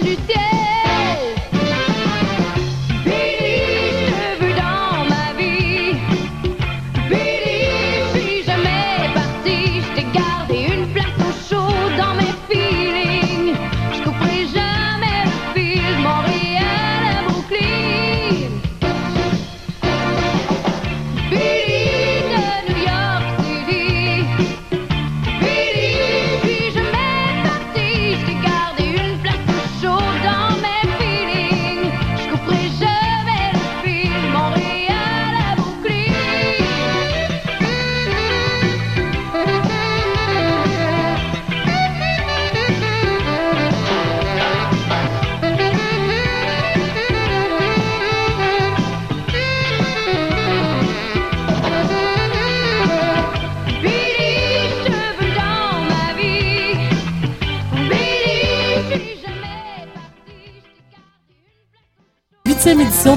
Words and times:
du 0.00 0.37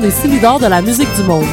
des 0.02 0.12
Silidor 0.12 0.60
de 0.60 0.66
la 0.66 0.82
musique 0.82 1.14
du 1.16 1.24
monde. 1.24 1.46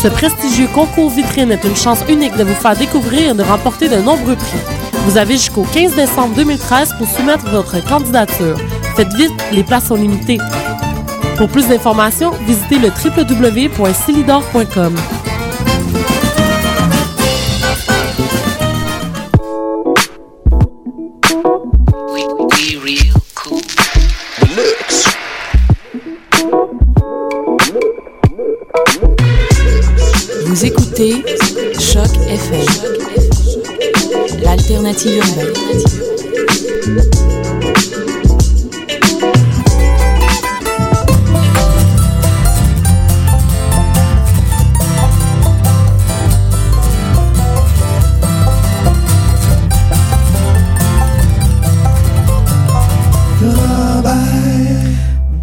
Ce 0.00 0.08
prestigieux 0.08 0.68
concours 0.74 1.10
vitrine 1.10 1.50
est 1.50 1.64
une 1.64 1.76
chance 1.76 2.04
unique 2.08 2.36
de 2.36 2.44
vous 2.44 2.54
faire 2.54 2.76
découvrir 2.76 3.30
et 3.30 3.34
de 3.34 3.42
remporter 3.42 3.88
de 3.88 3.96
nombreux 3.96 4.36
prix. 4.36 4.58
Vous 5.06 5.18
avez 5.18 5.34
jusqu'au 5.34 5.64
15 5.64 5.96
décembre 5.96 6.36
2013 6.36 6.94
pour 6.98 7.08
soumettre 7.08 7.50
votre 7.50 7.84
candidature. 7.84 8.56
Faites 8.96 9.12
vite, 9.14 9.32
les 9.52 9.64
places 9.64 9.86
sont 9.86 9.96
limitées. 9.96 10.38
Pour 11.36 11.48
plus 11.48 11.66
d'informations, 11.66 12.30
visitez 12.46 12.78
le 12.78 12.88
www.silidor.com. 12.88 14.94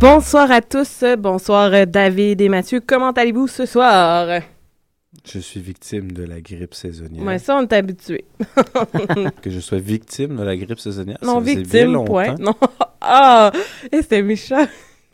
Bonsoir 0.02 0.52
à 0.52 0.60
tous, 0.60 1.06
bonsoir 1.18 1.88
David 1.88 2.42
et 2.42 2.50
Mathieu. 2.50 2.82
Comment 2.86 3.12
allez-vous 3.12 3.48
ce 3.48 3.66
soir? 3.66 4.42
Je 5.26 5.40
suis 5.40 5.60
victime 5.60 6.12
de 6.12 6.24
la 6.24 6.40
grippe 6.40 6.74
saisonnière. 6.74 7.24
Ouais, 7.24 7.40
ça, 7.40 7.58
on 7.58 7.64
est 7.64 7.74
habitué. 7.74 8.26
Que 9.42 9.50
je 9.50 9.60
sois 9.60 9.80
victime 9.80 10.36
de 10.36 10.44
la 10.44 10.56
grippe 10.56 10.80
saisonnière, 10.80 11.18
Non, 11.22 11.36
ça 11.36 11.42
faisait 11.42 11.54
bien 11.56 11.64
victime, 11.64 11.94
longtemps, 11.94 12.12
point. 12.12 12.36
Non. 12.40 12.56
Ah! 13.02 13.52
Et 13.92 14.02
c'était 14.02 14.24
méchant. 14.24 14.66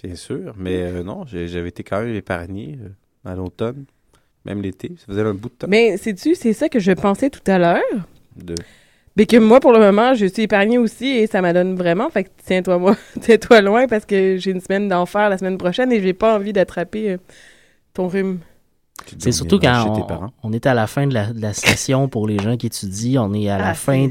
Bien 0.01 0.15
sûr, 0.15 0.53
mais 0.57 0.81
euh, 0.81 1.03
non, 1.03 1.25
j'avais 1.25 1.69
été 1.69 1.83
quand 1.83 2.01
même 2.01 2.15
épargné 2.15 2.79
euh, 2.81 3.29
à 3.29 3.35
l'automne, 3.35 3.85
même 4.45 4.61
l'été. 4.61 4.93
Ça 4.97 5.07
faisait 5.07 5.21
un 5.21 5.33
bout 5.33 5.49
de 5.49 5.53
temps. 5.55 5.67
Mais 5.69 5.97
sais-tu, 5.97 6.35
c'est 6.35 6.53
ça 6.53 6.69
que 6.69 6.79
je 6.79 6.93
pensais 6.93 7.29
tout 7.29 7.43
à 7.47 7.57
l'heure? 7.57 7.81
De... 8.37 8.55
Mais 9.17 9.25
que 9.25 9.37
moi, 9.37 9.59
pour 9.59 9.73
le 9.73 9.79
moment, 9.79 10.13
je 10.13 10.25
suis 10.25 10.43
épargnée 10.43 10.77
aussi 10.77 11.07
et 11.07 11.27
ça 11.27 11.41
m'adonne 11.41 11.75
vraiment. 11.75 12.09
Fait 12.09 12.23
que 12.23 12.29
tiens-toi 12.45 12.77
moi, 12.77 12.95
tiens-toi 13.21 13.61
loin 13.61 13.87
parce 13.87 14.05
que 14.05 14.37
j'ai 14.37 14.51
une 14.51 14.61
semaine 14.61 14.87
d'enfer 14.87 15.29
la 15.29 15.37
semaine 15.37 15.57
prochaine 15.57 15.91
et 15.91 16.01
j'ai 16.01 16.13
pas 16.13 16.35
envie 16.35 16.53
d'attraper 16.53 17.11
euh, 17.11 17.17
ton 17.93 18.07
rhume. 18.07 18.39
C'est 19.17 19.31
surtout 19.31 19.59
quand 19.59 20.05
on, 20.43 20.53
est 20.53 20.65
à 20.65 20.73
la 20.73 20.87
fin 20.87 21.07
de 21.07 21.13
la, 21.13 21.27
de 21.33 21.41
la 21.41 21.53
session 21.53 22.07
pour 22.07 22.27
les 22.27 22.37
gens 22.39 22.57
qui 22.57 22.67
étudient, 22.67 23.29
on 23.29 23.33
est 23.33 23.49
à 23.49 23.57
la 23.57 23.69
Ah, 23.69 23.73
fin 23.73 24.07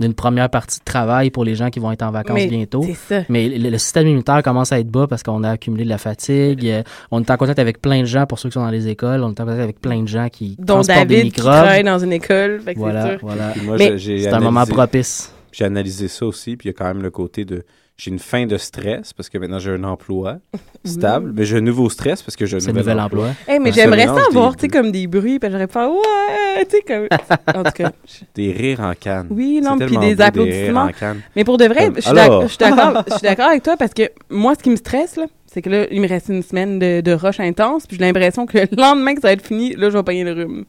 d'une 0.00 0.14
première 0.14 0.48
partie 0.50 0.78
de 0.80 0.84
travail 0.84 1.30
pour 1.30 1.44
les 1.44 1.54
gens 1.54 1.70
qui 1.70 1.78
vont 1.80 1.92
être 1.92 2.02
en 2.02 2.10
vacances 2.10 2.34
Mais 2.36 2.46
bientôt. 2.46 2.82
C'est 2.82 2.94
ça. 3.20 3.24
Mais 3.28 3.48
le, 3.48 3.70
le 3.70 3.78
système 3.78 4.06
immunitaire 4.06 4.42
commence 4.42 4.72
à 4.72 4.78
être 4.80 4.90
bas 4.90 5.06
parce 5.06 5.22
qu'on 5.22 5.42
a 5.44 5.50
accumulé 5.50 5.84
de 5.84 5.88
la 5.88 5.98
fatigue. 5.98 6.66
euh, 6.66 6.82
on 7.10 7.20
est 7.22 7.30
en 7.30 7.36
contact 7.36 7.58
avec 7.58 7.80
plein 7.80 8.00
de 8.00 8.06
gens 8.06 8.26
pour 8.26 8.38
ceux 8.38 8.48
qui 8.48 8.54
sont 8.54 8.64
dans 8.64 8.70
les 8.70 8.88
écoles. 8.88 9.22
On 9.22 9.28
est 9.28 9.40
en 9.40 9.44
contact 9.44 9.60
avec 9.60 9.80
plein 9.80 10.02
de 10.02 10.08
gens 10.08 10.28
qui 10.28 10.56
Dont 10.58 10.74
transportent 10.74 11.06
des 11.06 11.16
David 11.16 11.32
qui 11.32 11.40
travaille 11.40 11.84
dans 11.84 11.98
une 11.98 12.12
école. 12.12 12.60
Fait 12.60 12.74
que 12.74 12.80
c'est 12.80 13.16
Voilà, 13.20 13.54
voilà. 13.64 13.98
C'est 13.98 14.28
un 14.28 14.40
moment 14.40 14.64
propice. 14.66 15.32
J'ai 15.52 15.64
analysé 15.64 16.08
ça 16.08 16.26
aussi, 16.26 16.56
puis 16.56 16.68
il 16.68 16.72
y 16.72 16.74
a 16.74 16.78
quand 16.78 16.84
même 16.86 17.02
le 17.02 17.10
côté 17.10 17.44
de... 17.44 17.64
J'ai 18.00 18.12
une 18.12 18.20
fin 18.20 18.46
de 18.46 18.56
stress 18.58 19.12
parce 19.12 19.28
que 19.28 19.38
maintenant 19.38 19.58
j'ai 19.58 19.72
un 19.72 19.82
emploi 19.82 20.38
stable, 20.84 21.32
mais 21.34 21.44
j'ai 21.44 21.56
un 21.56 21.60
nouveau 21.62 21.90
stress 21.90 22.22
parce 22.22 22.36
que 22.36 22.46
j'ai 22.46 22.56
un 22.56 22.60
nouvel, 22.60 22.76
nouvel 22.76 23.00
emploi. 23.00 23.28
emploi. 23.30 23.52
Hey, 23.52 23.58
mais 23.58 23.72
j'aimerais 23.72 24.06
ça 24.06 24.22
avoir, 24.28 24.52
des- 24.52 24.56
tu 24.56 24.60
sais, 24.62 24.68
comme 24.68 24.92
des 24.92 25.08
bruits, 25.08 25.40
puis 25.40 25.50
j'aurais 25.50 25.66
pu 25.66 25.72
faire 25.72 25.90
ouais, 25.90 26.64
tu 26.70 26.76
sais, 26.76 26.82
comme. 26.86 27.08
En 27.56 27.64
tout 27.64 27.72
cas. 27.72 27.90
je- 28.06 28.24
Des 28.36 28.52
rires 28.52 28.80
en 28.80 28.92
canne. 28.94 29.26
Oui, 29.30 29.60
non, 29.60 29.76
puis 29.76 29.86
des 29.88 29.94
beau, 29.96 30.00
rires 30.00 30.20
applaudissements. 30.20 30.82
en 30.84 30.92
canne. 30.92 31.20
Mais 31.34 31.42
pour 31.42 31.56
de 31.58 31.64
vrai, 31.64 31.86
Comme, 31.86 31.96
je 31.96 32.00
suis 32.02 32.12
d'accord 32.14 33.02
je 33.08 33.12
suis 33.14 33.22
d'accord 33.22 33.48
avec 33.48 33.64
toi 33.64 33.76
parce 33.76 33.92
que 33.92 34.02
moi, 34.30 34.54
ce 34.56 34.62
qui 34.62 34.70
me 34.70 34.76
stresse, 34.76 35.16
là, 35.16 35.26
c'est 35.46 35.60
que 35.60 35.68
là, 35.68 35.86
il 35.90 36.00
me 36.00 36.06
reste 36.08 36.28
une 36.28 36.42
semaine 36.44 36.78
de, 36.78 37.00
de 37.00 37.12
rush 37.12 37.40
intense, 37.40 37.84
puis 37.88 37.96
j'ai 37.98 38.04
l'impression 38.04 38.46
que 38.46 38.58
le 38.58 38.68
lendemain 38.80 39.14
que 39.16 39.20
ça 39.22 39.26
va 39.28 39.32
être 39.32 39.44
fini, 39.44 39.74
là, 39.74 39.90
je 39.90 39.96
vais 39.96 40.04
payer 40.04 40.22
le 40.22 40.34
rhume. 40.34 40.64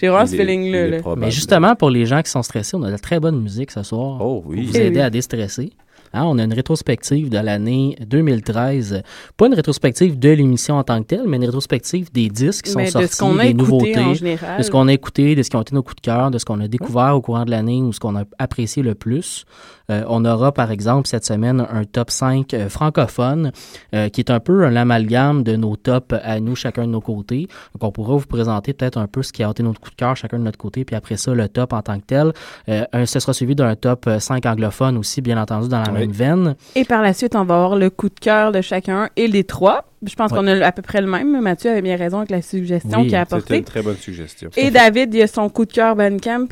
J'ai 0.00 0.06
vraiment 0.06 0.26
ce 0.26 0.36
feeling-là. 0.36 1.00
Mais 1.16 1.32
justement, 1.32 1.74
pour 1.74 1.90
les 1.90 2.06
gens 2.06 2.22
qui 2.22 2.30
sont 2.30 2.44
stressés, 2.44 2.76
on 2.76 2.82
a 2.84 2.86
de 2.86 2.92
la 2.92 2.98
très 3.00 3.18
bonne 3.18 3.42
musique 3.42 3.72
ce 3.72 3.82
soir. 3.82 4.18
Oh 4.20 4.42
pour 4.42 4.52
oui. 4.52 4.64
vous 4.64 4.76
aider 4.76 4.98
oui. 5.00 5.02
à 5.02 5.10
déstresser. 5.10 5.72
Hein, 6.12 6.24
on 6.26 6.38
a 6.38 6.44
une 6.44 6.52
rétrospective 6.52 7.28
de 7.28 7.38
l'année 7.38 7.96
2013. 8.06 9.02
Pas 9.36 9.46
une 9.46 9.54
rétrospective 9.54 10.18
de 10.18 10.30
l'émission 10.30 10.76
en 10.76 10.84
tant 10.84 11.00
que 11.02 11.08
telle, 11.08 11.26
mais 11.26 11.36
une 11.36 11.44
rétrospective 11.44 12.10
des 12.12 12.28
disques 12.28 12.66
qui 12.66 12.70
sont 12.70 12.78
Mais 12.78 12.90
sortis, 12.90 13.22
a 13.22 13.44
des 13.44 13.54
nouveautés, 13.54 13.98
en 13.98 14.12
de 14.12 14.62
ce 14.62 14.70
qu'on 14.70 14.88
a 14.88 14.92
écouté, 14.92 15.34
de 15.34 15.42
ce 15.42 15.50
qui 15.50 15.56
ont 15.56 15.62
été 15.62 15.74
nos 15.74 15.82
coups 15.82 15.96
de 15.96 16.00
cœur, 16.02 16.30
de 16.30 16.38
ce 16.38 16.44
qu'on 16.44 16.60
a 16.60 16.68
découvert 16.68 17.16
au 17.16 17.20
courant 17.20 17.44
de 17.44 17.50
l'année 17.50 17.82
ou 17.82 17.92
ce 17.92 18.00
qu'on 18.00 18.16
a 18.16 18.24
apprécié 18.38 18.82
le 18.82 18.94
plus. 18.94 19.44
Euh, 19.90 20.04
on 20.08 20.24
aura, 20.24 20.52
par 20.52 20.70
exemple, 20.70 21.08
cette 21.08 21.24
semaine, 21.24 21.66
un 21.70 21.84
top 21.84 22.10
5 22.10 22.52
euh, 22.52 22.68
francophone 22.68 23.52
euh, 23.94 24.08
qui 24.10 24.20
est 24.20 24.30
un 24.30 24.38
peu 24.40 24.64
un 24.66 24.76
amalgame 24.76 25.42
de 25.42 25.56
nos 25.56 25.76
tops 25.76 26.14
à 26.22 26.40
nous, 26.40 26.54
chacun 26.56 26.82
de 26.86 26.90
nos 26.90 27.00
côtés. 27.00 27.48
Donc, 27.74 27.84
on 27.84 27.90
pourra 27.92 28.16
vous 28.16 28.26
présenter 28.26 28.74
peut-être 28.74 28.98
un 28.98 29.06
peu 29.06 29.22
ce 29.22 29.32
qui 29.32 29.42
a 29.42 29.50
été 29.50 29.62
notre 29.62 29.80
coup 29.80 29.90
de 29.90 29.94
cœur, 29.94 30.14
chacun 30.16 30.38
de 30.38 30.44
notre 30.44 30.58
côté, 30.58 30.84
puis 30.84 30.94
après 30.94 31.16
ça, 31.16 31.32
le 31.32 31.48
top 31.48 31.72
en 31.72 31.80
tant 31.82 31.98
que 31.98 32.04
tel. 32.04 32.32
Euh, 32.68 32.84
un, 32.92 33.06
ce 33.06 33.18
sera 33.18 33.32
suivi 33.32 33.54
d'un 33.54 33.74
top 33.76 34.06
euh, 34.08 34.18
5 34.18 34.44
anglophone 34.44 34.96
aussi, 34.98 35.22
bien 35.22 35.40
entendu, 35.40 35.68
dans 35.68 35.80
la 35.80 35.90
Oui. 35.92 36.00
même 36.00 36.12
veine. 36.12 36.56
Et 36.74 36.84
par 36.84 37.00
la 37.02 37.12
suite, 37.14 37.34
on 37.34 37.44
va 37.44 37.54
avoir 37.54 37.76
le 37.76 37.88
coup 37.88 38.08
de 38.10 38.18
cœur 38.20 38.52
de 38.52 38.60
chacun 38.60 39.08
et 39.16 39.26
les 39.26 39.44
trois. 39.44 39.84
Je 40.04 40.14
pense 40.14 40.30
Ouais. 40.32 40.38
qu'on 40.38 40.46
a 40.46 40.64
à 40.66 40.70
peu 40.72 40.82
près 40.82 41.00
le 41.00 41.06
même. 41.08 41.40
Mathieu 41.40 41.70
avait 41.70 41.82
bien 41.82 41.96
raison 41.96 42.18
avec 42.18 42.30
la 42.30 42.42
suggestion 42.42 43.00
Oui, 43.00 43.06
qu'il 43.06 43.16
a 43.16 43.24
C'était 43.24 43.34
apportée. 43.34 43.56
une 43.58 43.64
très 43.64 43.82
bonne 43.82 43.96
suggestion. 43.96 44.50
Et 44.56 44.70
David, 44.70 45.12
il 45.14 45.22
a 45.22 45.26
son 45.26 45.48
coup 45.48 45.64
de 45.64 45.72
cœur 45.72 45.96
Bandcamp. 45.96 46.46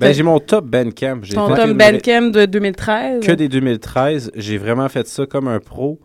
Ben, 0.00 0.14
j'ai 0.14 0.22
mon 0.22 0.40
top 0.40 0.66
Bandcamp. 0.66 1.20
J'ai 1.22 1.34
Son 1.34 1.48
fait 1.48 1.66
top 1.66 1.76
Bandcamp 1.76 2.30
de 2.30 2.46
2013. 2.46 3.24
que 3.24 3.32
des 3.32 3.48
2013. 3.48 4.32
J'ai 4.34 4.58
vraiment 4.58 4.88
fait 4.88 5.06
ça 5.06 5.26
comme 5.26 5.46
un 5.48 5.60
pro. 5.60 6.00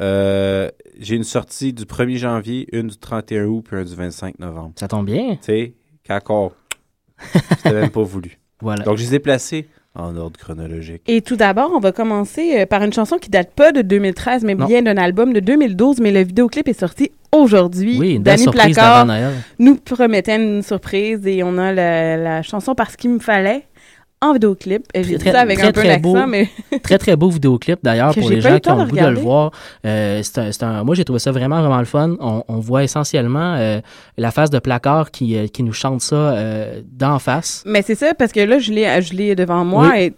Euh, 0.00 0.70
j'ai 0.98 1.16
une 1.16 1.24
sortie 1.24 1.72
du 1.72 1.84
1er 1.84 2.16
janvier, 2.16 2.66
une 2.72 2.88
du 2.88 2.96
31 2.96 3.44
août, 3.44 3.64
puis 3.68 3.76
une 3.76 3.84
du 3.84 3.94
25 3.94 4.38
novembre. 4.38 4.72
Ça 4.76 4.88
tombe 4.88 5.06
bien. 5.06 5.32
Tu 5.32 5.38
sais, 5.42 5.74
qu'encore, 6.06 6.52
c'était 7.56 7.72
même 7.72 7.90
pas 7.90 8.02
voulu. 8.02 8.38
Voilà. 8.60 8.84
Donc, 8.84 8.96
je 8.96 9.02
les 9.02 9.16
ai 9.16 9.18
placés 9.18 9.68
en 9.96 10.16
ordre 10.16 10.38
chronologique. 10.38 11.02
Et 11.08 11.20
tout 11.20 11.36
d'abord, 11.36 11.72
on 11.74 11.80
va 11.80 11.90
commencer 11.92 12.60
euh, 12.60 12.66
par 12.66 12.82
une 12.82 12.92
chanson 12.92 13.16
qui 13.18 13.28
date 13.28 13.50
pas 13.50 13.72
de 13.72 13.82
2013, 13.82 14.44
mais 14.44 14.54
Non. 14.54 14.66
bien 14.66 14.82
d'un 14.82 14.96
album 14.96 15.32
de 15.32 15.40
2012, 15.40 16.00
mais 16.00 16.12
le 16.12 16.20
vidéoclip 16.22 16.68
est 16.68 16.78
sorti 16.78 17.10
aujourd'hui. 17.32 17.96
oui, 17.98 18.14
une 18.14 18.22
belle 18.22 18.34
Danny 18.36 18.42
surprise 18.44 18.74
Placard 18.74 19.06
nous 19.58 19.76
promettait 19.76 20.36
une 20.36 20.62
surprise 20.62 21.26
et 21.26 21.42
on 21.42 21.58
a 21.58 21.72
la, 21.72 22.16
la 22.16 22.42
chanson 22.42 22.74
Parce 22.74 22.96
qu'il 22.96 23.10
me 23.10 23.18
fallait 23.18 23.64
en 24.22 24.32
vidéoclip. 24.34 24.82
J'ai 24.94 25.16
dit 25.16 25.24
ça 25.24 25.40
avec 25.40 25.58
très, 25.58 25.68
un 25.68 25.72
peu 25.72 25.82
d'accent, 25.82 26.26
mais 26.26 26.48
Très, 26.82 26.98
très 26.98 27.16
beau 27.16 27.30
vidéoclip 27.30 27.78
d'ailleurs 27.82 28.14
pour 28.14 28.28
les 28.28 28.40
gens 28.40 28.52
le 28.52 28.58
qui 28.58 28.70
ont 28.70 28.76
le 28.78 28.84
de 28.84 28.90
goût 28.90 28.96
de 28.96 29.06
le 29.06 29.18
voir. 29.20 29.50
Euh, 29.86 30.20
c'est 30.22 30.38
un- 30.38 30.52
c'est 30.52 30.62
un- 30.62 30.84
moi, 30.84 30.94
j'ai 30.94 31.04
trouvé 31.04 31.18
ça 31.20 31.32
vraiment, 31.32 31.58
vraiment 31.60 31.78
le 31.78 31.84
fun. 31.86 32.16
On, 32.20 32.42
on 32.48 32.58
voit 32.58 32.84
essentiellement 32.84 33.54
euh, 33.58 33.80
la 34.18 34.30
face 34.30 34.50
de 34.50 34.58
placard 34.58 35.10
qui, 35.10 35.36
euh, 35.36 35.46
qui 35.46 35.62
nous 35.62 35.72
chante 35.72 36.00
ça 36.02 36.14
euh, 36.16 36.82
d'en 36.92 37.18
face. 37.18 37.62
mais 37.66 37.82
c'est 37.82 37.94
ça 37.94 38.12
parce 38.14 38.32
que 38.32 38.40
là 38.40 38.58
je 38.58 38.72
l'ai 38.72 39.00
je 39.02 39.14
l'ai 39.14 39.34
devant 39.34 39.64
moi 39.64 39.98
et 40.00 40.12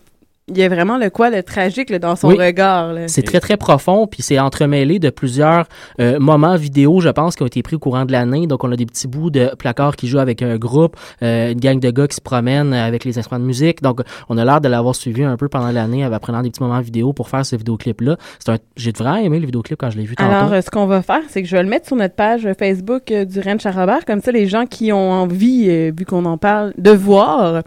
il 0.49 0.59
y 0.59 0.65
a 0.65 0.69
vraiment 0.69 0.99
le 0.99 1.09
quoi, 1.09 1.31
le 1.31 1.43
tragique 1.43 1.89
là, 1.89 2.01
dans 2.01 2.17
son 2.17 2.29
Oui. 2.29 2.37
regard. 2.37 2.93
C'est 3.07 3.23
très, 3.23 3.39
très 3.39 3.57
profond, 3.57 4.09
puis 4.09 4.23
c'est 4.23 4.41
entremêlé 4.41 4.99
de 4.99 5.09
plusieurs 5.09 5.67
euh, 6.01 6.19
moments 6.19 6.57
vidéo, 6.57 7.01
je 7.01 7.11
pense, 7.11 7.37
qui 7.37 7.45
ont 7.45 7.47
été 7.47 7.63
pris 7.63 7.77
au 7.77 7.79
courant 7.79 8.05
de 8.05 8.13
l'année. 8.13 8.49
Donc, 8.49 8.65
on 8.65 8.73
a 8.73 8.77
des 8.77 8.85
petits 8.85 9.07
bouts 9.07 9.31
de 9.31 9.53
placards 9.57 9.95
qui 9.95 10.09
jouent 10.09 10.19
avec 10.19 10.43
un 10.43 10.57
groupe, 10.57 10.97
euh, 11.23 11.53
une 11.53 11.61
gang 11.61 11.79
de 11.79 11.91
gars 11.91 12.09
qui 12.09 12.17
se 12.17 12.21
promènent 12.21 12.75
avec 12.75 13.05
les 13.05 13.19
instruments 13.19 13.39
de 13.41 13.47
musique. 13.47 13.83
Donc, 13.83 14.01
on 14.29 14.37
a 14.37 14.45
l'air 14.45 14.61
de 14.61 14.69
l'avoir 14.69 14.97
suivi 14.97 15.23
un 15.23 15.37
peu 15.37 15.49
pendant 15.49 15.71
l'année, 15.71 16.05
en 16.05 16.19
prenant 16.19 16.43
des 16.43 16.51
petits 16.51 16.63
moments 16.63 16.81
vidéo 16.81 17.13
pour 17.13 17.29
faire 17.29 17.47
ce 17.47 17.55
vidéoclip-là. 17.55 18.17
Un... 18.49 18.57
J'ai 18.77 18.91
vraiment 18.91 19.17
aimé 19.17 19.39
le 19.39 19.47
vidéoclip 19.47 19.79
quand 19.79 19.91
je 19.91 19.97
l'ai 19.99 20.05
vu 20.05 20.17
tantôt. 20.17 20.31
Alors, 20.31 20.53
euh, 20.53 20.61
ce 20.61 20.71
qu'on 20.71 20.87
va 20.87 21.03
faire, 21.03 21.23
c'est 21.29 21.43
que 21.43 21.49
je 21.49 21.57
vais 21.57 21.63
le 21.63 21.69
mettre 21.69 21.87
sur 21.87 21.97
notre 21.97 22.17
page 22.17 22.49
Facebook 22.59 23.13
du 23.13 23.41
Ranch 23.41 23.65
à 23.65 23.71
Robert. 23.71 24.05
Comme 24.05 24.21
ça, 24.21 24.33
les 24.33 24.49
gens 24.49 24.67
qui 24.67 24.93
ont 24.93 25.13
envie, 25.13 25.91
vu 25.93 26.05
qu'on 26.05 26.25
en 26.25 26.37
parle, 26.37 26.73
de 26.79 26.91
voir, 26.91 27.63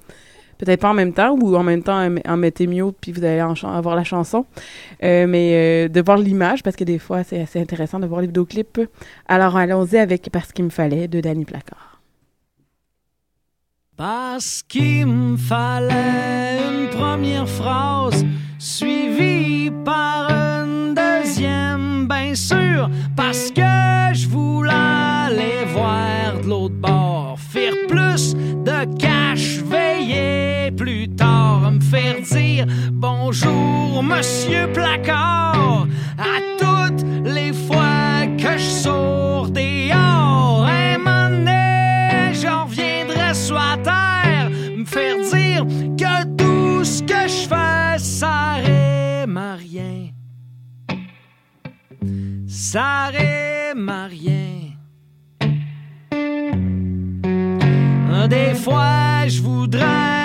peut-être 0.58 0.82
pas 0.82 0.90
en 0.90 0.94
même 0.94 1.14
temps 1.14 1.38
ou 1.40 1.56
en 1.56 1.64
même 1.64 1.84
temps 1.84 2.08
en, 2.26 2.38
mettez 2.38 2.68
mieux, 2.68 2.92
puis 3.00 3.12
vous 3.12 3.24
allez 3.24 3.40
avoir 3.40 3.96
la 3.96 4.04
chanson, 4.04 4.46
euh, 5.04 5.28
mais 5.28 5.86
euh, 5.86 5.88
de 5.88 6.02
voir 6.02 6.18
l'image, 6.18 6.64
parce 6.64 6.76
que 6.76 6.84
des 6.84 7.00
fois, 7.00 7.24
c'est 7.24 7.42
assez 7.42 7.60
intéressant 7.60 8.00
de 8.00 8.08
voir 8.08 8.22
les 8.22 8.28
vidéoclips. 8.28 8.82
Alors, 9.28 9.56
allons-y 9.56 9.98
avec 9.98 10.30
Parce 10.32 10.52
qu'il 10.52 10.66
me 10.66 10.70
fallait 10.70 11.08
de 11.08 11.22
Danny 11.22 11.46
Placard. 11.46 11.96
Parce 13.98 14.62
qu'il 14.62 15.06
me 15.06 15.38
fallait 15.38 16.60
une 16.70 16.90
première 16.90 17.48
phrase 17.48 18.26
suivie 18.60 19.72
par 19.86 20.30
une 20.30 20.94
deuxième, 20.94 22.06
bien 22.06 22.36
sûr, 22.36 22.90
parce 23.16 23.52
que 23.52 23.62
je 24.14 24.28
voulais 24.28 24.74
aller 24.74 25.66
voir 25.74 26.42
de 26.42 26.48
l'autre 26.50 26.76
bord, 26.76 27.38
faire 27.40 27.74
plus 27.88 28.34
de 28.36 28.98
cash, 28.98 29.60
faire 31.90 32.22
dire 32.22 32.66
bonjour, 32.92 34.04
monsieur 34.04 34.68
Placard, 34.74 35.88
à 36.18 36.40
toutes 36.58 37.06
les 37.24 37.54
fois 37.54 38.26
que 38.38 38.58
je 38.58 38.70
sors 38.84 39.50
dehors, 39.50 40.66
un 40.66 40.98
moment 40.98 41.30
donné, 41.30 42.34
j'en 42.34 42.66
reviendrai 42.66 43.34
sur 43.34 43.56
la 43.56 43.78
terre, 43.84 44.50
me 44.50 44.86
faire 44.86 45.18
dire 45.34 45.66
que 45.98 46.26
tout 46.36 46.84
ce 46.84 47.04
que 47.04 47.28
je 47.28 47.48
fais, 47.48 47.98
ça 47.98 48.56
rime 48.64 49.38
à 49.38 49.56
rien. 49.56 50.10
Ça 52.48 53.12
rime 53.12 53.90
à 53.90 54.08
rien. 54.08 54.42
Des 58.28 58.56
fois, 58.56 59.28
je 59.28 59.40
voudrais 59.40 60.25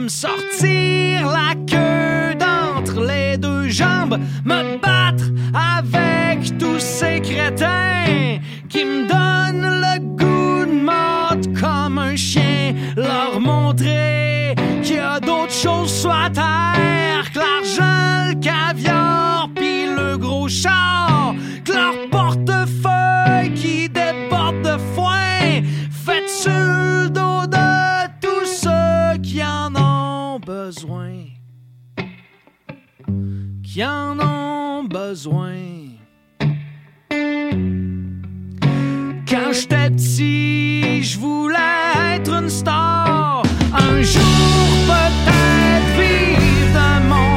me 0.00 0.08
sortir 0.08 1.26
la 1.26 1.54
queue 1.66 2.34
d'entre 2.34 3.00
les 3.00 3.38
deux 3.38 3.68
jambes, 3.68 4.18
me 4.44 4.78
battre 4.78 5.24
avec 5.54 6.58
tous 6.58 6.78
ces 6.78 7.20
crétins 7.20 8.38
qui 8.68 8.84
me 8.84 9.08
donnent 9.08 9.80
le 9.80 9.98
goût 10.00 10.66
de 10.66 10.80
mordre 10.82 11.48
comme 11.58 11.98
un 11.98 12.14
chien, 12.14 12.74
leur 12.96 13.40
montrer 13.40 14.54
qu'il 14.82 14.96
y 14.96 14.98
a 14.98 15.18
d'autres 15.18 15.52
choses 15.52 15.92
sur 15.92 16.12
terre 16.32 17.32
que 17.32 17.38
l'argent, 17.38 18.28
le 18.28 18.34
caviar, 18.34 19.48
puis 19.54 19.86
le 19.86 20.18
gros 20.18 20.48
char, 20.48 21.34
que 21.64 21.72
leur 21.72 22.10
portefeuille 22.10 23.54
qui 23.54 23.88
déborde 23.88 24.35
besoin, 30.46 31.24
qui 33.64 33.84
en 33.84 34.16
ont 34.20 34.84
besoin? 34.84 35.56
Quand 39.28 39.52
j'étais 39.52 39.90
petit, 39.90 41.02
je 41.02 41.18
voulais 41.18 42.14
être 42.14 42.32
une 42.32 42.48
star. 42.48 43.42
Un 43.72 44.02
jour, 44.02 44.68
peut-être 44.86 45.90
vivre 45.98 46.70
de 46.78 46.90
mon 47.08 47.35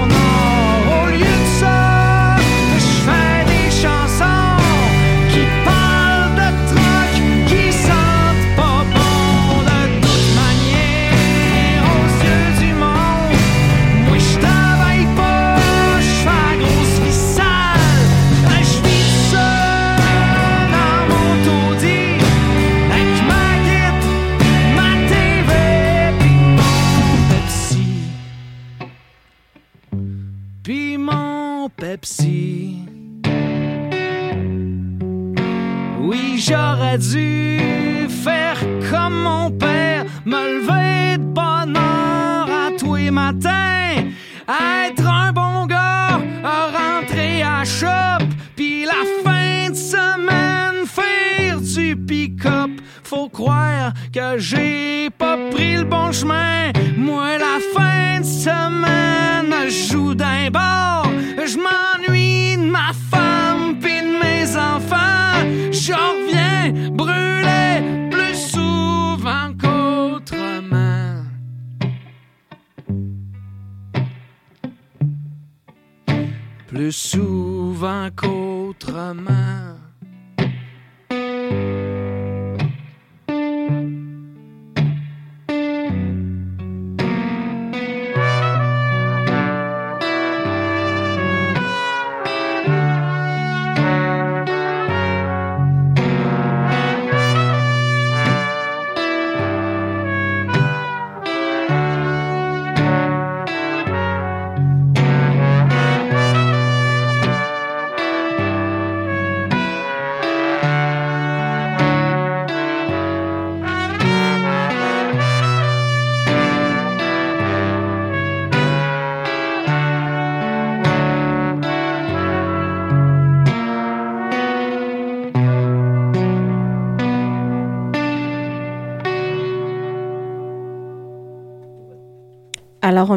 Oui, 35.99 36.37
j'aurais 36.37 36.97
dû 36.97 38.07
faire 38.23 38.57
comme 38.89 39.21
mon 39.21 39.51
père, 39.51 40.05
me 40.25 40.59
lever 40.59 41.17
de 41.17 41.23
bonne 41.23 41.75
heure 41.75 42.49
à 42.49 42.71
tous 42.77 42.95
les 42.95 43.11
matins, 43.11 44.05
être 44.47 45.05
un 45.05 45.33
bon 45.33 45.65
gars, 45.65 46.21
rentrer 46.43 47.43
à 47.43 47.65
shop, 47.65 48.25
puis 48.55 48.85
la 48.85 49.03
fin 49.23 49.69
de 49.69 49.75
semaine 49.75 50.85
faire 50.85 51.59
du 51.59 51.97
pick-up. 51.97 52.71
Faut 53.03 53.27
croire 53.27 53.93
que 54.13 54.37
j'ai 54.37 55.09
pas 55.09 55.37
pris 55.51 55.77
le 55.77 55.83
bon 55.83 56.11
chemin. 56.11 56.71
Moi, 56.97 57.37
la 57.37 57.59
fin 57.73 58.19
de 58.21 58.25
semaine, 58.25 59.53
je 59.67 59.91
joue 59.91 60.13
d'un 60.13 60.49
bar. 60.49 61.05
Je 61.37 61.57
de 61.57 61.78
ma 62.69 62.93
femme 62.93 63.79
pis 63.79 64.01
de 64.01 64.13
mes 64.23 64.55
enfants. 64.55 65.43
Je 65.71 65.93
reviens 65.93 66.89
brûler 66.91 68.09
plus 68.11 68.35
souvent 68.35 69.53
qu'autrement. 69.61 71.23
Plus 76.67 76.91
souvent 76.91 78.09
qu'autrement. 78.15 79.88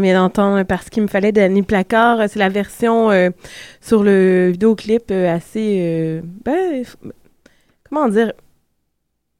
Vient 0.02 0.20
d'entendre 0.20 0.62
Parce 0.64 0.90
qu'il 0.90 1.02
me 1.02 1.08
fallait 1.08 1.32
Danny 1.32 1.62
Placard. 1.62 2.28
C'est 2.28 2.38
la 2.38 2.48
version 2.48 3.10
euh, 3.10 3.30
sur 3.80 4.02
le 4.02 4.50
vidéoclip 4.50 5.10
euh, 5.10 5.34
assez. 5.34 5.78
euh, 5.80 6.20
ben, 6.44 6.84
comment 7.88 8.08
dire? 8.08 8.32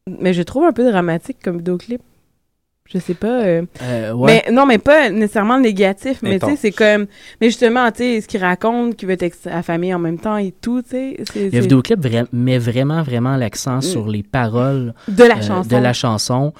Mais 0.06 0.32
je 0.32 0.42
trouve 0.42 0.64
un 0.64 0.72
peu 0.72 0.90
dramatique 0.90 1.38
comme 1.42 1.58
vidéoclip. 1.58 2.02
Je 2.90 2.98
sais 2.98 3.14
pas. 3.14 3.42
euh, 3.44 3.62
Euh, 3.82 4.12
ouais. 4.12 4.42
Mais 4.46 4.52
non, 4.52 4.66
mais 4.66 4.76
pas 4.76 5.08
nécessairement 5.08 5.58
négatif, 5.58 6.18
mais 6.22 6.38
tu 6.38 6.46
sais, 6.46 6.56
c'est 6.56 6.72
comme. 6.72 7.06
Mais 7.40 7.46
justement, 7.48 7.90
tu 7.90 7.98
sais, 7.98 8.20
ce 8.20 8.28
qu'il 8.28 8.40
raconte, 8.42 8.96
qu'il 8.96 9.08
veut 9.08 9.16
être 9.18 9.36
affamé 9.46 9.94
en 9.94 9.98
même 9.98 10.18
temps 10.18 10.36
et 10.36 10.52
tout, 10.52 10.82
tu 10.82 10.90
sais. 10.90 11.16
Le 11.34 11.48
vidéoclip 11.60 11.98
vra- 12.00 12.26
met 12.32 12.58
vraiment, 12.58 13.02
vraiment 13.02 13.36
l'accent 13.36 13.80
sur 13.80 14.08
les 14.08 14.22
paroles 14.22 14.92
De 15.08 15.24
la 15.24 15.36
euh, 15.38 15.40
chanson. 15.40 15.68
de 15.74 15.76
la 15.82 15.92
chanson. 15.94 16.52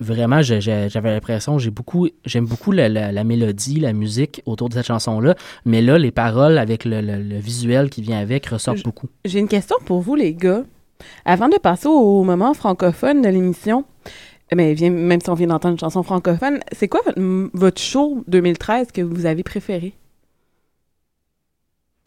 Vraiment, 0.00 0.42
j'avais 0.42 0.88
l'impression, 1.10 1.58
j'ai 1.58 1.70
beaucoup, 1.70 2.08
j'aime 2.24 2.46
beaucoup 2.46 2.72
la, 2.72 2.88
la- 2.88 3.12
la 3.12 3.24
mélodie, 3.24 3.78
la 3.78 3.92
musique 3.92 4.42
autour 4.46 4.68
de 4.68 4.74
cette 4.74 4.86
chanson-là, 4.86 5.34
mais 5.64 5.82
là, 5.82 5.98
les 5.98 6.10
paroles 6.10 6.58
avec 6.58 6.84
le, 6.84 7.00
le- 7.00 7.22
le 7.22 7.38
visuel 7.38 7.90
qui 7.90 8.02
vient 8.02 8.18
avec 8.18 8.46
ressortent 8.46 8.82
beaucoup. 8.82 9.08
J'ai 9.24 9.38
une 9.38 9.48
question 9.48 9.76
pour 9.84 10.00
vous, 10.00 10.14
les 10.16 10.34
gars. 10.34 10.62
Avant 11.24 11.48
de 11.48 11.56
passer 11.56 11.88
au 11.88 12.24
moment 12.24 12.52
francophone 12.54 13.22
de 13.22 13.28
l'émission, 13.28 13.84
mais 14.56 14.74
vient- 14.74 14.90
même 14.90 15.20
si 15.20 15.30
on 15.30 15.34
vient 15.34 15.46
d'entendre 15.46 15.74
une 15.74 15.78
chanson 15.80 16.02
francophone, 16.02 16.60
c'est 16.72 16.88
quoi 16.88 17.00
votre, 17.52 17.80
show 17.80 18.24
2013 18.28 18.90
que 18.92 19.00
vous 19.02 19.26
avez 19.26 19.42
préféré? 19.42 19.94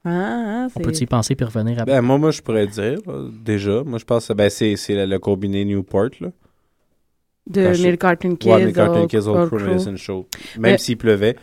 Ah, 0.06 0.66
ah, 0.66 0.68
On 0.76 0.80
peut 0.82 0.94
y 0.94 1.06
penser 1.06 1.36
puis 1.36 1.46
revenir 1.46 1.80
après? 1.80 1.94
Ben, 1.96 2.02
moi, 2.02 2.18
moi, 2.18 2.32
je 2.32 2.42
pourrais 2.42 2.68
dire, 2.68 2.98
là, 3.08 3.26
déjà. 3.46 3.84
Moi, 3.84 4.00
je 4.00 4.04
pense 4.06 4.28
que 4.28 4.34
ben, 4.34 4.50
c'est, 4.50 4.76
c'est 4.76 4.96
le, 4.96 5.06
le 5.06 5.20
combiné 5.20 5.64
Newport, 5.64 6.10
là. 6.20 6.30
de 7.48 7.70
Milk 7.70 8.02
Carton 8.02 8.36
Kids. 8.36 8.50
Ouais, 8.50 8.72
Kids, 9.08 9.18
Old 9.28 9.28
Old 9.28 9.50
Crew. 9.50 9.64
Medicine 9.70 9.98
Show. 9.98 10.28
Même 10.58 10.74
Mais- 10.74 10.78
s'il 10.78 10.98
pleuvait, 10.98 11.38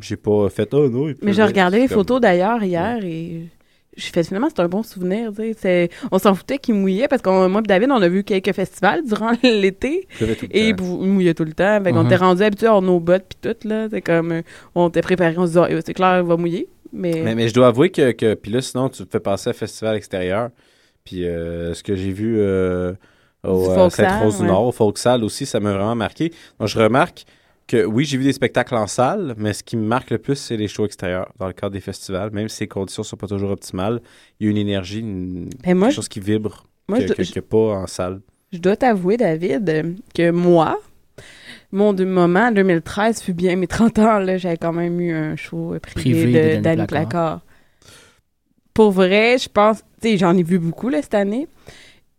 j'ai 0.00 0.16
pas 0.16 0.48
fait, 0.50 0.72
oh 0.74 0.88
non, 0.90 1.08
il 1.08 1.16
Mais 1.22 1.32
j'ai 1.32 1.42
regardé 1.44 1.78
les 1.78 1.88
comme- 1.88 1.96
photos 1.98 2.20
d'ailleurs 2.20 2.62
hier 2.62 3.02
et 3.02 3.48
j'ai 3.96 4.10
fait 4.10 4.22
finalement 4.24 4.48
c'est 4.48 4.60
un 4.62 4.68
bon 4.68 4.82
souvenir. 4.82 5.30
tu 5.30 5.36
sais. 5.42 5.56
C'est, 5.58 5.90
on 6.12 6.18
s'en 6.18 6.34
foutait 6.34 6.58
qu'il 6.58 6.74
mouillait 6.74 7.08
parce 7.08 7.22
que 7.22 7.46
moi 7.48 7.60
et 7.64 7.66
David 7.66 7.90
on 7.90 8.02
a 8.02 8.08
vu 8.08 8.22
quelques 8.24 8.52
festivals 8.52 9.02
durant 9.06 9.32
l'été 9.42 10.06
et 10.50 10.68
il 10.68 10.76
temps. 10.76 10.84
bou- 10.84 11.00
il 11.02 11.08
mouillait 11.08 11.34
tout 11.34 11.44
le 11.44 11.52
temps. 11.54 11.82
Fait 11.82 11.92
qu'on 11.92 12.00
Mhm. 12.00 12.06
était 12.06 12.16
rendu 12.16 12.42
habitué 12.42 12.66
à 12.66 12.70
avoir 12.70 12.82
nos 12.82 13.00
bottes 13.00 13.24
puis 13.28 13.38
tout 13.52 13.68
là. 13.68 13.88
C'est 13.90 14.02
comme 14.02 14.32
euh, 14.32 14.42
on 14.74 14.88
était 14.88 15.00
préparé, 15.02 15.34
on 15.38 15.46
se 15.46 15.58
disait 15.58 15.80
c'est 15.84 15.94
clair 15.94 16.20
il 16.20 16.26
va 16.26 16.36
mouiller. 16.36 16.68
Mais, 16.92 17.20
Mais, 17.22 17.34
mais 17.34 17.48
je 17.48 17.54
dois 17.54 17.66
avouer 17.68 17.90
que, 17.90 18.12
que 18.12 18.34
puis 18.34 18.50
là, 18.52 18.60
sinon, 18.60 18.88
tu 18.88 19.04
te 19.04 19.10
fais 19.10 19.20
passer 19.20 19.50
à 19.50 19.52
festival 19.52 19.96
extérieur. 19.96 20.50
Puis 21.04 21.26
euh, 21.26 21.74
ce 21.74 21.82
que 21.82 21.94
j'ai 21.96 22.10
vu 22.12 22.36
euh, 22.38 22.92
au 23.44 23.70
euh, 23.70 23.90
Sainte-Rose 23.90 24.40
du. 24.40 24.46
Nord, 24.46 24.66
au 24.66 24.72
Folksal 24.72 25.22
aussi, 25.24 25.46
ça 25.46 25.58
m'a 25.60 25.72
vraiment 25.72 25.94
marqué. 25.94 26.32
Donc, 26.58 26.68
je 26.68 26.78
remarque 26.78 27.24
que 27.66 27.84
oui, 27.84 28.04
j'ai 28.04 28.16
vu 28.18 28.24
des 28.24 28.32
spectacles 28.32 28.74
en 28.76 28.86
salle, 28.86 29.34
mais 29.36 29.52
ce 29.52 29.62
qui 29.64 29.76
me 29.76 29.82
marque 29.86 30.10
le 30.10 30.18
plus, 30.18 30.36
c'est 30.36 30.56
les 30.56 30.68
shows 30.68 30.86
extérieurs 30.86 31.32
dans 31.38 31.46
le 31.46 31.52
cadre 31.52 31.72
des 31.72 31.80
festivals. 31.80 32.30
Même 32.30 32.48
si 32.48 32.62
les 32.64 32.68
conditions 32.68 33.02
sont 33.02 33.16
pas 33.16 33.26
toujours 33.26 33.50
optimales, 33.50 34.00
il 34.38 34.46
y 34.46 34.48
a 34.48 34.50
une 34.52 34.56
énergie, 34.56 35.00
une, 35.00 35.50
moi, 35.66 35.88
quelque 35.88 35.94
chose 35.94 36.08
qui 36.08 36.20
vibre, 36.20 36.64
moi, 36.88 36.98
que- 37.00 37.06
je, 37.22 37.32
que- 37.32 37.40
pas 37.40 37.56
en 37.58 37.86
salle. 37.86 38.20
je 38.52 38.58
dois 38.58 38.76
t'avouer 38.76 39.16
David 39.16 39.96
que 40.14 40.30
moi 40.30 40.78
mon 41.72 41.92
deux 41.92 42.04
moment 42.06 42.52
2013 42.52 43.22
fut 43.22 43.32
bien 43.34 43.56
mes 43.56 43.66
30 43.66 43.98
ans 43.98 44.18
là 44.18 44.36
j'avais 44.38 44.56
quand 44.58 44.72
même 44.72 45.00
eu 45.00 45.12
un 45.12 45.34
show 45.36 45.74
privé, 45.80 46.12
Privé 46.12 46.32
de 46.32 46.56
de 46.58 46.62
Danny 46.62 46.86
Placard. 46.86 46.86
Placard. 47.08 47.40
Pour 48.74 48.90
vrai, 48.92 49.38
je 49.38 49.48
pense, 49.48 49.78
tu 50.02 50.10
sais, 50.10 50.16
j'en 50.18 50.36
ai 50.36 50.42
vu 50.42 50.58
beaucoup 50.58 50.88
là, 50.90 51.00
cette 51.00 51.14
année. 51.14 51.48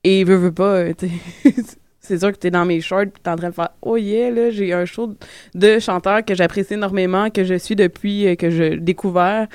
Et 0.03 0.23
veux, 0.23 0.35
veux 0.35 0.51
pas, 0.51 0.77
euh, 0.79 0.93
tu 0.97 1.07
sais, 1.07 1.53
c'est 2.07 2.19
sûr 2.19 2.31
que 2.31 2.37
t'es 2.37 2.51
dans 2.51 2.65
mes 2.65 2.81
shorts 2.81 3.05
pis 3.13 3.21
t'es 3.21 3.29
en 3.29 3.35
train 3.35 3.49
de 3.49 3.53
faire 3.53 3.69
Oh 3.81 3.97
yeah, 3.97 4.31
là, 4.31 4.49
j'ai 4.49 4.73
un 4.73 4.85
show 4.85 5.13
de 5.53 5.79
chanteurs 5.79 6.23
que 6.25 6.33
j'apprécie 6.35 6.73
énormément, 6.75 7.29
que 7.29 7.43
je 7.43 7.55
suis 7.55 7.75
depuis 7.75 8.27
euh, 8.27 8.35
que 8.35 8.49
je 8.49 8.75
découvert. 8.75 9.47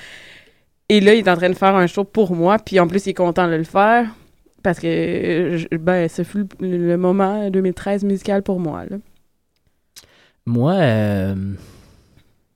Et 0.88 1.00
là, 1.00 1.14
il 1.14 1.26
est 1.26 1.30
en 1.30 1.36
train 1.36 1.48
de 1.48 1.54
faire 1.54 1.74
un 1.74 1.86
show 1.86 2.04
pour 2.04 2.34
moi, 2.34 2.58
puis 2.58 2.78
en 2.78 2.86
plus, 2.86 3.06
il 3.06 3.10
est 3.10 3.14
content 3.14 3.46
de 3.48 3.54
le 3.54 3.64
faire. 3.64 4.06
Parce 4.62 4.78
que, 4.78 4.86
euh, 4.86 5.56
je- 5.58 5.76
ben, 5.76 6.08
ce 6.08 6.22
fut 6.22 6.46
le, 6.60 6.76
le 6.76 6.96
moment 6.96 7.48
2013 7.50 8.04
musical 8.04 8.42
pour 8.42 8.60
moi, 8.60 8.84
là. 8.88 8.96
Moi, 10.46 10.72
euh, 10.74 11.34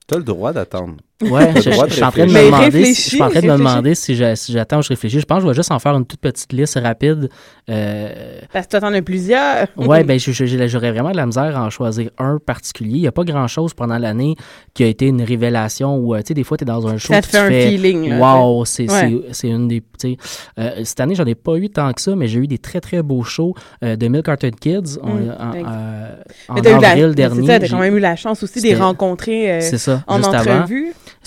Tu 0.07 0.15
as 0.15 0.17
le 0.17 0.23
droit 0.23 0.53
d'attendre. 0.53 0.97
Ouais, 1.23 1.51
je, 1.55 1.61
suis 1.61 2.03
en 2.03 2.11
train 2.11 2.27
de 2.27 2.31
me 2.31 2.45
demander, 2.45 2.93
si, 2.93 3.09
je 3.09 3.15
suis 3.15 3.21
en 3.23 3.29
train 3.31 3.41
de 3.41 3.47
me 3.47 3.57
demander 3.57 3.95
si 3.95 4.15
j'attends 4.15 4.77
ou 4.77 4.81
je 4.83 4.89
réfléchis. 4.89 5.19
Je 5.19 5.25
pense 5.25 5.37
que 5.39 5.43
je 5.43 5.47
vais 5.47 5.55
juste 5.55 5.71
en 5.71 5.79
faire 5.79 5.95
une 5.95 6.05
toute 6.05 6.19
petite 6.19 6.53
liste 6.53 6.77
rapide. 6.81 7.29
Euh, 7.71 8.39
Parce 8.53 8.67
que 8.67 8.71
toi, 8.71 8.81
t'en 8.81 8.93
as 8.93 9.01
plusieurs. 9.01 9.65
ouais, 9.77 10.03
ben 10.03 10.19
j'aurais 10.19 10.91
vraiment 10.91 11.09
de 11.11 11.17
la 11.17 11.25
misère 11.25 11.57
à 11.57 11.63
en 11.65 11.69
choisir 11.71 12.11
un 12.19 12.37
particulier. 12.37 12.95
Il 12.97 13.01
n'y 13.01 13.07
a 13.07 13.11
pas 13.11 13.23
grand-chose 13.23 13.73
pendant 13.73 13.97
l'année 13.97 14.35
qui 14.75 14.83
a 14.83 14.87
été 14.87 15.07
une 15.07 15.23
révélation 15.23 15.95
où, 15.97 16.13
euh, 16.13 16.19
tu 16.19 16.27
sais, 16.27 16.33
des 16.35 16.43
fois, 16.43 16.55
tu 16.57 16.63
es 16.63 16.65
dans 16.65 16.87
un 16.87 16.97
show 16.97 17.13
Ça 17.13 17.21
te 17.21 17.25
fait 17.27 17.37
tu 17.37 17.43
un 17.43 17.47
fais, 17.49 17.69
feeling, 17.71 18.09
là. 18.09 18.19
Wow, 18.39 18.65
c'est 18.65 18.83
Ouais. 18.91 19.21
c'est- 19.27 19.33
c'est 19.33 19.47
une 19.49 19.67
des. 19.67 19.81
tu 19.81 20.11
sais, 20.11 20.17
euh, 20.59 20.81
cette 20.83 20.99
année, 20.99 21.15
j'en 21.15 21.25
ai 21.25 21.33
pas 21.35 21.55
eu 21.57 21.69
tant 21.69 21.91
que 21.93 22.01
ça, 22.01 22.15
mais 22.15 22.27
j'ai 22.27 22.39
eu 22.39 22.47
des 22.47 22.59
très 22.59 22.79
très 22.79 23.01
beaux 23.01 23.23
shows 23.23 23.55
euh, 23.83 23.95
de 23.95 24.07
Milk 24.07 24.25
Carton 24.25 24.51
Kids 24.51 24.99
on- 25.01 25.07
Mm, 25.15 25.35
en, 25.39 25.53
euh, 25.55 26.61
t'as 26.61 26.77
eu 26.77 26.79
la- 26.81 26.89
avril 26.89 27.05
c'est 27.09 27.15
dernier. 27.15 27.47
ça, 27.47 27.59
t'as 27.59 27.67
quand 27.69 27.79
même 27.79 27.95
eu 27.97 27.99
la 27.99 28.15
chance 28.15 28.43
aussi 28.43 28.61
de 28.61 28.67
les 28.67 28.75
rencontrer 28.75 29.51
euh, 29.51 29.61
C'est 29.61 29.79
ça, 29.79 30.03
en 30.07 30.17
juste 30.17 30.33
avant. 30.33 30.65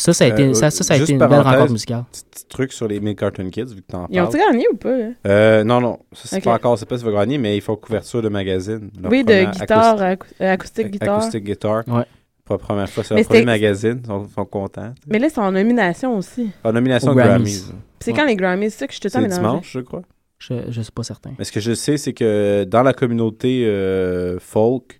Ça, 0.00 0.12
ça 0.14 0.24
a 0.24 0.28
été, 0.28 0.42
Euh, 0.44 0.54
ça, 0.54 0.70
ça, 0.70 0.82
ça 0.84 0.94
a 0.94 0.96
été 0.96 1.12
une 1.12 1.18
belle 1.18 1.28
parenthèse, 1.28 1.52
rencontre 1.52 1.72
musicale. 1.72 2.04
Petit, 2.10 2.24
petit 2.30 2.46
truc 2.48 2.72
sur 2.72 2.88
les 2.88 3.00
Mid 3.00 3.18
Cartoon 3.18 3.50
Kids, 3.50 3.66
vu 3.74 3.82
que 3.82 3.90
tu 3.90 3.96
en 3.96 4.06
Ils 4.10 4.20
ont 4.20 4.26
parles. 4.28 4.38
gagné 4.52 4.66
ou 4.72 4.76
pas? 4.76 4.96
là? 4.96 5.08
Euh, 5.26 5.64
non, 5.64 5.80
non, 5.80 5.98
ça 6.12 6.22
c'est 6.28 6.40
pas 6.42 6.54
encore, 6.54 6.78
c'est 6.78 6.86
pas 6.88 6.96
si 6.98 7.04
va 7.04 7.12
gagner, 7.12 7.36
mais 7.38 7.56
ils 7.56 7.60
font 7.60 7.76
couverture 7.76 8.22
de 8.22 8.28
magazine. 8.28 8.90
Oui, 9.04 9.24
de 9.24 9.44
guitare, 9.50 10.00
acoustique- 10.00 10.02
acou- 10.02 10.42
euh, 10.42 10.52
acoustique 10.52 10.90
guitare. 10.90 11.18
Acoustic 11.18 11.44
Guitar. 11.44 11.82
Ouais. 11.88 12.04
Pour 12.44 12.54
la 12.54 12.58
première 12.58 12.88
fois, 12.88 13.04
c'est 13.04 13.14
leur 13.14 13.24
premier 13.26 13.44
magazine, 13.44 14.00
ils 14.02 14.06
sont, 14.06 14.26
sont 14.28 14.44
contents. 14.44 14.92
Mais 15.06 15.18
là, 15.18 15.28
c'est 15.28 15.38
en 15.40 15.52
nomination 15.52 16.16
aussi. 16.16 16.50
En 16.64 16.72
nomination 16.72 17.12
Aux 17.12 17.14
Grammys. 17.14 17.72
C'est 18.00 18.10
Ouais. 18.12 18.16
quand 18.18 18.24
les 18.26 18.34
Grammys? 18.36 18.70
C'est 18.70 18.78
ça 18.80 18.86
que 18.88 18.94
je 18.94 19.00
te 19.00 19.08
C'est 19.08 19.20
sens 19.20 19.28
dimanche, 19.32 19.70
je 19.72 19.80
crois. 19.80 20.02
Je, 20.38 20.54
je 20.70 20.80
suis 20.80 20.90
pas 20.92 21.02
certain. 21.02 21.32
Mais 21.38 21.44
ce 21.44 21.52
que 21.52 21.60
je 21.60 21.74
sais, 21.74 21.98
c'est 21.98 22.14
que 22.14 22.64
dans 22.64 22.82
la 22.82 22.94
communauté 22.94 23.66
euh, 23.66 24.38
folk, 24.40 24.98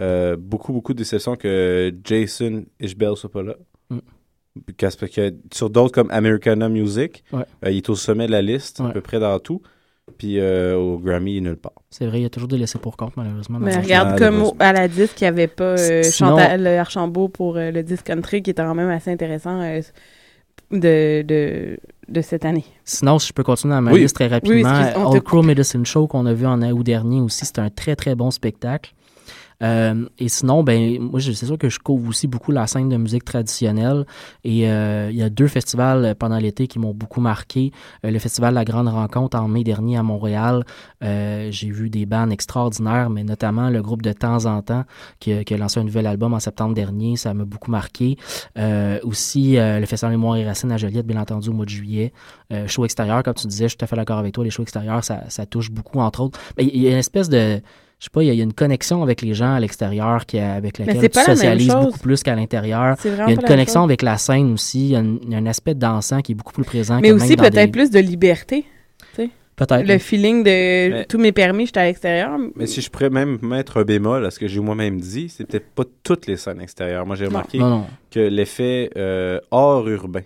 euh, 0.00 0.36
beaucoup, 0.38 0.72
beaucoup 0.72 0.94
de 0.94 0.98
déceptions 0.98 1.36
que 1.36 1.92
Jason 2.02 2.64
Ishbel 2.80 3.14
soit 3.16 3.30
pas 3.30 3.42
là. 3.42 3.54
Mm. 3.90 3.98
Parce 4.78 4.96
que 4.96 5.34
sur 5.52 5.70
d'autres 5.70 5.92
comme 5.92 6.10
Americana 6.10 6.68
Music, 6.68 7.22
Ouais. 7.32 7.44
euh, 7.64 7.70
il 7.70 7.78
est 7.78 7.88
au 7.88 7.94
sommet 7.94 8.26
de 8.26 8.32
la 8.32 8.42
liste, 8.42 8.80
à 8.80 8.88
peu 8.90 9.00
près 9.00 9.20
dans 9.20 9.38
tout. 9.38 9.62
Puis 10.18 10.40
euh, 10.40 10.76
au 10.76 10.98
Grammy, 10.98 11.34
il 11.34 11.36
est 11.38 11.40
nulle 11.42 11.56
part. 11.56 11.72
C'est 11.88 12.04
vrai, 12.06 12.18
il 12.18 12.22
y 12.22 12.26
a 12.26 12.30
toujours 12.30 12.48
des 12.48 12.58
laissés 12.58 12.78
pour 12.80 12.96
compte, 12.96 13.16
malheureusement. 13.16 13.58
Mais 13.60 13.76
regarde, 13.78 14.10
Ah, 14.14 14.18
comme 14.18 14.42
au- 14.42 14.56
à 14.58 14.72
la 14.72 14.88
disque, 14.88 15.20
il 15.20 15.24
n'y 15.24 15.28
avait 15.28 15.46
pas 15.46 15.78
euh, 15.78 16.02
Sinon- 16.02 16.30
Chantal 16.30 16.66
Archambault 16.66 17.28
pour 17.28 17.56
euh, 17.56 17.70
le 17.70 17.82
disque 17.84 18.06
country, 18.06 18.42
qui 18.42 18.50
était 18.50 18.62
quand 18.62 18.74
même 18.74 18.90
assez 18.90 19.12
intéressant 19.12 19.60
euh, 19.62 19.80
de, 20.72 21.22
de, 21.22 21.78
de 22.08 22.20
cette 22.20 22.44
année. 22.44 22.64
Sinon, 22.84 23.18
si 23.20 23.28
je 23.28 23.32
peux 23.32 23.44
continuer 23.44 23.74
dans 23.74 23.82
ma 23.82 23.92
Oui. 23.92 24.00
liste 24.00 24.16
très 24.16 24.26
rapidement, 24.26 24.82
Old 24.96 25.22
Crow 25.22 25.42
Medicine 25.42 25.86
Show 25.86 26.08
qu'on 26.08 26.26
a 26.26 26.32
vu 26.34 26.46
en 26.46 26.60
août 26.62 26.82
dernier 26.82 27.20
aussi, 27.20 27.44
c'était 27.46 27.60
un 27.60 27.70
très 27.70 27.94
très 27.96 28.16
bon 28.16 28.30
spectacle. 28.32 28.92
Euh, 29.62 30.06
et 30.18 30.28
sinon, 30.28 30.62
ben, 30.62 30.98
moi, 31.00 31.20
c'est 31.20 31.34
sûr 31.34 31.58
que 31.58 31.68
je 31.68 31.78
couvre 31.78 32.08
aussi 32.08 32.26
beaucoup 32.26 32.50
la 32.52 32.66
scène 32.66 32.88
de 32.88 32.96
musique 32.96 33.24
traditionnelle. 33.24 34.06
Et 34.44 34.70
euh, 34.70 35.08
il 35.10 35.16
y 35.16 35.22
a 35.22 35.28
deux 35.30 35.48
festivals 35.48 36.04
euh, 36.04 36.14
pendant 36.14 36.38
l'été 36.38 36.66
qui 36.66 36.78
m'ont 36.78 36.94
beaucoup 36.94 37.20
marqué. 37.20 37.72
Le 38.02 38.18
festival 38.18 38.54
La 38.54 38.64
Grande 38.64 38.88
Rencontre 38.88 39.38
en 39.38 39.48
mai 39.48 39.64
dernier 39.64 39.96
à 39.98 40.02
Montréal. 40.02 40.64
J'ai 41.02 41.70
vu 41.70 41.90
des 41.90 42.06
bands 42.06 42.30
extraordinaires, 42.30 43.10
mais 43.10 43.24
notamment 43.24 43.70
le 43.70 43.82
groupe 43.82 44.02
de 44.02 44.12
temps 44.12 44.46
en 44.46 44.62
temps 44.62 44.84
qui, 45.18 45.32
a- 45.32 45.56
lancé 45.56 45.80
un 45.80 45.84
nouvel 45.84 46.06
album 46.06 46.34
en 46.34 46.40
septembre 46.40 46.74
dernier. 46.74 47.16
Ça 47.16 47.34
m'a 47.34 47.44
beaucoup 47.44 47.70
marqué. 47.70 48.16
Aussi, 49.02 49.56
le 49.58 49.84
Festival 49.86 50.12
Mémoire 50.12 50.36
et 50.36 50.46
Racines 50.46 50.72
à 50.72 50.76
Joliette, 50.76 51.06
bien 51.06 51.20
entendu, 51.20 51.48
au 51.48 51.52
mois 51.52 51.64
de 51.64 51.70
juillet. 51.70 52.12
Show 52.66 52.84
extérieur, 52.84 53.22
comme 53.22 53.34
tu 53.34 53.46
disais, 53.46 53.64
je 53.64 53.68
suis 53.70 53.76
tout 53.78 53.84
à 53.84 53.88
fait 53.88 53.96
d'accord 53.96 54.18
avec 54.18 54.34
toi. 54.34 54.44
Les 54.44 54.50
shows 54.50 54.62
extérieurs, 54.62 55.04
ça, 55.04 55.24
ça 55.28 55.46
touche 55.46 55.70
beaucoup, 55.70 56.00
entre 56.00 56.20
autres. 56.20 56.38
Mais 56.56 56.64
il 56.64 56.80
y 56.80 56.88
a 56.88 56.90
une 56.92 56.96
espèce 56.98 57.28
de. 57.28 57.60
Je 58.00 58.04
sais 58.06 58.10
pas, 58.10 58.22
il 58.22 58.26
y 58.26 58.30
a- 58.30 58.32
il 58.32 58.38
y 58.38 58.40
a 58.40 58.44
une 58.44 58.54
connexion 58.54 59.02
avec 59.02 59.20
les 59.20 59.34
gens 59.34 59.52
à 59.54 59.60
l'extérieur 59.60 60.24
qui, 60.24 60.38
avec 60.38 60.78
laquelle 60.78 61.00
c'est 61.00 61.08
tu 61.10 61.18
la 61.18 61.24
socialises 61.26 61.68
beaucoup 61.68 61.98
plus 61.98 62.22
qu'à 62.22 62.34
l'intérieur. 62.34 62.96
C'est 62.98 63.10
Il 63.10 63.16
y 63.18 63.20
a 63.20 63.30
une 63.30 63.42
connexion 63.42 63.84
avec 63.84 64.00
la 64.02 64.16
scène 64.16 64.54
aussi. 64.54 64.86
Il 64.86 64.90
y 64.92 64.96
a, 64.96 65.02
y 65.02 65.34
un 65.36 65.46
aspect 65.46 65.74
dansant 65.74 66.22
qui 66.22 66.32
est 66.32 66.34
beaucoup 66.34 66.52
plus 66.54 66.64
présent. 66.64 66.98
Mais 67.00 67.10
que 67.10 67.14
aussi 67.14 67.36
peut-être 67.36 67.54
des- 67.54 67.68
plus 67.68 67.90
de 67.90 67.98
liberté. 68.00 68.64
Peut-être. 69.56 69.86
Le 69.86 69.98
feeling 69.98 70.38
de 70.42 70.44
Mais- 70.90 71.04
tous 71.04 71.18
mes 71.18 71.32
permis, 71.32 71.66
j'étais 71.66 71.80
à 71.80 71.84
l'extérieur. 71.84 72.38
Mais 72.56 72.66
si 72.66 72.80
je 72.80 72.88
pourrais 72.88 73.10
même 73.10 73.36
mettre 73.42 73.76
un 73.76 73.82
bémol 73.82 74.24
à 74.24 74.30
ce 74.30 74.38
que 74.38 74.48
j'ai 74.48 74.58
moi-même 74.60 74.98
dit, 74.98 75.28
c'est 75.28 75.44
peut-être 75.44 75.68
pas 75.74 75.82
toutes 76.02 76.26
les 76.26 76.38
scènes 76.38 76.62
extérieures. 76.62 77.04
Moi, 77.04 77.14
j'ai 77.16 77.26
remarqué 77.26 77.58
Non, 77.58 77.68
non. 77.68 77.86
que 78.10 78.20
l'effet 78.20 78.88
euh, 78.96 79.38
hors 79.50 79.86
urbain, 79.86 80.22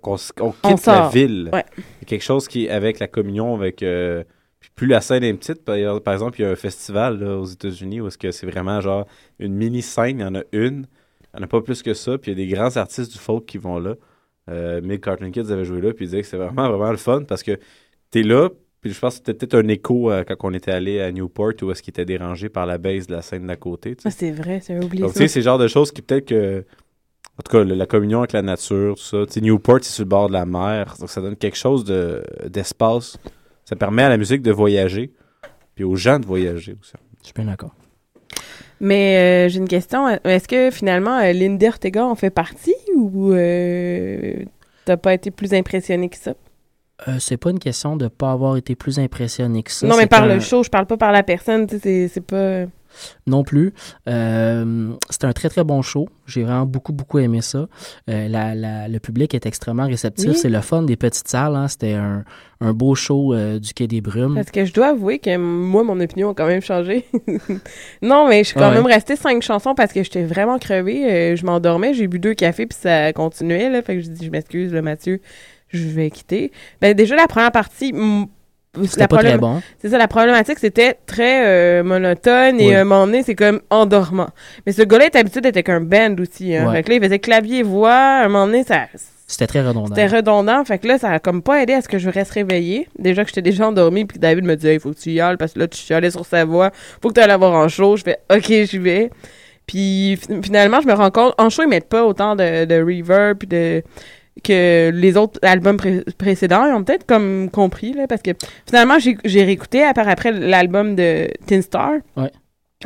quand 0.00 0.16
on, 0.40 0.50
quitte 0.52 0.86
On 0.86 0.92
la 0.92 1.08
ville, 1.08 1.50
ouais. 1.52 1.64
il 1.76 1.82
y 2.02 2.04
a 2.04 2.06
quelque 2.06 2.22
chose 2.22 2.46
qui 2.46 2.68
avec 2.68 3.00
la 3.00 3.08
communion, 3.08 3.52
avec. 3.56 3.82
euh, 3.82 4.22
plus 4.76 4.86
la 4.86 5.00
scène 5.00 5.24
est 5.24 5.32
petite, 5.32 5.64
par, 5.64 5.74
exemple, 5.74 6.38
il 6.38 6.42
y 6.42 6.46
a 6.46 6.50
un 6.50 6.56
festival 6.56 7.18
là, 7.18 7.38
aux 7.38 7.46
États-Unis 7.46 8.02
où 8.02 8.08
est-ce 8.08 8.18
que 8.18 8.30
c'est 8.30 8.46
vraiment 8.46 8.80
genre 8.82 9.06
une 9.38 9.54
mini-scène, 9.54 10.18
il 10.18 10.22
y 10.22 10.24
en 10.24 10.34
a 10.34 10.42
une, 10.52 10.86
il 11.34 11.38
n'y 11.38 11.40
en 11.40 11.42
a 11.42 11.46
pas 11.46 11.62
plus 11.62 11.82
que 11.82 11.94
ça, 11.94 12.18
puis 12.18 12.30
il 12.30 12.38
y 12.38 12.42
a 12.42 12.46
des 12.46 12.52
grands 12.54 12.76
artistes 12.76 13.10
du 13.10 13.18
folk 13.18 13.46
qui 13.46 13.56
vont 13.56 13.78
là. 13.78 13.94
Euh, 14.48 14.80
Mick 14.82 15.02
Carton 15.02 15.30
Kids 15.30 15.50
avait 15.50 15.64
joué 15.64 15.80
là, 15.80 15.92
puis 15.92 16.04
il 16.04 16.08
disait 16.08 16.20
que 16.20 16.28
c'est 16.28 16.36
vraiment, 16.36 16.68
vraiment 16.68 16.90
le 16.90 16.98
fun 16.98 17.22
parce 17.24 17.42
que 17.42 17.58
t'es 18.10 18.22
là, 18.22 18.50
puis 18.80 18.92
je 18.92 19.00
pense 19.00 19.14
que 19.14 19.24
c'était 19.26 19.34
peut-être 19.34 19.54
un 19.54 19.68
écho 19.68 20.10
euh, 20.12 20.24
quand 20.24 20.36
on 20.42 20.52
était 20.52 20.70
allé 20.70 21.00
à 21.00 21.10
Newport 21.10 21.54
où 21.62 21.70
est-ce 21.70 21.82
qu'il 21.82 21.90
était 21.90 22.04
dérangé 22.04 22.48
par 22.48 22.66
la 22.66 22.78
base 22.78 23.06
de 23.06 23.14
la 23.14 23.22
scène 23.22 23.46
d'à 23.46 23.56
côté. 23.56 23.96
Ah, 24.04 24.10
c'est 24.10 24.30
vrai, 24.30 24.60
c'est 24.62 24.76
oublié 24.76 25.02
Donc, 25.02 25.14
tu 25.14 25.20
sais, 25.20 25.28
c'est 25.28 25.40
le 25.40 25.44
genre 25.44 25.58
de 25.58 25.68
choses 25.68 25.90
qui 25.90 26.02
peut-être 26.02 26.26
que. 26.26 26.64
En 27.38 27.42
tout 27.42 27.52
cas, 27.52 27.64
le- 27.64 27.74
la 27.74 27.86
communion 27.86 28.20
avec 28.20 28.32
la 28.32 28.42
nature, 28.42 28.94
tout 28.94 29.02
ça. 29.02 29.26
Tu 29.26 29.32
sais, 29.32 29.40
Newport, 29.40 29.78
c'est 29.82 29.90
sur 29.90 30.04
le 30.04 30.08
bord 30.08 30.28
de 30.28 30.34
la 30.34 30.46
mer. 30.46 30.94
Donc, 31.00 31.10
ça 31.10 31.20
donne 31.20 31.36
quelque 31.36 31.56
chose 31.56 31.84
de- 31.84 32.22
d'espace. 32.46 33.18
Ça 33.66 33.76
permet 33.76 34.02
à 34.04 34.08
la 34.08 34.16
musique 34.16 34.40
de 34.40 34.50
voyager. 34.52 35.12
Puis 35.74 35.84
aux 35.84 35.96
gens 35.96 36.18
de 36.18 36.24
voyager 36.24 36.74
aussi. 36.80 36.92
Je 37.20 37.26
suis 37.26 37.34
bien 37.34 37.44
d'accord. 37.44 37.74
Mais 38.80 39.46
euh, 39.46 39.48
j'ai 39.50 39.58
une 39.58 39.68
question. 39.68 40.08
Est-ce 40.24 40.48
que 40.48 40.70
finalement, 40.70 41.18
euh, 41.18 41.32
Linda 41.32 41.68
Ortega 41.68 42.04
en 42.06 42.14
fait 42.14 42.30
partie 42.30 42.74
ou 42.94 43.32
euh, 43.32 44.34
t'as 44.84 44.96
pas 44.96 45.12
été 45.14 45.30
plus 45.30 45.52
impressionné 45.54 46.08
que 46.08 46.16
ça? 46.16 46.34
Euh, 47.08 47.16
c'est 47.18 47.36
pas 47.36 47.50
une 47.50 47.58
question 47.58 47.96
de 47.96 48.08
pas 48.08 48.32
avoir 48.32 48.56
été 48.56 48.74
plus 48.74 48.98
impressionné 48.98 49.62
que 49.62 49.70
ça. 49.70 49.86
non, 49.86 49.96
mais 49.98 50.06
par 50.06 50.22
un- 50.22 50.34
le 50.34 50.40
show, 50.40 50.62
je 50.62 50.70
parle 50.70 50.86
pas 50.86 50.96
par 50.96 51.12
la 51.12 51.22
personne. 51.22 51.66
tu 51.66 51.76
sais, 51.76 51.80
C'est 51.82 52.08
c'est 52.08 52.20
pas. 52.22 52.64
Non 53.26 53.42
plus. 53.44 53.72
Euh, 54.08 54.92
c'était 55.10 55.26
un 55.26 55.32
très 55.32 55.48
très 55.48 55.64
bon 55.64 55.82
show. 55.82 56.08
J'ai 56.26 56.42
vraiment 56.42 56.66
beaucoup 56.66 56.92
beaucoup 56.92 57.18
aimé 57.18 57.40
ça. 57.40 57.66
Euh, 58.10 58.28
la- 58.28 58.54
la- 58.54 58.88
le 58.88 58.98
public 58.98 59.34
est 59.34 59.46
extrêmement 59.46 59.86
réceptif. 59.86 60.30
Oui. 60.30 60.36
C'est 60.36 60.48
le 60.48 60.60
fun 60.60 60.82
des 60.82 60.96
petites 60.96 61.28
salles. 61.28 61.54
hein. 61.56 61.68
C'était 61.68 61.92
un, 61.94 62.24
un 62.60 62.72
beau 62.72 62.94
show 62.94 63.32
euh, 63.34 63.58
du 63.58 63.72
Quai 63.74 63.86
des 63.86 64.00
Brumes. 64.00 64.34
Parce 64.34 64.50
que 64.50 64.64
je 64.64 64.72
dois 64.72 64.88
avouer 64.88 65.18
que 65.18 65.36
moi, 65.36 65.84
mon 65.84 65.98
opinion 66.00 66.30
a 66.30 66.34
quand 66.34 66.46
même 66.46 66.62
changé. 66.62 67.04
non, 68.02 68.28
mais 68.28 68.38
je 68.44 68.48
suis 68.48 68.54
quand 68.58 68.68
Ouais. 68.68 68.74
même 68.74 68.86
restée 68.86 69.16
cinq 69.16 69.42
chansons 69.42 69.74
parce 69.74 69.92
que 69.92 70.02
j'étais 70.02 70.24
vraiment 70.24 70.58
crevée. 70.58 71.36
Je 71.36 71.44
m'endormais, 71.46 71.94
j'ai 71.94 72.06
bu 72.08 72.18
deux 72.18 72.34
cafés 72.34 72.66
puis 72.66 72.78
ça 72.80 73.12
continuait. 73.12 73.70
Là, 73.70 73.82
fait 73.82 73.96
que 73.96 74.00
je 74.02 74.08
dis, 74.10 74.24
je 74.26 74.30
m'excuse, 74.30 74.72
Mathieu, 74.72 75.20
je 75.68 75.86
vais 75.86 76.10
quitter. 76.10 76.52
Ben, 76.80 76.94
déjà, 76.94 77.14
la 77.16 77.26
première 77.26 77.52
partie, 77.52 77.92
la 78.98 79.08
pas 79.08 79.18
très 79.18 79.38
bon. 79.38 79.60
C'est 79.80 79.88
ça, 79.88 79.98
la 79.98 80.08
problématique, 80.08 80.58
c'était 80.58 80.96
très 81.06 81.46
euh, 81.46 81.82
monotone 81.82 82.60
et 82.60 82.68
Oui. 82.68 82.74
à 82.74 82.80
un 82.80 82.84
moment 82.84 83.06
donné, 83.06 83.22
c'est 83.22 83.34
comme 83.34 83.60
endormant. 83.70 84.28
Mais 84.66 84.72
ce 84.72 84.82
gars-là 84.82 85.06
est 85.06 85.16
habitué 85.16 85.40
d'être 85.40 85.56
avec 85.56 85.68
un 85.68 85.80
band 85.80 86.14
aussi. 86.20 86.54
Hein. 86.56 86.68
Ouais. 86.68 86.76
Fait 86.76 86.82
que 86.82 86.88
là, 86.90 86.94
il 86.96 87.02
faisait 87.02 87.18
clavier-voix. 87.18 87.92
À 87.92 88.24
un 88.24 88.28
moment 88.28 88.46
donné, 88.46 88.64
ça, 88.64 88.86
C'était 89.26 89.46
très 89.46 89.60
redondant. 89.66 89.86
c'était 89.94 90.06
redondant. 90.06 90.64
Fait 90.64 90.78
que 90.78 90.86
là, 90.88 90.98
ça 90.98 91.10
a 91.10 91.18
comme 91.18 91.42
pas 91.42 91.62
aidé 91.62 91.72
à 91.74 91.80
ce 91.82 91.88
que 91.88 91.98
je 91.98 92.08
reste 92.10 92.32
réveillée. 92.32 92.88
Déjà 92.98 93.22
que 93.24 93.28
j'étais 93.28 93.42
déjà 93.42 93.66
endormie, 93.68 94.04
puis 94.04 94.18
David 94.18 94.44
me 94.44 94.54
disait, 94.56 94.74
il 94.74 94.80
faut 94.80 94.90
que 94.92 94.98
tu 94.98 95.10
y 95.10 95.20
ailles 95.20 95.36
parce 95.36 95.52
que 95.54 95.58
là, 95.60 95.68
tu 95.68 95.78
chialais 95.78 96.10
sur 96.10 96.24
sa 96.26 96.44
voix. 96.44 96.70
Faut 97.02 97.08
que 97.08 97.14
tu 97.14 97.20
ailles 97.20 97.28
la 97.28 97.36
voir 97.36 97.52
en 97.54 97.68
show. 97.68 97.96
Je 97.96 98.02
fais, 98.04 98.18
OK, 98.32 98.44
j'y 98.46 98.78
vais. 98.78 99.10
Puis 99.66 100.16
fi- 100.16 100.40
finalement, 100.42 100.80
je 100.80 100.86
me 100.86 100.92
rends 100.92 101.10
compte, 101.10 101.34
en 101.38 101.50
show, 101.50 101.62
ils 101.64 101.68
mettent 101.68 101.88
pas 101.88 102.04
autant 102.04 102.36
de, 102.36 102.66
de 102.66 102.74
reverb 102.80 103.38
puis 103.38 103.48
de 103.48 103.82
que 104.44 104.90
les 104.94 105.16
autres 105.16 105.38
albums 105.42 105.76
pré- 105.76 106.04
précédents. 106.18 106.66
Ils 106.66 106.74
ont 106.74 106.84
peut-être 106.84 107.06
comme 107.06 107.50
compris, 107.50 107.92
là, 107.94 108.06
parce 108.06 108.22
que 108.22 108.30
finalement, 108.68 108.96
j'ai 108.98 109.44
réécouté 109.44 109.82
à 109.82 109.94
part 109.94 110.08
après 110.08 110.32
l'album 110.32 110.94
de 110.94 111.28
Tin 111.46 111.62
Star. 111.62 111.92
Ouais. 112.16 112.30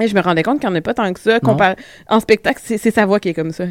Et 0.00 0.07
je 0.07 0.14
me 0.14 0.21
rendais 0.21 0.45
compte 0.45 0.61
qu'il 0.61 0.69
n'y 0.71 0.76
en 0.76 0.78
a 0.78 0.83
pas 0.83 0.95
tant 0.95 1.12
que 1.12 1.19
ça. 1.19 1.38
Compar- 1.40 1.75
En 2.09 2.21
spectacle, 2.21 2.61
c'est 2.64 2.78
sa 2.92 3.07
voix 3.07 3.19
qui 3.19 3.30
est 3.30 3.35
comme 3.35 3.50
ça. 3.50 3.64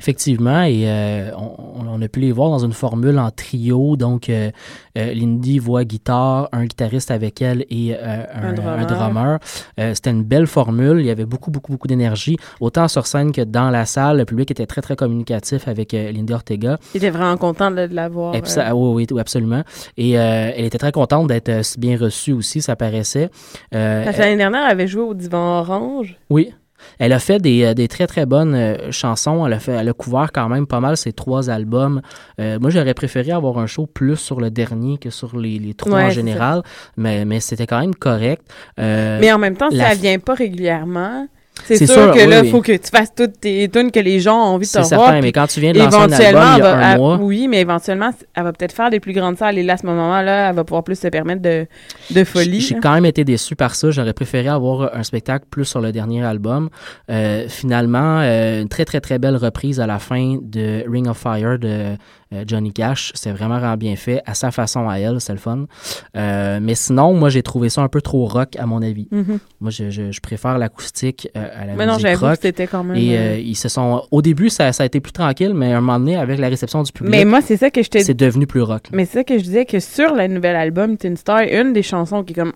Effectivement, 0.00 0.64
et 0.64 0.82
euh, 0.84 1.30
on, 1.38 1.86
on 1.88 2.02
a 2.02 2.08
pu 2.08 2.18
les 2.18 2.32
voir 2.32 2.50
dans 2.50 2.58
une 2.64 2.72
formule 2.72 3.18
en 3.20 3.30
trio. 3.30 3.96
Donc, 3.96 4.28
euh, 4.28 4.50
euh, 4.98 5.14
Lindy 5.14 5.58
voix 5.58 5.84
guitare, 5.84 6.48
un 6.52 6.64
guitariste 6.64 7.10
avec 7.10 7.40
elle 7.42 7.64
et 7.70 7.94
euh, 7.94 8.24
un, 8.34 8.48
Un 8.58 8.84
drummer. 8.86 9.38
Euh, 9.78 9.94
C'était 9.94 10.10
une 10.10 10.24
belle 10.24 10.46
formule. 10.46 11.00
Il 11.00 11.06
y 11.06 11.10
avait 11.10 11.24
beaucoup, 11.26 11.50
beaucoup, 11.50 11.72
beaucoup 11.72 11.86
d'énergie, 11.88 12.36
autant 12.60 12.88
sur 12.88 13.06
scène 13.06 13.32
que 13.32 13.42
dans 13.42 13.70
la 13.70 13.84
salle. 13.86 14.18
Le 14.18 14.24
public 14.24 14.50
était 14.50 14.66
très, 14.66 14.80
très 14.80 14.96
communicatif 14.96 15.68
avec 15.68 15.92
Lindy 15.92 16.32
Ortega. 16.32 16.78
J'étais 16.92 17.10
vraiment 17.10 17.36
contente 17.36 17.74
de, 17.76 17.86
de 17.86 17.94
la 17.94 18.08
voir. 18.08 18.34
Et 18.34 18.42
puis 18.42 18.50
ça- 18.50 18.74
oui, 18.74 19.06
oui, 19.10 19.20
absolument. 19.20 19.62
Et 19.96 20.12
elle 20.12 20.64
était 20.64 20.78
très 20.78 20.92
contente 20.92 21.28
d'être 21.28 21.64
si 21.64 21.78
bien 21.78 21.96
reçue 21.98 22.32
aussi, 22.32 22.60
ça 22.62 22.76
paraissait. 22.76 23.30
L'année 23.72 24.36
dernière, 24.36 24.64
elle 24.66 24.72
avait 24.72 24.86
joué 24.88 25.02
au 25.02 25.14
Divan 25.14 25.58
Orange. 25.60 26.16
oui. 26.30 26.52
Elle 26.98 27.12
a 27.12 27.18
fait 27.18 27.38
des, 27.40 27.64
euh, 27.64 27.74
des 27.74 27.88
très 27.88 28.06
très 28.06 28.26
bonnes 28.26 28.54
euh, 28.54 28.90
chansons. 28.90 29.46
Elle 29.46 29.52
a 29.54 29.58
fait, 29.60 29.72
elle 29.72 29.88
a 29.88 29.92
couvert 29.92 30.30
quand 30.32 30.48
même 30.48 30.66
pas 30.66 30.80
mal 30.80 30.96
ses 30.96 31.12
trois 31.12 31.50
albums. 31.50 32.00
Euh, 32.40 32.58
moi, 32.60 32.70
j'aurais 32.70 32.94
préféré 32.94 33.32
avoir 33.32 33.58
un 33.58 33.66
show 33.66 33.86
plus 33.86 34.16
sur 34.16 34.40
le 34.40 34.50
dernier 34.50 34.98
que 34.98 35.10
sur 35.10 35.38
les, 35.38 35.58
les 35.58 35.74
trois 35.74 35.92
Ouais, 35.98 36.04
en 36.04 36.10
général, 36.10 36.62
mais, 36.96 37.24
mais 37.24 37.40
c'était 37.40 37.66
quand 37.66 37.80
même 37.80 37.94
correct. 37.94 38.42
Euh, 38.78 39.18
Mais 39.20 39.32
en 39.32 39.38
même 39.38 39.56
temps, 39.56 39.68
la 39.72 39.94
f- 39.94 39.98
vient 40.00 40.18
pas 40.18 40.34
régulièrement, 40.34 41.26
c'est 41.64 41.76
C'est 41.76 41.86
sûr, 41.86 41.94
sûr, 41.94 42.12
que 42.14 42.20
oui, 42.20 42.26
là, 42.26 42.40
oui. 42.42 42.50
faut 42.50 42.62
que 42.62 42.72
tu 42.72 42.88
fasses 42.90 43.14
toutes 43.14 43.38
tes 43.40 43.68
tunes 43.68 43.90
que 43.90 44.00
les 44.00 44.18
gens 44.18 44.34
ont 44.36 44.54
envie 44.54 44.66
de 44.66 44.72
te 44.72 44.82
c'est 44.82 44.94
voir. 44.94 45.06
certain, 45.08 45.20
mais 45.20 45.30
quand 45.32 45.46
tu 45.46 45.60
viens 45.60 45.72
de 45.72 45.78
lancer 45.78 45.96
un 45.96 46.00
album 46.02 46.12
il 46.16 46.18
y 46.20 46.24
a 46.24 46.28
elle 46.28 46.34
va- 46.62 46.76
un 46.76 46.92
elle- 46.92 46.98
mois, 46.98 47.16
oui, 47.20 47.48
mais 47.48 47.60
éventuellement, 47.60 48.10
elle 48.34 48.42
va 48.44 48.52
peut-être 48.52 48.72
faire 48.72 48.88
des 48.90 48.98
plus 48.98 49.12
grandes 49.12 49.36
salles 49.36 49.58
et 49.58 49.62
là, 49.62 49.74
à 49.74 49.76
ce 49.76 49.84
moment-là, 49.86 50.50
elle 50.50 50.56
va 50.56 50.64
pouvoir 50.64 50.84
plus 50.84 50.98
se 50.98 51.08
permettre 51.08 51.42
de, 51.42 51.66
de 52.12 52.24
folie. 52.24 52.60
J'ai 52.60 52.76
quand 52.76 52.94
même 52.94 53.04
été 53.04 53.24
déçu 53.24 53.56
par 53.56 53.74
ça. 53.74 53.90
J'aurais 53.90 54.14
préféré 54.14 54.48
avoir 54.48 54.96
un 54.96 55.02
spectacle 55.02 55.44
plus 55.50 55.64
sur 55.66 55.80
le 55.80 55.92
dernier 55.92 56.24
album. 56.24 56.70
Euh, 57.10 57.44
finalement, 57.48 58.20
euh, 58.20 58.62
une 58.62 58.68
très 58.68 58.84
très 58.84 59.00
très 59.00 59.18
belle 59.18 59.36
reprise 59.36 59.80
à 59.80 59.86
la 59.86 59.98
fin 59.98 60.38
de 60.40 60.84
Ring 60.90 61.08
of 61.08 61.18
Fire 61.18 61.58
de 61.58 61.96
euh, 62.32 62.44
Johnny 62.46 62.72
Cash. 62.72 63.12
C'est 63.14 63.32
vraiment, 63.32 63.58
vraiment 63.58 63.76
bien 63.76 63.96
fait 63.96 64.22
à 64.24 64.34
sa 64.34 64.50
façon 64.50 64.88
à 64.88 64.98
elle. 64.98 65.20
C'est 65.20 65.32
le 65.32 65.38
fun. 65.38 65.66
Mais 66.14 66.74
sinon, 66.74 67.12
moi 67.14 67.28
j'ai 67.28 67.42
trouvé 67.42 67.68
ça 67.68 67.82
un 67.82 67.88
peu 67.88 68.00
trop 68.00 68.26
rock 68.26 68.56
à 68.58 68.66
mon 68.66 68.82
avis. 68.82 69.08
Mhm. 69.10 69.38
Moi, 69.60 69.70
je, 69.70 69.90
je, 69.90 70.10
je 70.12 70.20
préfère 70.20 70.56
l'acoustique 70.58 71.28
à 71.40 71.64
la 71.66 71.74
Mais 71.74 71.86
non, 71.86 71.98
j'avoue 71.98 72.26
que 72.26 72.38
c'était 72.40 72.66
quand 72.66 72.84
même. 72.84 72.96
Et 72.96 73.16
euh, 73.16 73.20
euh, 73.20 73.38
ils 73.38 73.56
se 73.56 73.68
sont. 73.68 74.02
Au 74.10 74.22
début, 74.22 74.48
ça, 74.50 74.72
ça 74.72 74.82
a 74.82 74.86
été 74.86 75.00
plus 75.00 75.12
tranquille, 75.12 75.54
mais 75.54 75.72
à 75.72 75.78
un 75.78 75.80
moment 75.80 75.98
donné, 75.98 76.16
avec 76.16 76.38
la 76.38 76.48
réception 76.48 76.82
du 76.82 76.92
public, 76.92 77.10
mais 77.10 77.24
moi, 77.24 77.40
c'est 77.40 77.56
ça 77.56 77.70
que 77.70 77.82
je 77.82 77.88
te 77.88 77.98
c'est 77.98 78.14
devenu 78.14 78.46
plus 78.46 78.62
rock. 78.62 78.84
là. 78.84 78.90
Mais 78.92 79.04
c'est 79.04 79.18
ça 79.18 79.24
que 79.24 79.38
je 79.38 79.42
disais 79.42 79.64
que 79.64 79.80
sur 79.80 80.14
le 80.14 80.26
nouvel 80.26 80.56
album 80.56 80.96
Tin 80.96 81.16
Star, 81.16 81.42
une 81.42 81.72
des 81.72 81.82
chansons 81.82 82.22
qui 82.22 82.32
est 82.32 82.36
comme 82.36 82.52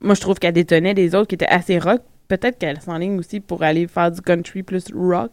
moi 0.00 0.14
je 0.14 0.20
trouve 0.20 0.38
qu'elle 0.38 0.52
détonnait 0.54 0.94
des 0.94 1.14
autres 1.14 1.26
qui 1.28 1.34
étaient 1.34 1.46
assez 1.46 1.78
rock. 1.78 2.00
Peut-être 2.28 2.58
qu'elle 2.58 2.80
s'enligne 2.80 3.18
aussi 3.18 3.40
pour 3.40 3.62
aller 3.62 3.86
faire 3.86 4.10
du 4.10 4.20
country 4.20 4.62
plus 4.62 4.84
rock. 4.94 5.32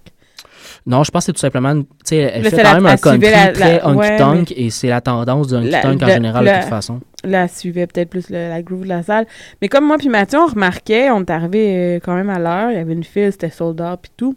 Non, 0.88 1.04
je 1.04 1.12
pense 1.12 1.24
que 1.24 1.26
c'est 1.28 1.34
tout 1.34 1.40
simplement. 1.40 1.76
Tu 1.82 1.88
sais, 2.06 2.18
elle 2.18 2.44
fait 2.44 2.58
quand 2.58 2.64
la- 2.64 2.74
même 2.76 2.86
un 2.86 2.98
country 2.98 3.32
la- 3.32 3.48
très 3.52 3.78
la- 3.80 3.90
ouais, 3.96 4.22
honky-tonk 4.22 4.54
et 4.56 4.70
c'est 4.70 4.88
la 4.90 5.02
tendance 5.02 5.48
du 5.48 5.54
La- 5.54 5.60
honky-tonk 5.80 6.04
en 6.04 6.08
la- 6.08 6.14
général 6.14 6.46
la- 6.46 6.58
de 6.58 6.62
toute 6.62 6.70
façon. 6.70 7.00
Elle 7.24 7.50
suivait 7.50 7.88
peut-être 7.88 8.10
plus 8.10 8.30
le- 8.30 8.50
la 8.50 8.62
groove 8.62 8.84
de 8.84 8.90
la 8.90 9.02
salle. 9.04 9.26
Mais 9.62 9.68
comme 9.68 9.86
moi 9.86 9.98
puis 9.98 10.10
Mathieu, 10.10 10.40
on 10.40 10.48
remarquait, 10.48 11.10
on 11.10 11.22
est 11.22 11.30
arrivé 11.32 11.76
euh, 11.76 12.00
quand 12.04 12.14
même 12.16 12.30
à 12.30 12.38
l'heure. 12.40 12.72
Il 12.72 12.78
y 12.78 12.80
avait 12.80 12.94
une 12.94 13.04
file, 13.04 13.32
c'était 13.32 13.50
sold 13.50 13.82
out 13.82 14.00
puis 14.02 14.12
tout. 14.16 14.36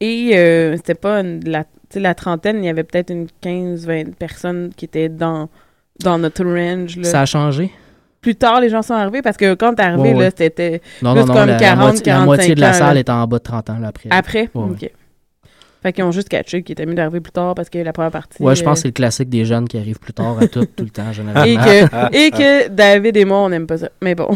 Et 0.00 0.32
euh, 0.34 0.76
c'était 0.76 0.94
pas 0.94 1.20
une- 1.20 1.40
la, 1.48 1.64
la 1.94 2.14
trentaine, 2.14 2.58
il 2.62 2.66
y 2.66 2.68
avait 2.68 2.84
peut-être 2.84 3.10
une 3.10 3.26
15-20 3.40 4.14
personnes 4.14 4.70
qui 4.76 4.84
étaient 4.84 5.08
dans, 5.08 5.48
dans 6.02 6.18
notre 6.18 6.44
range. 6.44 6.96
là. 6.96 7.04
Ça 7.04 7.20
a 7.22 7.26
changé? 7.26 7.70
Plus 8.24 8.34
tard, 8.36 8.60
les 8.60 8.70
gens 8.70 8.80
sont 8.80 8.94
arrivés 8.94 9.20
parce 9.20 9.36
que 9.36 9.52
quand 9.54 9.74
t'es 9.74 9.82
arrivé, 9.82 10.10
Ouais, 10.10 10.14
ouais. 10.14 10.24
là, 10.24 10.30
c'était 10.34 10.80
Non, 11.02 11.12
Plus 11.12 11.20
non, 11.20 11.26
non. 11.26 11.34
comme 11.34 11.46
la, 11.46 11.52
la 11.52 11.58
40, 11.58 11.78
moitié, 11.92 12.12
la 12.12 12.20
moitié 12.24 12.54
de 12.54 12.60
la 12.60 12.66
45 12.68 12.82
ans, 12.82 12.86
salle 12.86 12.94
là. 12.94 13.00
est 13.00 13.10
en 13.10 13.26
bas 13.26 13.38
de 13.38 13.42
30 13.42 13.70
ans 13.70 13.78
là, 13.78 13.88
après. 13.88 14.08
après? 14.10 14.48
Ouais, 14.54 14.64
OK. 14.70 14.90
Fait 15.82 15.92
qu'ils 15.92 16.04
ont 16.04 16.12
juste 16.12 16.30
catché 16.30 16.62
qu'il 16.62 16.72
était 16.72 16.86
mieux 16.86 16.94
d'arriver 16.94 17.20
plus 17.20 17.30
tard 17.32 17.54
parce 17.54 17.68
que 17.68 17.76
la 17.78 17.92
première 17.92 18.10
partie. 18.10 18.42
Ouais, 18.42 18.56
je 18.56 18.64
pense 18.64 18.76
que 18.76 18.78
euh, 18.78 18.82
c'est 18.82 18.88
le 18.88 18.92
classique 18.92 19.28
des 19.28 19.44
jeunes 19.44 19.68
qui 19.68 19.76
arrivent 19.76 19.98
plus 19.98 20.14
tard 20.14 20.38
à 20.40 20.48
tout, 20.48 20.64
tout 20.64 20.84
le 20.84 20.88
temps, 20.88 21.12
généralement. 21.12 21.44
et 21.44 21.56
que, 21.56 22.16
et 22.16 22.30
que 22.30 22.68
David 22.68 23.14
et 23.18 23.26
moi, 23.26 23.40
on 23.40 23.50
n'aime 23.50 23.66
pas 23.66 23.76
ça. 23.76 23.90
Mais 24.00 24.14
bon. 24.14 24.28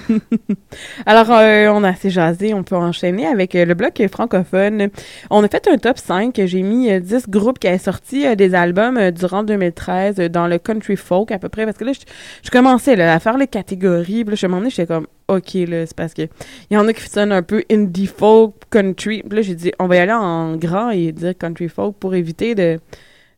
Alors, 1.06 1.30
euh, 1.30 1.68
on 1.68 1.84
a 1.84 1.90
assez 1.90 2.10
jasé. 2.10 2.54
On 2.54 2.62
peut 2.62 2.76
enchaîner 2.76 3.26
avec 3.26 3.54
euh, 3.54 3.64
le 3.64 3.74
bloc 3.74 4.02
francophone. 4.10 4.88
On 5.30 5.42
a 5.42 5.48
fait 5.48 5.68
un 5.68 5.78
top 5.78 5.98
5. 5.98 6.40
J'ai 6.44 6.62
mis 6.62 6.90
euh, 6.90 7.00
10 7.00 7.28
groupes 7.28 7.58
qui 7.58 7.68
avaient 7.68 7.78
sorti 7.78 8.26
euh, 8.26 8.34
des 8.34 8.54
albums 8.54 8.96
euh, 8.96 9.10
durant 9.10 9.42
2013 9.42 10.18
euh, 10.18 10.28
dans 10.28 10.46
le 10.46 10.58
country 10.58 10.96
folk 10.96 11.30
à 11.30 11.38
peu 11.38 11.48
près. 11.48 11.64
Parce 11.64 11.76
que 11.76 11.84
là, 11.84 11.92
je, 11.92 12.50
commençais 12.50 13.00
à 13.00 13.18
faire 13.20 13.38
les 13.38 13.46
catégories. 13.46 14.24
Puis 14.24 14.30
là, 14.30 14.34
je 14.34 14.46
me 14.46 14.70
j'étais 14.70 14.86
comme, 14.86 15.06
OK, 15.28 15.54
là, 15.54 15.86
c'est 15.86 15.96
parce 15.96 16.14
que 16.14 16.22
il 16.70 16.74
y 16.74 16.76
en 16.76 16.86
a 16.88 16.92
qui 16.92 17.08
sonnent 17.08 17.32
un 17.32 17.42
peu 17.42 17.64
indie 17.70 18.06
folk, 18.06 18.54
country. 18.70 19.22
Puis 19.22 19.36
là, 19.36 19.42
j'ai 19.42 19.54
dit, 19.54 19.72
on 19.78 19.86
va 19.86 19.96
y 19.96 19.98
aller 19.98 20.12
en 20.12 20.56
grand 20.56 20.90
et 20.90 21.12
dire 21.12 21.36
country 21.36 21.68
folk 21.68 21.96
pour 21.96 22.14
éviter 22.14 22.54
de 22.54 22.78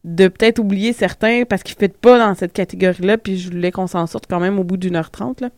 de 0.04 0.28
peut-être 0.28 0.58
oublier 0.58 0.92
certains 0.92 1.44
parce 1.48 1.62
qu'ils 1.62 1.76
ne 1.80 1.86
pas 1.86 2.18
dans 2.18 2.34
cette 2.34 2.52
catégorie-là, 2.52 3.16
puis 3.16 3.38
je 3.38 3.50
voulais 3.50 3.70
qu'on 3.70 3.86
s'en 3.86 4.06
sorte 4.06 4.26
quand 4.28 4.38
même 4.38 4.58
au 4.58 4.62
bout 4.64 4.76
d'une 4.76 4.96
heure 4.96 5.10
trente. 5.10 5.40
là. 5.40 5.48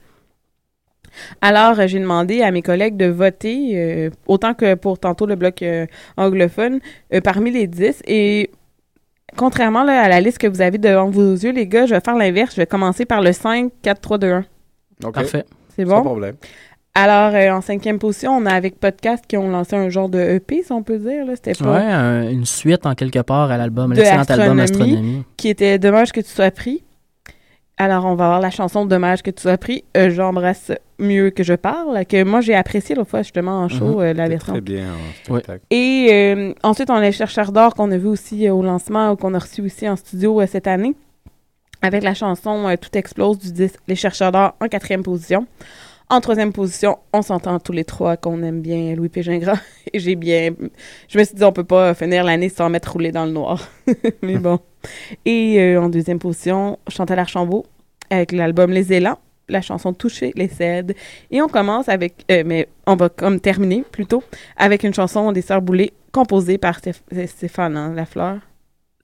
Alors, 1.40 1.79
euh, 1.81 1.87
j'ai 1.87 1.98
demandé 2.00 2.42
à 2.42 2.50
mes 2.50 2.62
collègues 2.62 2.96
de 2.96 3.07
voter, 3.07 3.72
euh, 3.74 4.11
autant 4.26 4.55
que 4.55 4.74
pour 4.74 4.98
tantôt 4.98 5.26
le 5.26 5.35
bloc 5.37 5.62
euh, 5.62 5.87
anglophone, 6.16 6.81
euh, 7.14 7.20
parmi 7.20 7.50
les 7.50 7.66
10. 7.66 8.02
Et 8.07 8.50
contrairement 9.37 9.85
là, 9.85 10.00
à 10.02 10.09
la 10.09 10.20
liste 10.20 10.38
que 10.38 10.46
vous 10.46 10.61
avez 10.61 10.79
devant 10.79 11.11
vos 11.11 11.33
yeux, 11.33 11.52
les 11.52 11.66
gars, 11.66 11.87
je 11.87 11.94
vais 11.94 12.00
faire 12.00 12.16
l'inverse. 12.16 12.55
Je 12.55 12.61
vais 12.61 12.66
commencer 12.66 13.05
par 13.05 13.20
le 13.22 13.33
5, 13.33 13.70
4, 13.83 14.00
3, 14.00 14.18
2, 14.18 14.31
1. 14.33 14.44
OK. 15.05 15.14
Parfait. 15.14 15.44
C'est 15.76 15.85
Sans 15.85 15.96
bon? 15.98 16.02
problème. 16.02 16.37
Alors, 16.98 17.35
euh, 17.35 17.50
en 17.50 17.61
cinquième 17.61 17.98
position, 17.98 18.33
on 18.33 18.46
a 18.46 18.52
avec 18.52 18.81
Podcast 18.81 19.22
qui 19.29 19.37
ont 19.37 19.50
lancé 19.50 19.76
un 19.76 19.90
genre 19.90 20.09
de 20.09 20.18
EP, 20.18 20.62
si 20.62 20.72
on 20.72 20.83
peut 20.83 20.96
dire. 20.96 21.26
là. 21.26 21.35
C'était 21.37 21.52
pas... 21.52 21.74
Ouais, 21.74 21.83
un- 21.92 22.31
une 22.31 22.46
suite 22.46 22.87
en 22.87 22.94
quelque 22.94 23.18
part 23.18 23.50
à 23.50 23.59
l'album, 23.59 23.92
l'excellent 23.92 24.22
album 24.22 24.61
Astronomie. 24.61 24.92
Astronomie. 24.94 25.24
qui 25.37 25.48
était 25.50 25.79
Dommage 25.79 26.11
que 26.12 26.20
tu 26.22 26.31
sois 26.31 26.50
pris. 26.50 26.85
Alors, 27.78 28.06
on 28.06 28.14
va 28.14 28.28
voir 28.28 28.40
la 28.40 28.50
chanson 28.50 28.86
Dommage 28.86 29.22
que 29.22 29.30
tu 29.30 29.42
sois 29.42 29.58
pris. 29.58 29.84
Euh, 29.98 30.08
J'embrasse 30.10 30.72
mieux 30.98 31.28
que 31.28 31.42
je 31.42 31.52
parle, 31.52 32.06
que 32.06 32.24
moi 32.24 32.40
j'ai 32.40 32.54
apprécié 32.54 32.94
l'autre 32.94 33.10
fois 33.10 33.20
justement 33.22 33.58
en 33.60 33.68
show, 33.68 33.96
Mhm. 33.96 34.00
euh, 34.00 34.12
la 34.14 34.24
C'est 34.24 34.30
version. 34.30 34.52
Très 34.54 34.60
bien 34.62 34.86
en. 35.28 35.38
Et 35.70 36.08
euh, 36.10 36.54
ensuite, 36.62 36.88
on 36.88 36.94
a 36.94 37.00
les 37.02 37.12
chercheurs 37.12 37.52
d'or 37.52 37.74
qu'on 37.74 37.90
a 37.90 37.98
vu 37.98 38.06
aussi 38.08 38.48
euh, 38.48 38.54
au 38.54 38.62
lancement, 38.62 39.10
ou 39.12 39.16
qu'on 39.16 39.34
a 39.34 39.38
reçu 39.38 39.60
aussi 39.60 39.86
en 39.86 39.96
studio 39.96 40.40
euh, 40.40 40.46
cette 40.46 40.66
année, 40.66 40.94
avec 41.82 42.02
la 42.02 42.14
chanson 42.14 42.66
euh, 42.66 42.76
Tout 42.80 42.96
explose 42.96 43.38
du 43.38 43.52
disque 43.52 43.78
Les 43.88 43.94
chercheurs 43.94 44.32
d'or 44.32 44.54
en 44.58 44.68
quatrième 44.68 45.02
position. 45.02 45.46
En 46.09 46.21
troisième 46.21 46.53
position, 46.53 46.99
on 47.12 47.21
s'entend 47.23 47.59
tous 47.59 47.73
les 47.73 47.85
trois 47.85 48.16
qu'on 48.16 48.40
aime 48.45 48.61
bien 48.62 48.95
Louis 48.95 49.09
P. 49.09 49.23
Gingras. 49.23 49.59
Et 49.92 49.99
j'ai 49.99 50.14
bien... 50.14 50.53
Je 51.09 51.19
me 51.19 51.25
suis 51.25 51.35
dit, 51.35 51.42
on 51.42 51.53
peut 51.53 51.64
pas 51.64 51.95
finir 51.95 52.23
l'année 52.23 52.49
sans 52.49 52.69
mettre 52.71 52.92
roulé 52.92 53.11
dans 53.11 53.25
le 53.25 53.33
noir. 53.33 53.69
Mais 54.23 54.38
bon. 54.38 54.61
Et 55.25 55.61
euh, 55.61 55.83
en 55.83 55.88
deuxième 55.88 56.21
position, 56.21 56.79
Chantal 56.88 57.19
Archambault 57.19 57.66
avec 58.09 58.31
l'album 58.31 58.71
Les 58.71 58.92
Élans. 58.92 59.19
la 59.49 59.61
chanson 59.62 59.92
Toucher 59.92 60.33
les 60.37 60.47
cèdres. 60.47 60.95
Et 61.33 61.42
on 61.42 61.49
commence 61.49 61.88
avec, 61.88 62.25
euh, 62.31 62.45
mais 62.47 62.69
on 62.87 62.95
va 62.95 63.09
comme 63.09 63.40
terminer 63.40 63.83
plutôt, 63.90 64.23
avec 64.57 64.85
une 64.85 64.95
chanson 64.95 65.33
des 65.33 65.42
Sœurs 65.42 65.61
Boulay 65.62 65.92
composée 66.12 66.57
par 66.57 66.79
Stéph- 66.79 67.27
Stéphane 67.27 67.77
hein, 67.77 67.92
Lafleur. 67.97 68.38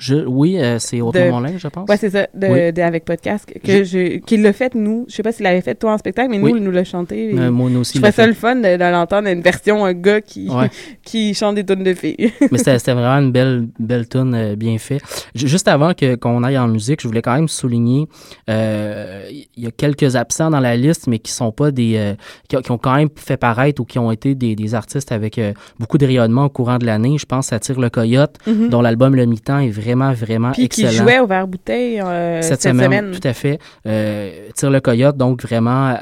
Je, 0.05 0.17
oui, 0.27 0.59
euh, 0.59 0.81
c'est 0.81 0.99
mon 0.99 1.12
linge, 1.38 1.59
je 1.61 1.69
pense. 1.69 1.88
Ouais, 1.88 1.97
c'est 1.97 2.11
ça, 2.11 2.27
de, 2.35 2.47
Oui. 2.49 2.73
de- 2.73 2.83
avec 2.83 3.05
podcast, 3.05 3.47
que 3.65 3.85
je, 3.85 4.19
qu'il 4.19 4.43
l'a 4.43 4.53
fait, 4.53 4.75
nous. 4.75 5.05
Je 5.09 5.15
sais 5.15 5.23
pas 5.23 5.31
s'il 5.31 5.45
l'avait 5.45 5.61
fait, 5.61 5.77
toi, 5.77 5.93
en 5.93 5.99
spectacle, 5.99 6.29
mais 6.29 6.38
nous, 6.38 6.57
il 6.57 6.62
nous 6.65 6.73
l'a 6.73 6.83
chanté. 6.83 7.31
et 7.33 7.38
Euh, 7.38 7.53
moi 7.53 7.71
aussi, 7.71 7.99
je 7.99 7.99
trouvais 8.03 8.11
ça 8.12 8.27
le 8.27 8.33
fun 8.33 8.57
de, 8.57 8.62
de 8.77 8.91
l'entendre, 8.91 9.29
une 9.29 9.43
version, 9.43 9.85
un 9.85 9.93
gars 9.93 10.21
qui, 10.21 10.49
Ouais. 10.49 10.71
qui 11.05 11.35
chante 11.35 11.55
des 11.55 11.65
tonnes 11.65 11.85
de 11.85 11.95
filles. 11.95 12.33
Mais 12.51 12.59
c'était 12.59 12.93
vraiment 12.93 13.25
une 13.25 13.31
belle, 13.31 13.69
belle 13.79 14.09
tune 14.09 14.35
euh, 14.35 14.57
bien 14.57 14.77
fait. 14.79 14.99
Ju- 15.37 15.47
Juste 15.47 15.69
avant 15.69 15.95
que 15.95 16.17
qu'on 16.17 16.43
aille 16.43 16.59
en 16.59 16.67
musique, 16.67 17.01
je 17.01 17.07
voulais 17.07 17.23
quand 17.23 17.35
même 17.35 17.47
souligner, 17.49 18.09
euh, 18.51 19.25
il 19.57 19.62
y 19.62 19.67
a 19.67 19.71
quelques 19.71 20.17
absents 20.17 20.51
dans 20.51 20.61
la 20.61 20.77
liste, 20.77 21.07
mais 21.07 21.19
qui 21.19 21.31
sont 21.33 21.53
pas 21.53 21.71
des, 21.71 22.15
qui, 22.49 22.57
qui 22.57 22.71
ont 22.73 22.79
quand 22.79 22.97
même 22.97 23.09
fait 23.17 23.37
paraître 23.37 23.81
ou 23.81 23.85
qui 23.85 23.99
ont 23.99 24.11
été 24.11 24.35
des, 24.35 24.57
des 24.57 24.75
artistes 24.75 25.12
avec 25.12 25.41
beaucoup 25.79 25.99
de 25.99 26.07
rayonnement 26.07 26.47
au 26.47 26.51
courant 26.51 26.79
de 26.79 26.87
l'année. 26.87 27.17
Je 27.19 27.27
pense 27.27 27.53
à 27.53 27.59
Tire 27.61 27.81
le 27.81 27.91
Coyote, 27.91 28.37
Mhm. 28.47 28.69
dont 28.71 28.81
l'album 28.83 29.15
Le 29.15 29.27
Mi-temps 29.27 29.59
est 29.61 29.69
vraiment, 29.71 29.91
vraiment 29.94 30.52
Puis 30.52 30.68
qui 30.68 30.87
jouait 30.88 31.18
au 31.20 31.26
verre 31.26 31.46
bouteille 31.46 32.00
euh, 32.00 32.42
cette, 32.42 32.62
cette, 32.62 32.72
semaine, 32.72 32.85
semaine. 32.85 33.11
Tout 33.12 33.26
à 33.26 33.33
fait. 33.33 33.59
Euh, 33.87 34.48
Tire 34.55 34.70
le 34.70 34.81
coyote, 34.81 35.16
donc 35.16 35.42
vraiment 35.42 35.88
à, 35.88 35.96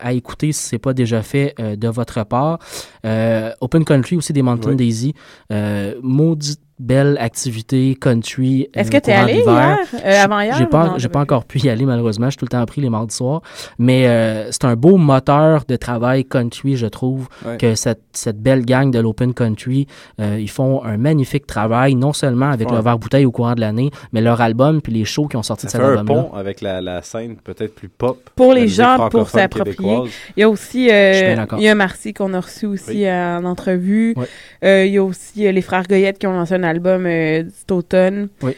à 0.00 0.12
écouter 0.12 0.52
si 0.52 0.62
c'est 0.68 0.78
pas 0.78 0.92
déjà 0.92 1.22
fait 1.22 1.54
euh, 1.60 1.76
de 1.76 1.88
votre 1.88 2.24
part. 2.24 2.58
Euh, 3.04 3.52
Open 3.60 3.84
Country 3.84 4.16
aussi 4.16 4.32
des 4.32 4.42
Mountain 4.42 4.70
Oui. 4.70 4.76
Daisy. 4.76 5.14
Euh, 5.52 5.94
maudite 6.02 6.60
belle 6.78 7.16
activité 7.20 7.96
country. 7.98 8.68
Est-ce 8.74 8.88
euh, 8.88 8.98
que 8.98 9.04
tu 9.04 9.10
es 9.10 9.14
allé 9.14 9.34
d'hiver. 9.34 9.78
hier? 9.92 10.00
Euh, 10.04 10.24
avant 10.24 10.40
hier? 10.40 10.54
J'ai 10.58 10.66
pas, 10.66 10.94
j'ai 10.98 11.08
pas 11.08 11.20
encore 11.20 11.44
pu 11.44 11.58
y 11.60 11.70
aller 11.70 11.84
malheureusement. 11.84 12.26
Je 12.26 12.30
suis 12.32 12.38
tout 12.38 12.44
le 12.44 12.50
temps 12.50 12.64
pris 12.66 12.80
les 12.80 12.90
mardis 12.90 13.14
soirs. 13.16 13.40
Mais 13.78 14.06
euh, 14.06 14.50
c'est 14.50 14.64
un 14.64 14.76
beau 14.76 14.96
moteur 14.96 15.64
de 15.66 15.76
travail 15.76 16.24
country, 16.24 16.76
je 16.76 16.86
trouve, 16.86 17.28
Ouais. 17.46 17.56
que 17.56 17.74
cette, 17.74 18.00
cette 18.12 18.40
belle 18.40 18.64
gang 18.64 18.90
de 18.90 18.98
l'Open 18.98 19.32
Country, 19.34 19.86
euh, 20.20 20.38
ils 20.38 20.50
font 20.50 20.84
un 20.84 20.96
magnifique 20.96 21.46
travail, 21.46 21.94
non 21.94 22.12
seulement 22.12 22.50
avec 22.50 22.68
Ouais. 22.70 22.76
le 22.76 22.82
verre 22.82 22.98
bouteille 22.98 23.24
au 23.24 23.30
courant 23.30 23.54
de 23.54 23.60
l'année, 23.60 23.90
mais 24.12 24.20
leur 24.20 24.40
album 24.40 24.80
puis 24.82 24.92
les 24.92 25.04
shows 25.04 25.28
qui 25.28 25.36
ont 25.36 25.42
sorti 25.42 25.68
Ça 25.68 25.78
de 25.78 25.82
cet 25.82 25.90
un 25.94 25.98
album-là. 25.98 26.22
pont 26.24 26.34
avec 26.34 26.60
la, 26.60 26.80
la 26.80 27.02
scène 27.02 27.36
peut-être 27.36 27.74
plus 27.74 27.88
pop. 27.88 28.18
Pour 28.36 28.52
les 28.52 28.68
gens, 28.68 29.08
pour 29.10 29.28
s'approprier. 29.30 29.98
Il 30.36 30.40
y 30.40 30.42
a 30.42 30.48
aussi 30.50 30.88
euh, 30.90 31.36
il 31.58 31.62
y 31.62 31.68
a 31.68 31.74
Marcy 31.74 32.12
qu'on 32.12 32.34
a 32.34 32.40
reçu 32.40 32.66
aussi 32.66 32.90
Oui. 32.90 33.10
en 33.10 33.44
entrevue. 33.44 34.14
Ouais. 34.16 34.26
Euh, 34.64 34.84
il 34.86 34.92
y 34.92 34.98
a 34.98 35.04
aussi 35.04 35.46
euh, 35.46 35.52
les 35.52 35.62
frères 35.62 35.84
Goyette 35.88 36.18
qui 36.18 36.26
ont 36.26 36.32
lancé 36.32 36.54
un 36.54 36.64
album 36.66 37.06
euh, 37.06 37.44
cet 37.54 37.72
automne. 37.72 38.28
Oui. 38.42 38.52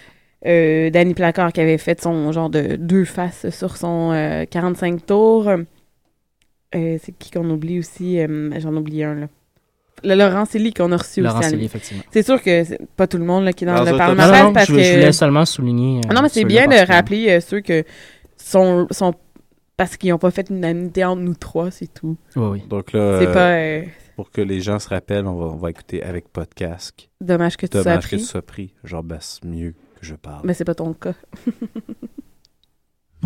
Euh, 0.47 0.91
Danny 0.91 1.15
Placard 1.15 1.53
qui 1.53 1.61
avait 1.61 1.79
fait 1.79 2.01
son 2.01 2.31
genre 2.33 2.49
de 2.51 2.77
deux 2.77 3.05
faces 3.05 3.51
sur 3.51 3.77
son 3.77 4.13
euh, 4.13 4.45
45 4.45 5.05
tours. 5.07 5.49
Euh, 6.75 6.99
c'est 7.03 7.13
qui 7.19 7.31
qu'on 7.31 7.49
oublie 7.51 7.79
aussi? 7.79 8.21
Euh, 8.21 8.51
J'en 8.59 8.75
oublie 8.77 9.03
un, 9.05 9.15
là. 9.15 9.27
Le 10.05 10.15
Laurent 10.15 10.45
Célie 10.45 10.73
qu'on 10.73 10.93
a 10.93 10.97
reçu 10.97 11.23
Laurent 11.23 11.39
aussi. 11.39 11.47
à 11.47 11.51
Célie, 11.51 11.63
l- 11.63 11.67
effectivement. 11.67 12.03
C'est 12.13 12.23
sûr 12.25 12.41
que 12.41 12.63
c'est 12.63 12.79
pas 12.97 13.07
tout 13.09 13.19
le 13.19 13.25
monde 13.25 13.45
là, 13.45 13.53
qui 13.53 13.65
est 13.65 13.67
dans 13.67 13.73
Alors, 13.75 13.85
le 13.93 13.99
t'as- 13.99 14.15
Non, 14.45 14.53
parce 14.53 14.67
je, 14.69 14.75
que... 14.75 14.81
je 14.83 14.93
voulais 14.95 15.13
seulement 15.13 15.45
souligner. 15.45 16.01
euh, 16.09 16.15
non, 16.15 16.23
mais 16.23 16.29
c'est 16.29 16.45
bien 16.45 16.67
de 16.69 16.87
rappeler 16.87 17.31
euh, 17.31 17.41
ceux 17.41 17.61
que 17.61 17.83
sont, 18.37 18.87
sont 18.93 19.13
parce 19.77 19.97
qu'ils 19.97 20.11
n'ont 20.11 20.19
pas 20.19 20.31
fait 20.31 20.51
une 20.51 20.59
unanimité 20.59 21.05
entre 21.05 21.23
nous 21.23 21.35
trois, 21.35 21.71
c'est 21.73 21.93
tout. 21.93 22.17
Oui, 22.37 22.47
oui. 22.53 22.63
Donc 22.69 22.93
là, 22.93 23.19
C'est 23.19 23.27
euh, 23.29 23.33
pas 23.33 23.51
euh, 23.51 23.83
pour 24.19 24.33
que 24.33 24.41
les 24.41 24.61
gens 24.61 24.81
se 24.81 24.89
rappellent, 24.89 25.29
on 25.29 25.37
va, 25.37 25.45
on 25.45 25.59
va 25.59 25.71
écouter 25.71 26.03
avec 26.03 26.29
podcast. 26.33 27.09
dommage 27.21 27.57
que 27.57 27.67
tu 27.67 27.77
sois 27.77 27.85
Dommage 27.85 28.03
que 28.03 28.09
pris, 28.09 28.19
tu 28.19 28.25
sois 28.25 28.43
pris. 28.43 28.75
Genre, 28.83 29.05
basse 29.05 29.39
mieux 29.45 29.77
que 29.95 30.05
je 30.05 30.17
parle. 30.17 30.41
mais 30.43 30.55
c'est 30.55 30.65
pas 30.65 30.75
ton 30.75 30.93
cas. 30.93 31.15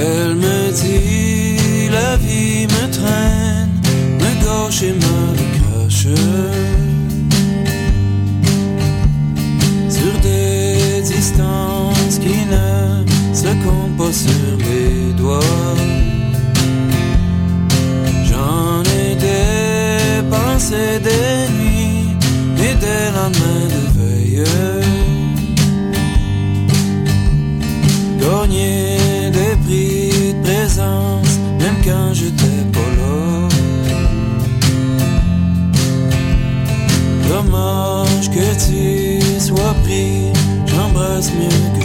Elle 0.00 0.36
me 0.36 0.72
dit 0.72 1.90
la 1.90 2.16
vie 2.16 2.66
me 2.68 2.90
traîne, 2.90 3.82
me 4.16 4.32
gauche 4.42 4.82
et 4.82 4.94
me 4.94 5.36
crache 5.58 6.08
sur 9.90 10.20
des 10.22 11.02
distances 11.02 12.18
qui 12.18 12.46
ne 12.46 13.04
se 13.34 13.48
comptent 13.62 13.98
pas 13.98 14.10
sur 14.10 14.56
les 14.56 15.12
doigts. 15.12 15.95
Dépensé 20.56 20.98
des 21.00 21.52
nuits 21.54 22.16
et 22.58 22.74
des 22.74 23.04
lendemains 23.14 23.68
de 23.74 23.82
veille. 23.98 24.44
Gagner 28.20 29.30
des 29.30 29.56
prix 29.64 30.34
de 30.34 30.42
présence, 30.42 31.38
même 31.60 31.76
quand 31.84 32.12
j'étais 32.14 32.62
là. 32.98 33.48
Dommage 37.28 38.30
que 38.30 38.48
tu 38.66 39.40
sois 39.40 39.74
pris, 39.84 40.32
j'embrasse 40.66 41.30
mieux 41.32 41.75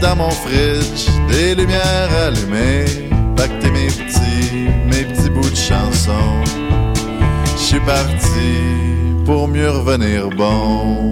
dans 0.00 0.16
mon 0.16 0.30
fridge, 0.30 1.08
des 1.28 1.54
lumières 1.54 2.10
allumées, 2.26 2.84
pacter 3.36 3.70
mes 3.70 3.88
petits, 3.88 4.68
mes 4.86 5.04
petits 5.04 5.30
bouts 5.30 5.50
de 5.50 5.54
chansons. 5.54 6.42
Je 7.56 7.62
suis 7.62 7.80
parti 7.80 9.24
pour 9.24 9.48
mieux 9.48 9.70
revenir 9.70 10.28
bon. 10.30 11.09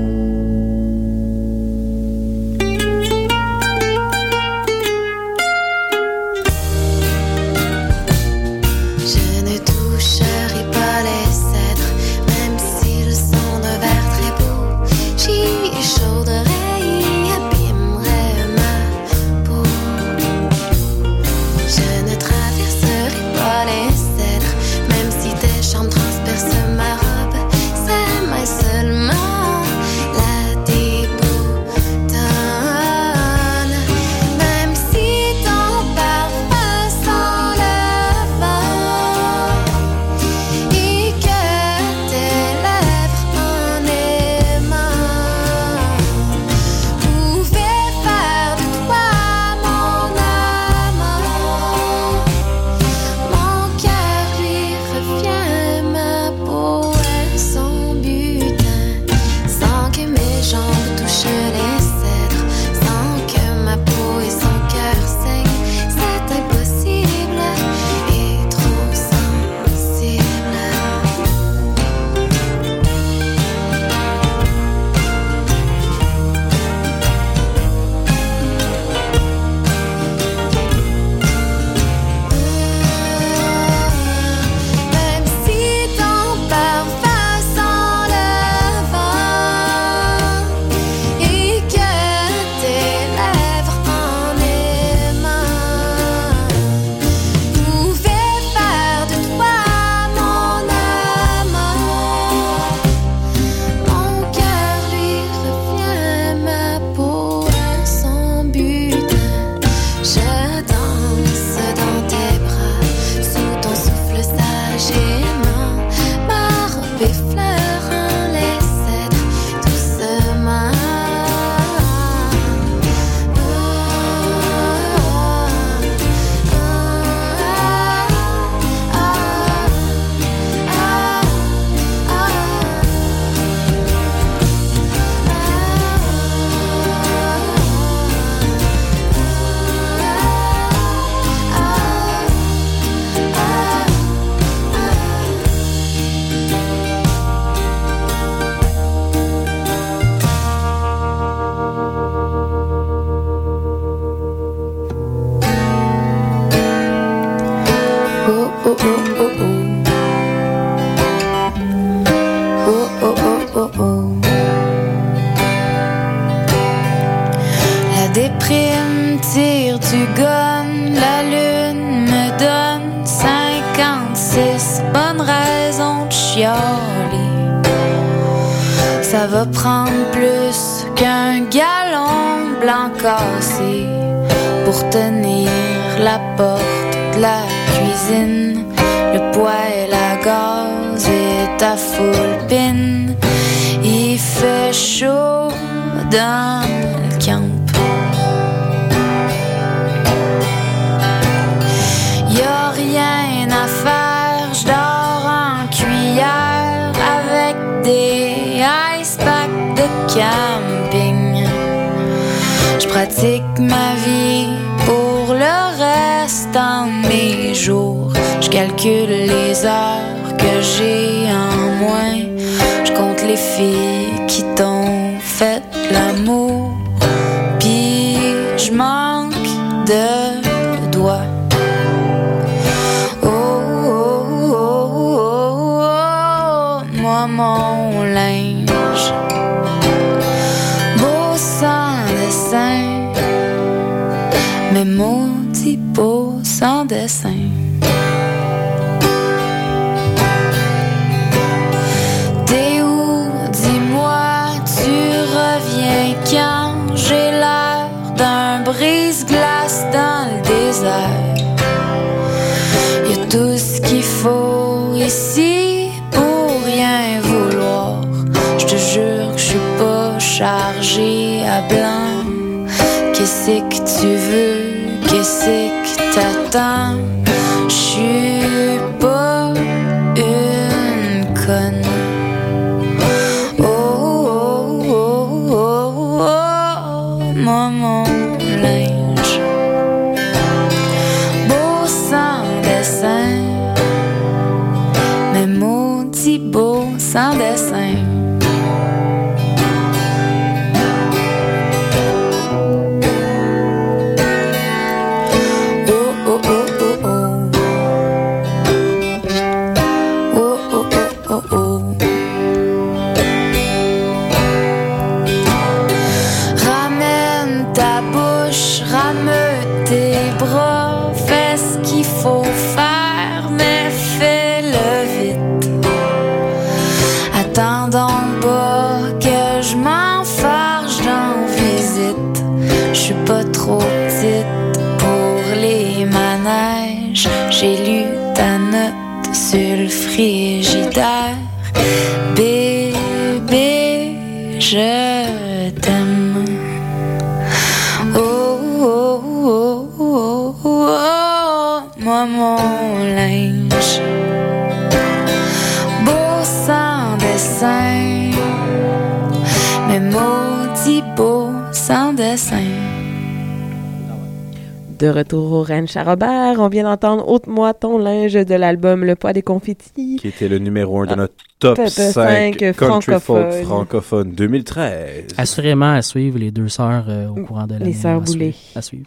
Retour 365.69 365.77
au 365.77 365.81
Ranch 365.81 365.97
à 365.97 366.05
Robert, 366.05 366.55
on 366.61 366.69
vient 366.69 366.85
d'entendre 366.85 367.29
Ôte-moi 367.29 367.75
ton 367.75 367.99
linge 367.99 368.35
de 368.35 368.55
l'album 368.55 369.05
Le 369.05 369.17
poids 369.17 369.33
des 369.33 369.43
confettis. 369.43 370.17
Qui 370.21 370.29
était 370.29 370.49
le 370.49 370.59
numéro 370.59 371.01
1 371.01 371.07
de 371.07 371.13
Ah, 371.13 371.17
notre 371.17 371.35
top 371.59 371.77
top 371.77 371.89
5 371.89 372.13
cinq 372.13 372.57
country 372.59 372.75
francophone. 372.75 373.53
folk 373.53 373.65
francophone 373.65 374.33
2013. 374.33 375.27
Assurément 375.37 375.93
à 375.93 376.03
suivre 376.03 376.39
les 376.39 376.51
deux 376.51 376.69
sœurs 376.69 377.07
euh, 377.09 377.29
au 377.29 377.45
courant 377.45 377.67
de 377.67 377.75
l'année. 377.75 377.87
Les 377.87 377.93
sœurs 377.93 378.21
Boulay. 378.21 378.55
À 378.75 378.83
suivre. 378.83 379.07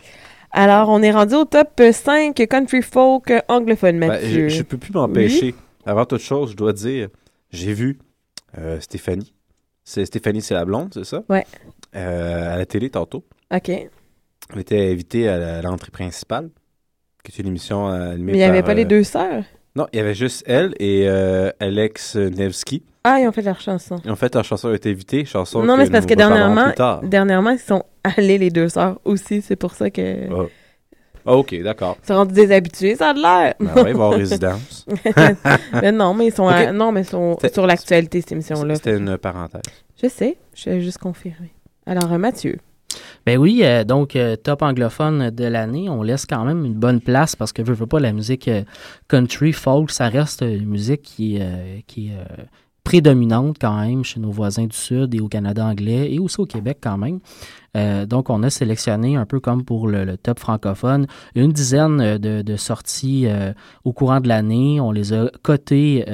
Alors, 0.52 0.90
on 0.90 1.02
est 1.02 1.12
rendu 1.12 1.36
au 1.36 1.46
top 1.46 1.82
5 1.92 2.36
country 2.50 2.82
folk 2.82 3.32
anglophone, 3.48 4.00
Ben, 4.00 4.08
Mathieu. 4.10 4.50
je, 4.50 4.56
je 4.58 4.64
peux 4.64 4.78
plus 4.78 4.92
m'empêcher. 4.94 5.56
Avant 5.86 6.06
toute 6.06 6.22
chose, 6.22 6.52
je 6.52 6.56
dois 6.58 6.74
dire, 6.74 7.08
j'ai 7.52 7.74
vu 7.74 7.98
euh, 8.58 8.80
Stéphanie. 8.82 9.34
C'est 9.84 10.06
Stéphanie, 10.06 10.42
c'est 10.42 10.54
la 10.54 10.66
blonde, 10.66 10.90
c'est 10.94 11.06
ça? 11.06 11.24
Ouais. 11.30 11.46
Euh, 11.96 12.54
à 12.54 12.58
la 12.58 12.66
télé 12.66 12.90
tantôt. 12.90 13.24
OK. 13.54 13.72
Elle 14.54 14.60
était 14.60 14.92
invitée 14.92 15.28
à 15.28 15.62
l'entrée 15.62 15.92
principale, 15.92 16.50
qui 17.24 17.32
est 17.32 17.42
une 17.42 17.48
émission 17.48 17.90
euh, 17.90 18.12
animée 18.14 18.34
Mais 18.34 18.38
il 18.38 18.42
n'y 18.42 18.44
avait 18.44 18.64
pas 18.64 18.74
les 18.74 18.84
euh, 18.86 18.88
deux 18.88 19.04
sœurs? 19.04 19.44
Non, 19.76 19.88
il 19.94 19.98
y 19.98 20.00
avait 20.00 20.16
juste 20.16 20.44
elle 20.48 20.74
et 20.80 21.08
euh, 21.08 21.50
Alex 21.60 22.16
Nevsky. 22.16 22.84
Ah, 23.04 23.20
ils 23.20 23.28
ont 23.28 23.32
fait 23.32 23.42
leur 23.42 23.62
chanson. 23.62 24.02
En 24.08 24.16
fait, 24.16 24.36
leur 24.36 24.44
chanson 24.44 24.70
a 24.70 24.76
été 24.76 24.92
invitée, 24.92 25.24
chanson 25.26 25.64
Non, 25.64 25.78
mais 25.78 25.86
c'est 25.86 25.92
parce 25.92 26.06
que 26.06 26.14
dernièrement, 26.14 26.72
dernièrement, 27.04 27.52
ils 27.52 27.60
sont 27.60 27.84
allés 28.04 28.38
les 28.38 28.50
deux 28.50 28.70
sœurs 28.70 29.00
aussi. 29.06 29.42
C'est 29.42 29.56
pour 29.56 29.74
ça 29.74 29.90
que. 29.90 30.28
Oh. 30.32 30.50
Ah, 31.26 31.36
ok, 31.38 31.62
d'accord. 31.62 31.98
Ils 32.04 32.08
sont 32.08 32.16
rendus 32.16 32.34
déshabitués, 32.34 32.96
ça 32.96 33.10
a 33.10 33.14
de 33.14 33.22
l'air. 33.22 33.54
Ben 33.60 33.84
ouais, 33.84 33.92
ils 33.92 33.96
vont 33.96 34.06
en 34.06 34.10
résidence. 34.18 34.86
mais 35.82 35.92
non, 35.92 36.14
mais 36.16 36.28
ils 36.28 36.34
sont, 36.34 36.48
à- 36.48 36.72
non, 36.72 36.92
mais 36.92 37.02
ils 37.02 37.08
sont 37.08 37.38
sur 37.54 37.68
l'actualité, 37.68 38.22
cette 38.22 38.32
émission-là. 38.32 38.76
C'était 38.76 38.98
une 38.98 39.18
parenthèse. 39.18 39.62
Je 40.02 40.10
sais, 40.10 40.38
je 40.56 40.70
vais 40.72 40.82
juste 40.82 40.98
confirmer. 40.98 41.54
Alors, 41.86 42.10
Mathieu. 42.18 42.58
Ben 43.26 43.38
oui, 43.38 43.62
euh, 43.64 43.84
donc 43.84 44.16
euh, 44.16 44.36
top 44.36 44.64
anglophone 44.64 45.30
de 45.30 45.46
l'année, 45.46 45.90
on 45.90 46.02
laisse 46.02 46.26
quand 46.26 46.44
même 46.44 46.66
une 46.66 46.74
bonne 46.74 47.02
place 47.02 47.36
parce 47.36 47.54
que 47.54 47.64
je 47.64 47.72
veux 47.72 47.86
pas 47.86 48.00
la 48.00 48.14
musique 48.14 48.48
euh, 48.48 48.64
country, 49.08 49.54
folk, 49.54 49.92
ça 49.92 50.10
reste 50.10 50.42
une 50.42 50.66
musique 50.66 51.04
qui, 51.04 51.40
qui 51.88 52.10
est 52.10 52.18
prédominante 52.84 53.58
quand 53.62 53.80
même 53.80 54.04
chez 54.04 54.20
nos 54.20 54.32
voisins 54.32 54.66
du 54.66 54.76
Sud 54.76 55.14
et 55.14 55.20
au 55.20 55.28
Canada 55.28 55.66
anglais 55.66 56.12
et 56.12 56.20
aussi 56.20 56.42
au 56.42 56.46
Québec 56.46 56.80
quand 56.82 56.98
même. 56.98 57.20
Donc 58.08 58.30
on 58.30 58.44
a 58.44 58.50
sélectionné 58.50 59.16
un 59.16 59.26
peu 59.26 59.40
comme 59.40 59.64
pour 59.64 59.88
le, 59.88 60.18
top 60.18 60.40
francophone 60.40 61.06
une 61.36 61.52
dizaine 61.52 62.18
de, 62.18 62.56
sorties 62.56 63.28
au 63.84 63.94
courant 63.94 64.20
de 64.20 64.28
l'année. 64.28 64.80
On 64.82 64.92
les 64.92 65.14
a 65.14 65.30
cotées 65.44 66.06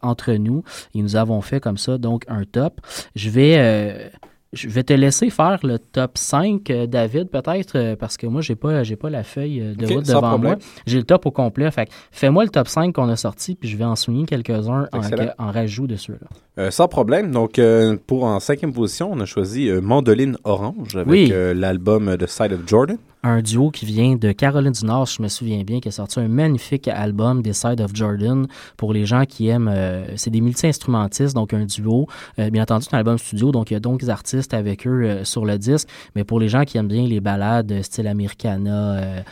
entre 0.00 0.32
nous 0.32 0.64
et 0.94 1.02
nous 1.02 1.16
avons 1.16 1.40
fait 1.40 1.60
comme 1.60 1.78
ça 1.78 1.98
donc 1.98 2.24
un 2.28 2.44
top. 2.44 2.80
Je 3.14 3.28
vais 3.28 4.10
je 4.54 4.68
vais 4.68 4.82
te 4.82 4.92
laisser 4.92 5.30
faire 5.30 5.58
le 5.62 5.78
top 5.78 6.16
5, 6.16 6.70
euh, 6.70 6.86
David, 6.86 7.30
peut-être, 7.30 7.76
euh, 7.76 7.96
parce 7.96 8.16
que 8.16 8.26
moi, 8.26 8.40
j'ai 8.40 8.56
pas, 8.56 8.82
j'ai 8.82 8.96
pas 8.96 9.10
la 9.10 9.22
feuille 9.22 9.60
euh, 9.60 9.74
de 9.74 9.86
route 9.86 10.06
devant 10.06 10.20
problème. 10.20 10.52
moi. 10.52 10.58
J'ai 10.86 10.98
le 10.98 11.04
top 11.04 11.26
au 11.26 11.30
complet. 11.30 11.70
Fait 11.70 11.86
que 11.86 11.92
fais-moi 12.10 12.44
le 12.44 12.50
top 12.50 12.68
5 12.68 12.94
qu'on 12.94 13.08
a 13.08 13.16
sorti, 13.16 13.54
puis 13.54 13.68
je 13.68 13.76
vais 13.76 13.84
en 13.84 13.96
souligner 13.96 14.26
quelques-uns 14.26 14.88
en, 14.92 15.00
en 15.38 15.50
rajout 15.50 15.86
de 15.86 15.96
ceux-là. 15.96 16.28
Euh, 16.56 16.70
sans 16.70 16.86
problème. 16.86 17.32
Donc, 17.32 17.58
euh, 17.58 17.96
pour 18.06 18.22
en 18.24 18.38
cinquième 18.38 18.72
position, 18.72 19.10
on 19.12 19.18
a 19.18 19.24
choisi 19.24 19.68
euh, 19.68 19.80
Mandoline 19.80 20.36
Orange 20.44 20.94
avec 20.94 21.08
Oui. 21.10 21.32
l'album 21.54 22.16
The 22.16 22.28
Side 22.28 22.52
of 22.52 22.60
Jordan. 22.66 22.96
un 23.24 23.42
duo 23.42 23.70
qui 23.72 23.86
vient 23.86 24.14
de 24.14 24.30
Caroline 24.30 24.70
du 24.70 24.84
Nord, 24.86 25.06
je 25.06 25.20
me 25.20 25.26
souviens 25.28 25.64
bien, 25.64 25.80
qui 25.80 25.88
a 25.88 25.90
sorti 25.90 26.20
un 26.20 26.28
magnifique 26.28 26.86
album, 26.86 27.42
The 27.42 27.52
Side 27.52 27.80
of 27.80 27.90
Jordan, 27.92 28.46
pour 28.76 28.92
les 28.92 29.04
gens 29.04 29.24
qui 29.24 29.48
aiment. 29.48 29.72
c'est 30.14 30.30
des 30.30 30.40
multi-instrumentistes, 30.42 31.34
donc 31.34 31.52
un 31.54 31.64
duo. 31.64 32.06
Bien 32.38 32.62
entendu, 32.62 32.84
c'est 32.88 32.94
un 32.94 32.98
album 32.98 33.18
studio, 33.18 33.50
donc 33.50 33.70
il 33.70 33.74
y 33.74 33.76
a 33.76 33.80
donc 33.80 34.00
des 34.00 34.10
artistes 34.10 34.52
avec 34.54 34.86
eux 34.86 35.24
sur 35.24 35.44
le 35.46 35.58
disque. 35.58 35.88
Mais 36.14 36.22
pour 36.22 36.38
les 36.38 36.48
gens 36.48 36.64
qui 36.64 36.76
aiment 36.78 36.86
bien 36.86 37.06
les 37.06 37.20
ballades 37.20 37.82
style 37.82 38.06
Americana, 38.06 39.24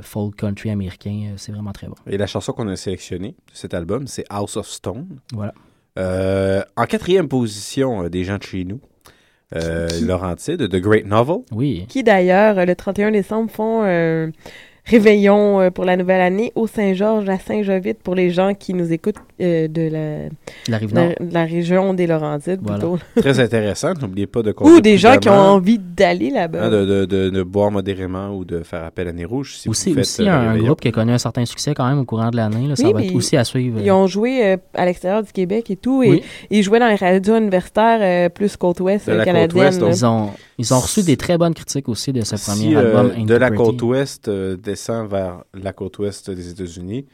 folk 0.00 0.34
country 0.36 0.70
américain, 0.70 1.34
c'est 1.36 1.52
vraiment 1.52 1.72
très 1.72 1.86
bon. 1.86 1.94
Et 2.06 2.16
la 2.16 2.26
chanson 2.26 2.52
qu'on 2.52 2.66
a 2.68 2.76
sélectionnée 2.76 3.28
de 3.46 3.52
cet 3.52 3.74
album, 3.74 4.06
c'est 4.06 4.24
House 4.30 4.56
of 4.56 4.66
Stone. 4.66 5.06
Voilà. 5.34 5.52
Euh, 5.98 6.62
en 6.76 6.84
quatrième 6.86 7.28
position, 7.28 8.04
euh, 8.04 8.08
des 8.08 8.24
gens 8.24 8.38
de 8.38 8.42
chez 8.42 8.64
nous. 8.64 8.80
Euh, 9.54 9.88
Laurentide, 10.00 10.68
The 10.68 10.76
Great 10.76 11.04
Novel. 11.04 11.38
Oui. 11.52 11.84
Qui 11.88 12.02
d'ailleurs, 12.02 12.58
euh, 12.58 12.64
le 12.64 12.74
31 12.74 13.10
décembre, 13.10 13.50
font 13.50 13.82
réveillon 14.84 15.60
euh, 15.60 15.70
pour 15.70 15.84
la 15.84 15.96
nouvelle 15.96 16.20
année 16.20 16.52
au 16.54 16.66
Saint-Georges 16.66 17.28
à 17.28 17.38
Saint-Jovite 17.38 17.98
pour 18.02 18.14
les 18.14 18.30
gens 18.30 18.52
qui 18.54 18.74
nous 18.74 18.92
écoutent 18.92 19.16
euh, 19.40 19.68
de, 19.68 19.82
la, 19.88 20.28
La 20.68 20.78
Rive-Nord. 20.78 21.08
de, 21.20 21.26
de 21.26 21.34
la 21.34 21.44
région 21.44 21.94
des 21.94 22.06
Laurentides 22.06 22.58
Voilà. 22.62 22.78
plutôt. 22.78 22.98
Très 23.20 23.38
intéressant. 23.40 23.92
N'oubliez 24.00 24.26
pas 24.26 24.42
de 24.42 24.52
Ou 24.60 24.80
des 24.80 24.98
gens 24.98 25.16
qui 25.18 25.28
ont 25.28 25.32
envie 25.32 25.78
d'aller 25.78 26.30
là-bas. 26.30 26.64
hein, 26.64 26.70
de, 26.70 26.84
de, 26.84 27.04
de, 27.04 27.30
de 27.30 27.42
boire 27.42 27.70
modérément 27.70 28.30
ou 28.36 28.44
de 28.44 28.60
faire 28.62 28.84
appel 28.84 29.08
à 29.08 29.12
nez 29.12 29.24
rouge 29.24 29.56
si 29.56 29.68
aussi 29.68 29.90
vous 29.90 29.94
faites 29.96 30.04
aussi 30.04 30.22
euh, 30.28 30.32
un, 30.32 30.40
réveillon. 30.48 30.66
groupe 30.66 30.80
qui 30.80 30.88
a 30.88 30.92
connu 30.92 31.12
un 31.12 31.18
certain 31.18 31.44
succès 31.44 31.74
quand 31.74 31.88
même 31.88 32.00
au 32.00 32.04
courant 32.04 32.30
de 32.30 32.36
l'année. 32.36 32.74
Ça 32.74 32.86
Oui, 32.86 32.92
va 32.92 33.02
être 33.04 33.14
aussi 33.14 33.36
à 33.36 33.44
suivre. 33.44 33.78
Ils 33.80 33.90
ont 33.92 34.06
joué 34.08 34.44
euh, 34.44 34.56
à 34.74 34.84
l'extérieur 34.84 35.22
du 35.22 35.32
Québec 35.32 35.70
et 35.70 35.76
tout, 35.76 36.02
et 36.02 36.10
Oui. 36.10 36.22
ils 36.50 36.62
jouaient 36.62 36.80
dans 36.80 36.88
les 36.88 36.96
radios 36.96 37.36
universitaires 37.36 37.98
euh, 38.02 38.28
plus 38.28 38.56
côte 38.56 38.80
ouest 38.80 39.06
De 39.06 39.12
euh, 39.12 39.16
la 39.18 39.24
côte 39.24 39.32
canadienne. 39.32 39.78
donc. 39.78 39.90
Ils 39.94 40.04
ont, 40.06 40.30
ils 40.58 40.74
ont 40.74 40.80
reçu 40.80 41.02
des 41.02 41.16
très 41.16 41.38
bonnes 41.38 41.54
critiques 41.54 41.88
aussi 41.88 42.12
de 42.12 42.22
ce 42.22 42.34
premier 42.36 42.70
Si 42.70 42.76
album. 42.76 43.06
euh, 43.16 43.24
de 43.24 43.34
la 43.34 43.46
Interpreting. 43.46 43.56
Descend 44.72 45.08
vers 45.10 45.44
la 45.54 45.72
côte 45.72 45.98
ouest 45.98 46.30
des 46.30 46.50
États-Unis, 46.50 47.06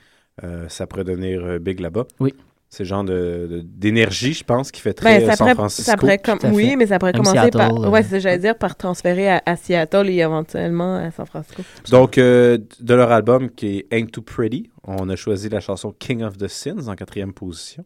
euh, 0.44 0.68
ça 0.68 0.86
pourrait 0.86 1.04
devenir 1.04 1.44
euh, 1.44 1.58
big 1.58 1.80
là-bas. 1.80 2.06
Oui. 2.20 2.32
C'est 2.70 2.82
le 2.82 2.88
genre 2.88 3.02
de- 3.04 3.46
de- 3.50 3.60
d'énergie, 3.64 4.34
je 4.34 4.44
pense, 4.44 4.70
qui 4.70 4.82
fait 4.82 4.92
très 4.92 5.20
Ben, 5.20 5.26
ça 5.30 5.36
San 5.36 5.38
pourrait, 5.46 5.54
Francisco. 5.54 5.90
ça 5.90 5.96
pourrait 5.96 6.18
com- 6.18 6.38
Tout 6.38 6.48
à 6.48 6.50
oui, 6.50 6.68
fait. 6.70 6.76
mais 6.76 6.86
ça 6.86 6.98
pourrait 6.98 7.12
Même 7.14 7.22
commencer 7.22 7.38
Seattle, 7.50 7.56
par. 7.58 7.84
euh. 7.84 7.88
Ouais, 7.88 8.02
j'allais 8.20 8.38
dire, 8.38 8.58
par 8.58 8.76
transférer 8.76 9.30
à, 9.30 9.42
à 9.46 9.56
Seattle 9.56 10.10
et 10.10 10.16
éventuellement 10.18 10.96
à 10.96 11.10
San 11.10 11.24
Francisco. 11.24 11.62
Donc, 11.90 12.18
euh, 12.18 12.58
de 12.80 12.94
leur 12.94 13.10
album 13.10 13.48
qui 13.50 13.78
est 13.78 13.86
Ain't 13.90 14.08
Too 14.12 14.20
Pretty, 14.20 14.70
on 14.84 15.08
a 15.08 15.16
choisi 15.16 15.48
la 15.48 15.60
chanson 15.60 15.94
King 15.98 16.22
of 16.22 16.36
the 16.36 16.46
Sins 16.48 16.88
en 16.88 16.94
quatrième 16.94 17.32
position. 17.32 17.84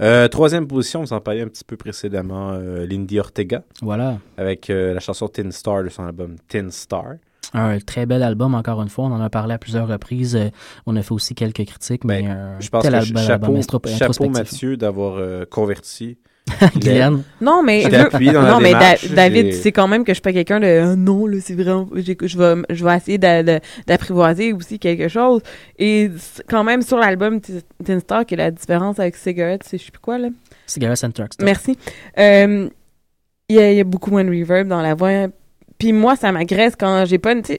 Euh, 0.00 0.26
troisième 0.28 0.66
position, 0.66 1.02
vous 1.02 1.12
en 1.12 1.20
parliez 1.20 1.42
un 1.42 1.48
petit 1.48 1.62
peu 1.64 1.76
précédemment, 1.76 2.52
euh, 2.54 2.86
Lindy 2.86 3.20
Ortega, 3.20 3.62
Voilà. 3.82 4.18
avec 4.38 4.70
euh, 4.70 4.94
la 4.94 5.00
chanson 5.00 5.28
Tin 5.28 5.50
Star 5.50 5.84
de 5.84 5.90
son 5.90 6.04
album 6.06 6.36
Tin 6.48 6.70
Star. 6.70 7.16
Un 7.54 7.78
très 7.80 8.06
bel 8.06 8.22
album, 8.22 8.54
encore 8.54 8.80
une 8.82 8.88
fois. 8.88 9.04
On 9.04 9.12
en 9.12 9.20
a 9.20 9.28
parlé 9.30 9.54
à 9.54 9.58
plusieurs 9.58 9.86
reprises. 9.88 10.36
Euh, 10.36 10.48
on 10.86 10.96
a 10.96 11.02
fait 11.02 11.12
aussi 11.12 11.34
quelques 11.34 11.64
critiques, 11.66 12.04
mais 12.04 12.24
un 12.26 12.34
Ben, 12.54 12.56
Je 12.60 12.68
pense 12.70 12.82
tel 12.82 12.92
que 12.92 12.96
album, 12.96 13.22
chapeau, 13.22 13.56
album 13.56 13.62
chapeau. 13.98 14.28
Mathieu 14.28 14.76
d'avoir 14.76 15.16
euh, 15.18 15.44
converti 15.44 16.16
Glenn. 16.76 17.22
Non, 17.40 17.62
mais. 17.62 17.82
Je 17.82 17.88
dans 18.32 18.42
la 18.42 18.50
non, 18.50 18.60
mais 18.60 18.72
Da- 18.72 18.96
David, 19.14 19.54
sais 19.54 19.70
quand 19.70 19.86
même 19.86 20.02
que 20.04 20.10
je 20.10 20.14
suis 20.14 20.22
pas 20.22 20.32
quelqu'un 20.32 20.58
de. 20.60 20.80
Ah 20.82 20.96
non, 20.96 21.26
là, 21.26 21.38
c'est 21.40 21.54
vraiment. 21.54 21.88
Je 21.94 22.38
vais, 22.38 22.62
je 22.70 22.84
vais 22.84 22.96
essayer 22.96 23.18
d'apprivoiser 23.86 24.52
aussi 24.52 24.78
quelque 24.78 25.08
chose. 25.08 25.40
Et 25.78 26.10
c'est 26.18 26.44
quand 26.48 26.64
même, 26.64 26.82
sur 26.82 26.96
l'album 26.98 27.40
Tin 27.84 28.00
Star, 28.00 28.26
qui 28.26 28.34
est 28.34 28.38
la 28.38 28.50
différence 28.50 28.98
avec 28.98 29.14
Cigarette, 29.16 29.62
c'est 29.64 29.78
je 29.78 29.84
sais 29.84 29.90
plus 29.92 30.00
quoi, 30.00 30.18
là. 30.18 30.28
Cigarettes 30.66 31.04
and 31.04 31.10
Trucks. 31.12 31.32
Merci. 31.42 31.76
Euh, 32.18 32.68
Il 33.48 33.56
y, 33.56 33.74
y 33.76 33.80
a 33.80 33.84
beaucoup 33.84 34.10
moins 34.10 34.24
de 34.24 34.30
reverb 34.30 34.66
dans 34.68 34.82
la 34.82 34.94
voix. 34.94 35.28
Puis 35.82 35.92
moi, 35.92 36.14
ça 36.14 36.30
m'agresse 36.30 36.76
quand 36.76 37.04
j'ai 37.06 37.18
pas 37.18 37.32
une. 37.32 37.42
sais, 37.44 37.58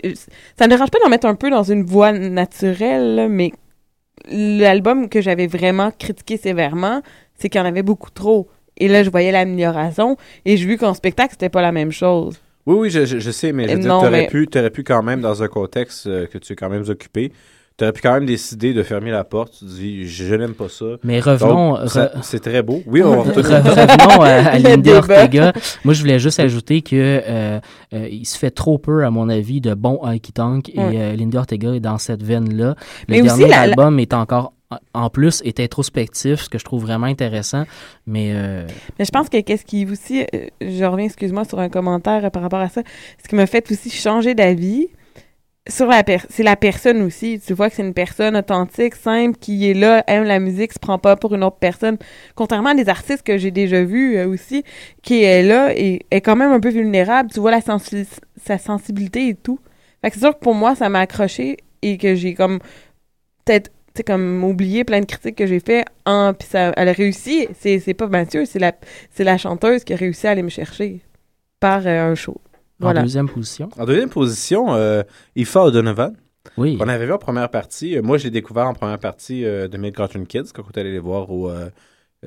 Ça 0.58 0.64
me 0.64 0.70
dérange 0.70 0.90
pas 0.90 1.00
d'en 1.04 1.10
mettre 1.10 1.28
un 1.28 1.36
peu 1.36 1.50
dans 1.50 1.64
une 1.64 1.84
voix 1.84 2.14
naturelle, 2.14 3.16
là, 3.16 3.28
mais 3.28 3.52
l'album 4.32 5.10
que 5.10 5.20
j'avais 5.20 5.46
vraiment 5.46 5.92
critiqué 5.92 6.38
sévèrement, 6.38 7.02
c'est 7.38 7.50
qu'il 7.50 7.60
y 7.60 7.62
en 7.62 7.68
avait 7.68 7.84
beaucoup 7.84 8.12
trop. 8.12 8.48
Et 8.78 8.88
là, 8.88 9.04
je 9.04 9.10
voyais 9.10 9.34
l'amélioration 9.34 10.16
et 10.46 10.56
j'ai 10.56 10.66
vu 10.66 10.78
qu'en 10.78 10.94
spectacle, 10.94 11.32
c'était 11.32 11.50
pas 11.50 11.62
la 11.62 11.74
même 11.74 11.92
chose. 11.92 12.40
Oui, 12.66 12.76
oui, 12.80 12.90
je, 12.90 13.04
sais, 13.32 13.52
mais 13.52 13.68
je 13.68 13.74
veux 13.74 13.80
dire, 13.82 13.90
Non, 13.90 14.00
t'aurais 14.00 14.22
mais- 14.22 14.28
pu, 14.28 14.48
t'aurais 14.48 14.70
pu 14.70 14.86
quand 14.86 15.04
même, 15.04 15.20
dans 15.20 15.44
un 15.44 15.50
contexte 15.50 16.08
euh, 16.08 16.26
que 16.26 16.38
tu 16.38 16.54
es 16.54 16.56
quand 16.56 16.70
même 16.70 16.86
occupé, 16.88 17.34
pu 17.92 18.02
quand 18.02 18.14
même 18.14 18.26
décider 18.26 18.74
de 18.74 18.82
fermer 18.84 19.12
la 19.12 19.24
porte. 19.24 19.54
Tu 19.60 19.66
dis, 19.66 20.08
je, 20.08 20.24
je 20.26 20.36
n'aime 20.36 20.54
pas 20.54 20.70
ça. 20.70 20.86
Mais 21.04 21.20
revenons- 21.20 21.76
re- 21.76 22.10
C'est 22.22 22.40
très 22.40 22.62
beau. 22.64 22.82
Oui, 22.88 23.02
on 23.04 23.22
va. 23.22 23.32
Revenons 23.34 24.22
à, 24.22 24.28
à 24.28 24.60
débat. 24.78 24.98
Ortega. 24.98 25.54
Moi, 25.84 25.94
je 25.94 26.02
voulais 26.02 26.20
juste 26.20 26.40
ajouter 26.40 26.82
que 26.82 26.96
euh, 26.96 27.60
euh, 27.94 28.08
il 28.10 28.26
se 28.26 28.38
fait 28.38 28.52
trop 28.52 28.78
peu, 28.78 29.04
à 29.04 29.10
mon 29.10 29.28
avis, 29.30 29.60
de 29.62 29.74
bons 29.74 30.00
Honky 30.02 30.32
Tonk 30.34 30.70
et 30.70 30.76
euh, 30.80 31.16
Lindy 31.16 31.38
Ortega 31.38 31.74
est 31.74 31.80
dans 31.80 31.98
cette 31.98 32.24
veine-là. 32.24 32.76
Le 32.76 32.76
Mais 33.10 33.22
aussi, 33.22 33.28
dernier 33.28 33.44
la- 33.48 33.50
la- 33.50 33.62
album 33.64 34.00
est 34.00 34.14
encore, 34.14 34.54
en- 34.94 35.10
plus, 35.10 35.42
est 35.46 35.60
introspectif, 35.60 36.42
ce 36.42 36.50
que 36.50 36.58
je 36.58 36.64
trouve 36.66 36.82
vraiment 36.84 37.06
intéressant. 37.08 37.64
Mais 38.08 38.32
euh, 38.34 38.66
Mais 38.98 39.06
je 39.06 39.12
pense 39.12 39.30
que 39.30 39.40
qu'est-ce 39.42 39.66
qui 39.66 39.86
aussi, 39.86 40.22
euh, 40.34 40.48
je 40.62 40.84
reviens, 40.86 41.06
excuse-moi, 41.06 41.46
sur 41.46 41.60
un 41.60 41.70
commentaire 41.70 42.26
euh, 42.26 42.30
par 42.30 42.42
rapport 42.42 42.60
à 42.62 42.70
ça, 42.70 42.82
ce 43.24 43.28
qui 43.28 43.36
m'a 43.36 43.46
fait 43.46 43.70
aussi 43.72 43.90
changer 43.90 44.34
d'avis, 44.36 44.88
c'est 45.66 46.44
la 46.44 46.56
personne 46.56 47.02
aussi. 47.02 47.40
Tu 47.40 47.54
vois 47.54 47.70
que 47.70 47.76
c'est 47.76 47.84
une 47.84 47.94
personne 47.94 48.36
authentique, 48.36 48.96
simple, 48.96 49.38
qui 49.40 49.70
est 49.70 49.74
là, 49.74 50.04
aime 50.08 50.26
la 50.26 50.40
musique, 50.40 50.74
se 50.74 50.80
prend 50.80 51.00
pas 51.00 51.16
pour 51.16 51.34
une 51.36 51.44
autre 51.44 51.58
personne. 51.58 51.98
Contrairement 52.36 52.72
à 52.72 52.76
des 52.76 52.90
artistes 52.90 53.24
que 53.24 53.38
j'ai 53.38 53.52
déjà 53.52 53.84
vus 53.84 54.18
euh, 54.18 54.28
aussi, 54.28 54.64
qui 55.02 55.24
est 55.24 55.44
là 55.44 55.74
et 55.76 56.06
est 56.12 56.22
quand 56.22 56.36
même 56.36 56.52
un 56.52 56.60
peu 56.60 56.70
vulnérable. 56.70 57.32
Tu 57.32 57.40
vois 57.40 57.60
sa 57.62 58.58
sensibilité 58.58 59.30
et 59.30 59.36
tout. 59.36 59.60
Fait 60.02 60.10
que 60.10 60.16
c'est 60.16 60.22
sûr 60.22 60.34
que 60.38 60.44
pour 60.44 60.56
moi, 60.56 60.76
ça 60.76 60.90
m'a 60.90 61.00
accroché 61.00 61.58
et 61.82 61.98
que 61.98 62.16
j'ai 62.16 62.34
comme 62.34 62.60
peut-être 63.46 63.72
sais, 63.96 64.04
comme 64.04 64.44
oublié 64.44 64.84
plein 64.84 65.00
de 65.00 65.06
critiques 65.06 65.36
que 65.36 65.46
j'ai 65.46 65.60
fait 65.60 65.86
en 66.06 66.34
puis 66.34 66.48
elle 66.54 66.90
a 66.90 66.94
réussi 66.94 67.48
c'est 67.60 67.80
c'est 67.80 67.94
pas 67.94 68.08
Mathieu 68.08 68.46
c'est 68.46 68.60
la 68.60 68.74
c'est 69.12 69.24
la 69.24 69.38
chanteuse 69.38 69.84
qui 69.84 69.94
a 69.94 69.96
réussi 69.96 70.28
à 70.28 70.32
aller 70.32 70.44
me 70.44 70.50
chercher 70.50 71.02
par 71.60 71.86
euh, 71.86 72.12
un 72.12 72.16
show 72.16 72.40
en 72.90 73.02
deuxième 73.02 73.30
position. 73.30 73.70
En 73.78 73.86
deuxième 73.86 74.10
position, 74.10 74.74
euh, 74.76 75.04
Ifa 75.36 75.64
O'Donovan. 75.64 76.14
Oui. 76.58 76.78
On 76.82 76.88
avait 76.90 77.06
vu 77.06 77.14
en 77.14 77.18
première 77.18 77.50
partie. 77.50 77.98
Euh, 77.98 78.02
Moi, 78.02 78.18
j'ai 78.18 78.30
découvert 78.30 78.68
en 78.68 78.74
première 78.74 79.00
partie 79.00 79.46
euh, 79.46 79.68
de 79.68 79.78
Mid 79.78 79.96
Cartoon 79.96 80.26
Kids 80.26 80.52
quand 80.54 80.64
on 80.68 80.72
est 80.72 80.80
allé 80.80 80.92
les 80.92 81.00
voir 81.00 81.30
au. 81.32 81.50
euh, 81.50 81.70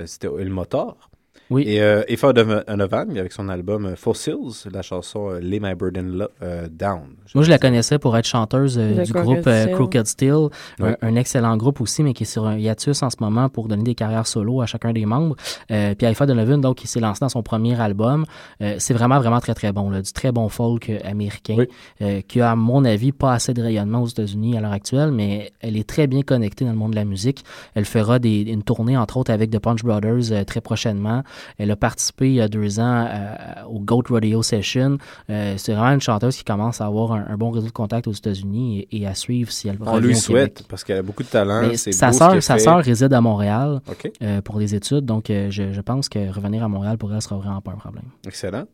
C'était 0.04 0.28
Il 0.40 0.50
Motor. 0.50 1.10
Oui. 1.48 1.62
Et 1.66 1.80
euh, 1.80 2.02
Ifa 2.08 2.28
O'Donovan, 2.28 3.16
avec 3.16 3.32
son 3.32 3.48
album 3.48 3.86
euh, 3.86 3.94
Fossils, 3.96 4.68
la 4.72 4.82
chanson 4.82 5.30
euh, 5.30 5.38
Lay 5.38 5.60
My 5.60 5.74
Burden 5.74 6.18
Lo- 6.18 6.28
euh, 6.42 6.66
Down. 6.68 7.02
Moi, 7.36 7.44
je 7.44 7.50
la 7.50 7.58
connaissais 7.58 7.98
pour 8.00 8.16
être 8.16 8.24
chanteuse 8.26 8.76
euh, 8.78 9.04
du 9.04 9.12
groupe 9.12 9.46
euh, 9.46 9.62
Steel. 9.62 9.74
Crooked 9.74 10.06
Steel, 10.06 10.34
Oui. 10.80 10.88
un, 10.90 10.96
un 11.02 11.14
excellent 11.14 11.56
groupe 11.56 11.80
aussi, 11.80 12.02
mais 12.02 12.14
qui 12.14 12.24
est 12.24 12.26
sur 12.26 12.46
un 12.46 12.56
hiatus 12.58 13.00
en 13.04 13.10
ce 13.10 13.16
moment 13.20 13.48
pour 13.48 13.68
donner 13.68 13.84
des 13.84 13.94
carrières 13.94 14.26
solo 14.26 14.60
à 14.60 14.66
chacun 14.66 14.92
des 14.92 15.06
membres. 15.06 15.36
Euh, 15.70 15.94
puis 15.94 16.06
Alpha 16.06 16.26
Donovan, 16.26 16.60
donc, 16.60 16.78
qui 16.78 16.88
s'est 16.88 16.98
lancé 17.00 17.20
dans 17.20 17.28
son 17.28 17.44
premier 17.44 17.80
album, 17.80 18.24
euh, 18.60 18.74
c'est 18.78 18.94
vraiment, 18.94 19.18
vraiment 19.20 19.38
très, 19.40 19.54
très 19.54 19.72
bon. 19.72 19.88
Là, 19.90 20.02
du 20.02 20.12
très 20.12 20.32
bon 20.32 20.48
folk 20.48 20.90
américain, 21.04 21.54
Oui. 21.58 21.68
euh, 22.02 22.22
qui 22.26 22.40
a, 22.40 22.50
à 22.50 22.56
mon 22.56 22.84
avis, 22.84 23.12
pas 23.12 23.32
assez 23.34 23.54
de 23.54 23.62
rayonnement 23.62 24.02
aux 24.02 24.06
États-Unis 24.08 24.56
à 24.56 24.60
l'heure 24.60 24.72
actuelle, 24.72 25.12
mais 25.12 25.52
elle 25.60 25.76
est 25.76 25.88
très 25.88 26.08
bien 26.08 26.22
connectée 26.22 26.64
dans 26.64 26.72
le 26.72 26.76
monde 26.76 26.90
de 26.90 26.96
la 26.96 27.04
musique. 27.04 27.44
Elle 27.76 27.84
fera 27.84 28.18
des, 28.18 28.40
une 28.42 28.64
tournée, 28.64 28.96
entre 28.96 29.16
autres, 29.18 29.30
avec 29.30 29.50
The 29.50 29.60
Punch 29.60 29.84
Brothers 29.84 30.32
euh, 30.32 30.42
très 30.44 30.60
prochainement. 30.60 31.22
Elle 31.58 31.70
a 31.70 31.76
participé 31.76 32.28
il 32.28 32.34
y 32.34 32.40
a 32.40 32.48
deux 32.48 32.80
ans 32.80 33.06
euh, 33.08 33.64
au 33.68 33.80
Goat 33.80 34.04
Rodeo 34.08 34.42
Session. 34.42 34.98
Euh, 35.30 35.54
c'est 35.56 35.72
vraiment 35.74 35.92
une 35.92 36.00
chanteuse 36.00 36.36
qui 36.36 36.44
commence 36.44 36.80
à 36.80 36.86
avoir 36.86 37.12
un, 37.12 37.26
un 37.28 37.36
bon 37.36 37.50
réseau 37.50 37.66
de 37.66 37.72
contacts 37.72 38.06
aux 38.06 38.12
États-Unis 38.12 38.86
et, 38.90 38.98
et 39.02 39.06
à 39.06 39.14
suivre 39.14 39.50
si 39.52 39.68
elle 39.68 39.78
On 39.80 39.98
lui 39.98 40.12
au 40.12 40.16
souhaite, 40.16 40.54
Québec. 40.54 40.66
parce 40.68 40.84
qu'elle 40.84 40.98
a 40.98 41.02
beaucoup 41.02 41.22
de 41.22 41.28
talent. 41.28 41.70
Sa 41.76 42.12
sœur, 42.12 42.42
sa 42.42 42.58
sœur 42.58 42.78
réside 42.82 43.12
à 43.12 43.20
Montréal 43.20 43.80
euh, 44.22 44.40
pour 44.42 44.58
des 44.58 44.74
études, 44.74 45.04
donc 45.04 45.30
euh, 45.30 45.50
je, 45.50 45.72
je 45.72 45.80
pense 45.80 46.08
que 46.08 46.30
revenir 46.32 46.62
à 46.64 46.68
Montréal 46.68 46.98
pour 46.98 47.12
elle 47.12 47.22
sera 47.22 47.36
vraiment 47.36 47.60
pas 47.60 47.72
un 47.72 47.76
problème. 47.76 48.04
excellent. 48.26 48.64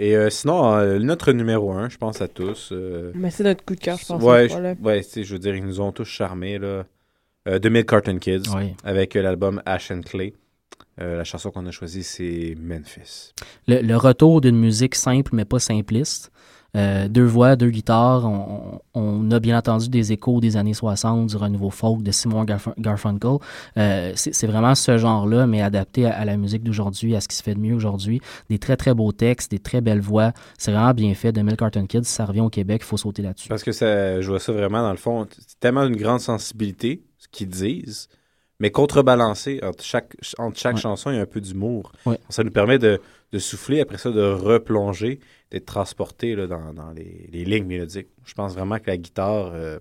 Et 0.00 0.16
euh, 0.16 0.30
sinon, 0.30 0.74
euh, 0.76 1.00
notre 1.00 1.32
numéro 1.32 1.72
un, 1.72 1.88
je 1.88 1.96
pense 1.98 2.20
à 2.22 2.28
tous. 2.28 2.68
euh, 2.70 3.10
mais 3.16 3.30
c'est 3.30 3.42
notre 3.42 3.64
coup 3.64 3.74
de 3.74 3.80
cœur 3.80 3.98
je 3.98 4.06
pense 4.06 4.22
ouais, 4.22 4.48
je, 4.48 4.80
ouais, 4.84 5.02
tu 5.02 5.10
sais, 5.10 5.24
je 5.24 5.32
veux 5.32 5.40
dire, 5.40 5.56
ils 5.56 5.64
nous 5.64 5.80
ont 5.80 5.90
tous 5.90 6.04
charmés, 6.04 6.58
là. 6.58 6.84
Euh, 7.48 7.58
de 7.58 7.68
Mid 7.68 7.84
Carton 7.84 8.18
Kids, 8.18 8.42
Oui. 8.54 8.74
avec 8.84 9.16
euh, 9.16 9.22
l'album 9.22 9.60
Ash 9.66 9.90
and 9.90 10.02
Clay. 10.02 10.34
Euh, 11.00 11.16
la 11.16 11.24
chanson 11.24 11.50
qu'on 11.50 11.66
a 11.66 11.70
choisie, 11.70 12.02
c'est 12.02 12.56
Memphis. 12.60 13.32
Le, 13.66 13.80
le 13.82 13.96
retour 13.96 14.40
d'une 14.40 14.58
musique 14.58 14.94
simple 14.94 15.30
mais 15.34 15.44
pas 15.44 15.58
simpliste. 15.58 16.30
Euh, 16.76 17.08
deux 17.08 17.24
voix, 17.24 17.56
deux 17.56 17.70
guitares. 17.70 18.24
On, 18.94 19.30
a 19.30 19.40
bien 19.40 19.56
entendu 19.56 19.88
des 19.88 20.12
échos 20.12 20.40
des 20.40 20.56
années 20.56 20.74
60, 20.74 21.28
du 21.28 21.36
renouveau 21.36 21.70
folk 21.70 22.02
de 22.02 22.10
Simon 22.10 22.44
Garf- 22.44 22.74
Garfunkel. 22.78 23.38
Euh, 23.78 24.12
c'est 24.16 24.46
vraiment 24.46 24.74
ce 24.74 24.98
genre-là, 24.98 25.46
mais 25.46 25.62
adapté 25.62 26.04
à, 26.06 26.14
à 26.18 26.24
la 26.24 26.36
musique 26.36 26.62
d'aujourd'hui, 26.62 27.16
à 27.16 27.20
ce 27.20 27.28
qui 27.28 27.36
se 27.36 27.42
fait 27.42 27.54
de 27.54 27.60
mieux 27.60 27.74
aujourd'hui. 27.74 28.20
Des 28.50 28.58
très, 28.58 28.76
très 28.76 28.94
beaux 28.94 29.12
textes, 29.12 29.50
des 29.50 29.58
très 29.58 29.80
belles 29.80 30.00
voix. 30.00 30.32
C'est 30.58 30.72
vraiment 30.72 30.92
bien 30.92 31.14
fait. 31.14 31.32
De 31.32 31.40
Milk 31.40 31.58
Carton 31.58 31.86
Kids, 31.86 32.04
ça 32.04 32.26
revient 32.26 32.40
au 32.40 32.50
Québec, 32.50 32.82
il 32.84 32.86
faut 32.86 32.96
sauter 32.98 33.22
là-dessus. 33.22 33.48
Parce 33.48 33.62
que 33.62 33.72
ça, 33.72 34.20
je 34.20 34.28
vois 34.28 34.40
ça 34.40 34.52
vraiment 34.52 34.82
dans 34.82 34.90
le 34.92 34.98
fond. 34.98 35.26
C'est 35.38 35.58
tellement 35.60 35.84
une 35.84 35.96
grande 35.96 36.20
sensibilité, 36.20 37.02
ce 37.18 37.28
qu'ils 37.28 37.48
disent, 37.48 38.08
mais 38.60 38.70
contrebalancé. 38.70 39.60
Entre 39.62 39.84
chaque, 39.84 40.16
entre 40.38 40.58
chaque 40.58 40.76
Ouais. 40.76 40.80
chanson, 40.80 41.10
il 41.10 41.16
y 41.16 41.18
a 41.18 41.22
un 41.22 41.26
peu 41.26 41.40
d'humour. 41.40 41.92
Ouais. 42.06 42.18
Ça 42.28 42.42
nous 42.44 42.50
permet 42.50 42.78
de, 42.78 43.00
de 43.32 43.38
souffler, 43.38 43.80
après 43.80 43.98
ça, 43.98 44.10
de 44.10 44.22
replonger, 44.22 45.20
d'être 45.50 45.66
transporté 45.66 46.34
là, 46.34 46.46
dans, 46.46 46.72
dans 46.72 46.90
les, 46.92 47.28
les 47.32 47.44
lignes 47.44 47.66
mélodiques. 47.66 48.08
Je 48.24 48.34
pense 48.34 48.54
vraiment 48.54 48.78
que 48.78 48.86
la 48.88 48.96
guitare 48.96 49.52
euh, 49.54 49.78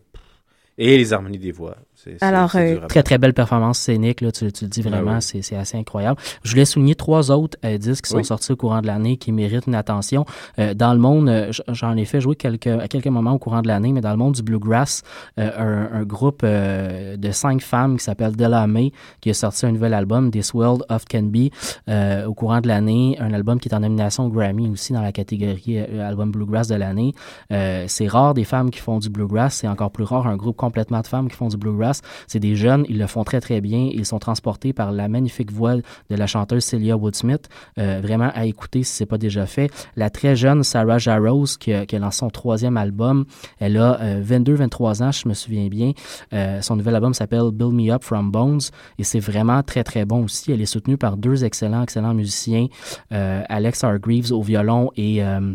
et 0.78 0.97
les 0.97 1.13
harmonies 1.13 1.39
des 1.39 1.51
voix. 1.51 1.75
C'est- 1.97 2.17
c'est- 2.19 2.23
Alors, 2.23 2.51
c'est 2.51 2.77
euh, 2.77 2.87
Très, 2.87 3.01
très 3.03 3.17
belle 3.17 3.33
performance 3.33 3.79
scénique, 3.79 4.21
là, 4.21 4.31
tu, 4.31 4.51
tu 4.51 4.65
le 4.65 4.69
dis 4.69 4.83
Ah 4.85 4.89
vraiment, 4.89 5.15
oui. 5.15 5.21
c'est 5.21 5.41
c'est 5.41 5.55
assez 5.55 5.77
incroyable. 5.77 6.19
Je 6.43 6.51
voulais 6.51 6.65
souligner 6.65 6.95
trois 6.95 7.31
autres 7.31 7.57
euh, 7.65 7.77
disques 7.77 8.05
qui 8.05 8.11
sont 8.11 8.17
Oui. 8.17 8.25
sortis 8.25 8.51
au 8.51 8.55
courant 8.55 8.81
de 8.81 8.87
l'année 8.87 9.17
qui 9.17 9.31
méritent 9.31 9.65
une 9.67 9.75
attention. 9.75 10.23
Euh, 10.59 10.73
dans 10.73 10.93
le 10.93 10.99
monde, 10.99 11.27
euh, 11.29 11.51
j'en 11.69 11.97
ai 11.97 12.05
fait 12.05 12.21
jouer 12.21 12.35
quelques, 12.35 12.67
à 12.67 12.87
quelques 12.87 13.07
moments 13.07 13.33
au 13.33 13.39
courant 13.39 13.61
de 13.63 13.67
l'année, 13.67 13.91
mais 13.93 14.01
dans 14.01 14.11
le 14.11 14.17
monde 14.17 14.35
du 14.35 14.43
bluegrass, 14.43 15.01
euh, 15.39 15.49
un, 15.91 15.99
un 16.01 16.03
groupe 16.03 16.41
euh, 16.43 17.17
de 17.17 17.31
cinq 17.31 17.61
femmes 17.61 17.97
qui 17.97 18.03
s'appelle 18.03 18.35
Della 18.35 18.67
May, 18.67 18.91
qui 19.21 19.31
a 19.31 19.33
sorti 19.33 19.65
un 19.65 19.71
nouvel 19.71 19.93
album, 19.95 20.29
This 20.31 20.53
World 20.53 20.83
of 20.89 21.05
Can 21.09 21.23
Be, 21.23 21.49
euh, 21.89 22.25
au 22.27 22.33
courant 22.35 22.61
de 22.61 22.67
l'année, 22.67 23.17
un 23.19 23.33
album 23.33 23.59
qui 23.59 23.69
est 23.69 23.73
en 23.75 23.79
nomination 23.79 24.25
au 24.25 24.29
Grammy 24.29 24.69
aussi 24.69 24.93
dans 24.93 25.01
la 25.01 25.11
catégorie 25.11 25.79
euh, 25.79 26.07
album 26.07 26.31
bluegrass 26.31 26.67
de 26.67 26.75
l'année. 26.75 27.13
Euh, 27.51 27.85
c'est 27.87 28.07
rare 28.07 28.33
des 28.35 28.43
femmes 28.43 28.69
qui 28.69 28.79
font 28.79 28.99
du 28.99 29.09
bluegrass, 29.09 29.55
c'est 29.55 29.67
encore 29.67 29.91
plus 29.91 30.03
rare 30.03 30.27
un 30.27 30.35
groupe 30.37 30.55
complètement 30.57 31.01
de 31.01 31.07
femmes 31.07 31.27
qui 31.29 31.35
font 31.35 31.47
du 31.47 31.57
bluegrass. 31.57 31.96
C'est 32.27 32.39
des 32.39 32.55
jeunes, 32.55 32.85
ils 32.89 32.97
le 32.97 33.07
font 33.07 33.23
très 33.23 33.41
très 33.41 33.61
bien, 33.61 33.89
ils 33.93 34.05
sont 34.05 34.19
transportés 34.19 34.73
par 34.73 34.91
la 34.91 35.07
magnifique 35.07 35.51
voix 35.51 35.75
de 35.75 36.15
la 36.15 36.27
chanteuse 36.27 36.63
Celia 36.63 36.97
Woodsmith, 36.97 37.47
Euh, 37.79 37.99
vraiment 38.01 38.31
à 38.33 38.45
écouter 38.45 38.83
si 38.83 38.93
c'est 38.93 39.05
pas 39.05 39.17
déjà 39.17 39.45
fait. 39.45 39.69
La 39.95 40.09
très 40.09 40.35
jeune 40.35 40.63
Sarah 40.63 40.97
Jarrows 40.97 41.57
qui 41.59 41.71
qui 41.85 41.95
a 41.95 41.99
lancé 41.99 42.19
son 42.19 42.29
troisième 42.29 42.77
album, 42.77 43.25
elle 43.59 43.77
a 43.77 44.21
22-23 44.21 45.03
ans, 45.03 45.11
je 45.11 45.27
me 45.27 45.33
souviens 45.33 45.67
bien. 45.67 45.91
Euh, 46.33 46.61
son 46.61 46.75
nouvel 46.75 46.95
album 46.95 47.13
s'appelle 47.13 47.51
Build 47.53 47.73
Me 47.73 47.91
Up 47.91 48.03
From 48.03 48.31
Bones 48.31 48.61
et 48.97 49.03
c'est 49.03 49.19
vraiment 49.19 49.61
très 49.63 49.83
très 49.83 50.05
bon 50.05 50.23
aussi. 50.23 50.51
Elle 50.51 50.61
est 50.61 50.65
soutenue 50.65 50.97
par 50.97 51.17
deux 51.17 51.43
excellents 51.45 51.83
excellents 51.83 52.13
musiciens, 52.13 52.67
euh, 53.11 53.43
Alex 53.49 53.83
Hargreaves 53.83 54.31
au 54.31 54.41
violon 54.41 54.91
et 54.95 55.23
euh, 55.23 55.27
euh, 55.27 55.53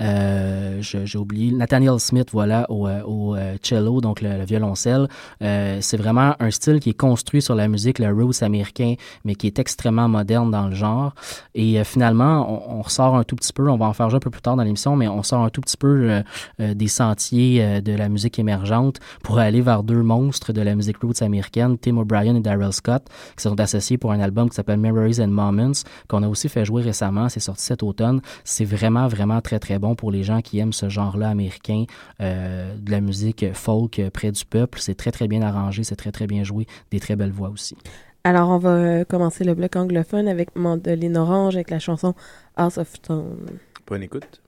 j'ai 0.00 1.18
oublié. 1.18 1.52
Nathaniel 1.52 1.98
Smith 2.00 2.28
voilà 2.32 2.70
au, 2.70 2.88
euh, 2.88 3.02
au 3.04 3.36
euh, 3.36 3.56
cello 3.62 4.00
donc 4.00 4.20
le, 4.20 4.38
le 4.38 4.44
violoncelle. 4.44 5.08
Euh, 5.42 5.78
c'est 5.80 5.96
vraiment 5.96 6.34
un 6.38 6.50
style 6.50 6.80
qui 6.80 6.90
est 6.90 6.94
construit 6.94 7.42
sur 7.42 7.54
la 7.54 7.68
musique 7.68 7.98
le 7.98 8.12
roots 8.12 8.42
américain 8.42 8.94
mais 9.24 9.34
qui 9.34 9.46
est 9.46 9.58
extrêmement 9.58 10.08
moderne 10.08 10.50
dans 10.50 10.68
le 10.68 10.74
genre. 10.74 11.14
Et 11.54 11.78
euh, 11.78 11.84
finalement 11.84 12.46
on, 12.48 12.78
on 12.78 12.82
ressort 12.82 13.16
un 13.16 13.24
tout 13.24 13.36
petit 13.36 13.52
peu 13.52 13.68
on 13.68 13.76
va 13.76 13.86
en 13.86 13.92
faire 13.92 14.14
un 14.14 14.18
peu 14.18 14.30
plus 14.30 14.42
tard 14.42 14.56
dans 14.56 14.62
l'émission 14.62 14.96
mais 14.96 15.08
on 15.08 15.22
sort 15.22 15.42
un 15.42 15.50
tout 15.50 15.60
petit 15.60 15.76
peu 15.76 16.10
euh, 16.10 16.22
euh, 16.60 16.74
des 16.74 16.88
sentiers 16.88 17.62
euh, 17.62 17.80
de 17.80 17.92
la 17.92 18.08
musique 18.08 18.38
émergente 18.38 18.98
pour 19.22 19.38
aller 19.38 19.60
vers 19.60 19.82
deux 19.82 20.02
monstres 20.02 20.52
de 20.52 20.62
la 20.62 20.74
musique 20.74 20.98
roots 21.02 21.22
américaine 21.22 21.78
Tim 21.78 21.98
O'Brien 21.98 22.34
et 22.36 22.40
Daryl 22.40 22.72
Scott 22.72 23.04
qui 23.36 23.42
sont 23.42 23.58
associés 23.60 23.98
pour 23.98 24.12
un 24.12 24.20
album 24.20 24.48
qui 24.48 24.56
s'appelle 24.56 24.78
Memories 24.80 25.20
and 25.20 25.28
Moments 25.28 25.72
qu'on 26.08 26.22
a 26.22 26.28
aussi 26.28 26.48
fait 26.48 26.64
jouer 26.64 26.82
récemment. 26.82 27.28
C'est 27.28 27.40
sorti 27.40 27.64
cet 27.64 27.82
automne. 27.82 28.20
C'est 28.44 28.64
vraiment, 28.64 29.06
vraiment 29.08 29.40
très, 29.40 29.58
très 29.58 29.78
bon 29.78 29.89
pour 29.94 30.10
les 30.10 30.22
gens 30.22 30.40
qui 30.40 30.58
aiment 30.58 30.72
ce 30.72 30.88
genre-là 30.88 31.28
américain, 31.28 31.84
euh, 32.20 32.74
de 32.76 32.90
la 32.90 33.00
musique 33.00 33.44
folk 33.54 34.00
près 34.12 34.32
du 34.32 34.44
peuple. 34.44 34.80
C'est 34.80 34.94
très, 34.94 35.10
très 35.10 35.28
bien 35.28 35.42
arrangé, 35.42 35.84
c'est 35.84 35.96
très, 35.96 36.12
très 36.12 36.26
bien 36.26 36.44
joué, 36.44 36.66
des 36.90 37.00
très 37.00 37.16
belles 37.16 37.32
voix 37.32 37.48
aussi. 37.48 37.76
Alors, 38.22 38.50
on 38.50 38.58
va 38.58 38.70
euh, 38.70 39.04
commencer 39.04 39.44
le 39.44 39.54
bloc 39.54 39.76
anglophone 39.76 40.28
avec 40.28 40.54
Mandoline 40.54 41.16
Orange 41.16 41.56
avec 41.56 41.70
la 41.70 41.78
chanson 41.78 42.14
House 42.56 42.76
of 42.76 42.88
Stone. 42.88 43.58
Bonne 43.86 44.02
écoute. 44.02 44.42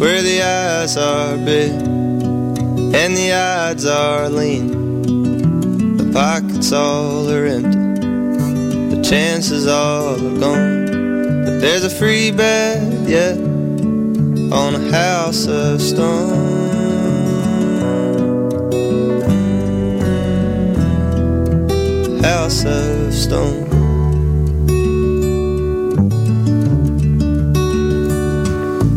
Where 0.00 0.22
the 0.22 0.40
eyes 0.42 0.96
are 0.96 1.36
big 1.36 1.72
and 1.72 3.14
the 3.14 3.32
odds 3.32 3.84
are 3.84 4.30
lean. 4.30 5.02
The 5.98 6.10
pockets 6.10 6.72
all 6.72 7.28
are 7.30 7.44
empty, 7.44 8.96
the 8.96 9.02
chances 9.04 9.66
all 9.66 10.14
are 10.14 10.40
gone. 10.40 10.86
But 11.44 11.60
there's 11.60 11.84
a 11.84 11.90
free 11.90 12.30
bed 12.30 13.06
yet 13.06 13.36
on 14.50 14.74
a 14.74 14.90
house 14.90 15.46
of 15.46 15.82
stone. 15.82 16.48
House 22.22 22.64
of 22.64 23.12
stone. 23.12 23.89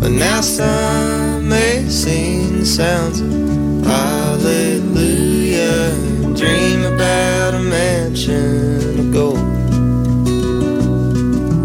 But 0.03 0.11
now 0.11 0.41
some 0.41 1.47
may 1.47 1.87
sing 1.87 2.65
sounds 2.65 3.21
of 3.21 3.85
hallelujah 3.85 5.93
and 6.25 6.35
dream 6.35 6.83
about 6.83 7.53
a 7.53 7.59
mansion 7.59 8.99
of 8.99 9.13
gold. 9.13 9.39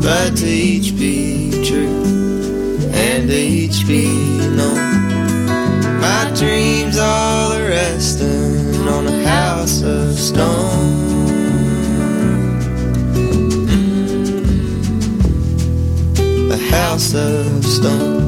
But 0.01 0.36
to 0.36 0.47
each 0.47 0.97
be 0.97 1.51
true 1.64 2.05
and 2.93 3.28
to 3.28 3.36
each 3.36 3.84
be 3.89 4.07
known. 4.55 5.99
My 6.01 6.30
dreams 6.36 6.97
all 6.97 7.55
are 7.55 7.68
resting 7.68 8.86
on 8.86 9.09
a 9.09 9.24
house 9.24 9.82
of 9.82 10.16
stone. 10.16 11.26
Mm. 13.66 16.53
A 16.53 16.57
house 16.57 17.14
of 17.14 17.64
stone. 17.64 18.28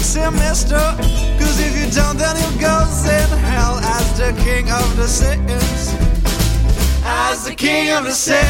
next 0.00 0.12
semester. 0.12 0.78
Cause 1.38 1.60
if 1.60 1.76
you 1.76 1.90
don't, 1.90 2.16
then 2.16 2.36
he 2.36 2.58
goes 2.58 3.04
in 3.04 3.28
hell 3.38 3.78
as 3.78 4.18
the 4.18 4.32
king 4.42 4.70
of 4.70 4.96
the 4.96 5.06
sins. 5.06 5.94
As 7.04 7.44
the 7.44 7.54
king 7.54 7.90
of 7.90 8.04
the 8.04 8.12
sins. 8.12 8.46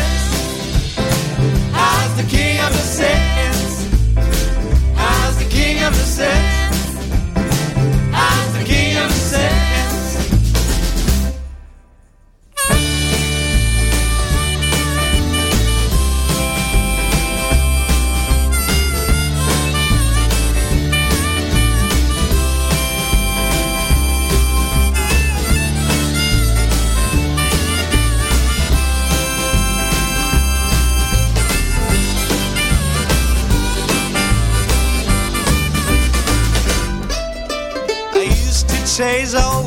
As 1.74 2.16
the 2.16 2.28
king 2.28 2.60
of 2.60 2.72
the 2.72 2.86
sins. 2.98 3.88
As 4.96 5.38
the 5.38 5.50
king 5.50 5.82
of 5.82 5.92
the 5.92 6.04
sins. 6.04 6.59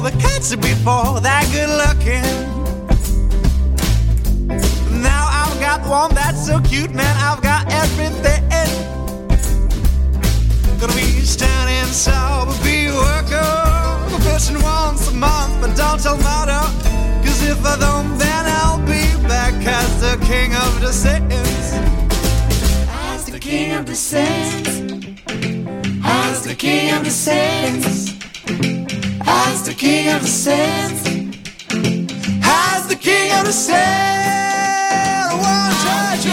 the 0.03 0.11
cats 0.19 0.53
before 0.55 1.21
that 1.21 1.47
good 1.53 1.71
looking. 1.81 2.27
Now 5.01 5.27
I've 5.31 5.57
got 5.61 5.79
one 5.87 6.13
that's 6.13 6.45
so 6.45 6.59
cute, 6.59 6.93
man. 6.93 7.15
I've 7.19 7.41
got 7.41 7.71
everything. 7.71 8.43
Gonna 10.79 10.93
be 10.93 11.21
standing 11.23 11.89
sober, 11.93 12.51
be 12.63 12.91
worker. 12.91 13.51
Fishing 14.23 14.61
once 14.61 15.07
a 15.09 15.13
month, 15.13 15.61
but 15.61 15.75
don't 15.77 16.01
tell 16.01 16.17
mother. 16.17 16.63
Cause 17.23 17.41
if 17.43 17.63
I 17.65 17.79
don't, 17.79 18.17
then 18.17 18.45
I'll 18.59 18.79
be 18.79 19.05
back 19.27 19.53
as 19.65 20.01
the 20.01 20.17
king 20.25 20.53
of 20.53 20.81
the 20.81 20.91
sins. 20.91 21.31
As 23.07 23.25
the 23.25 23.39
king 23.39 23.71
of 23.71 23.85
the 23.85 23.95
sins. 23.95 24.67
As 26.03 26.43
the 26.43 26.55
king 26.55 26.93
of 26.93 27.05
the 27.05 27.11
saints. 27.11 28.12
As 29.25 29.63
the 29.65 29.73
king 29.73 30.09
of 30.13 30.21
the 30.21 30.27
sands, 30.27 31.07
as 32.43 32.87
the 32.87 32.95
king 32.95 33.31
of 33.33 33.45
the 33.45 33.53
sands, 33.53 35.33
one 35.35 35.71
touch. 35.83 36.32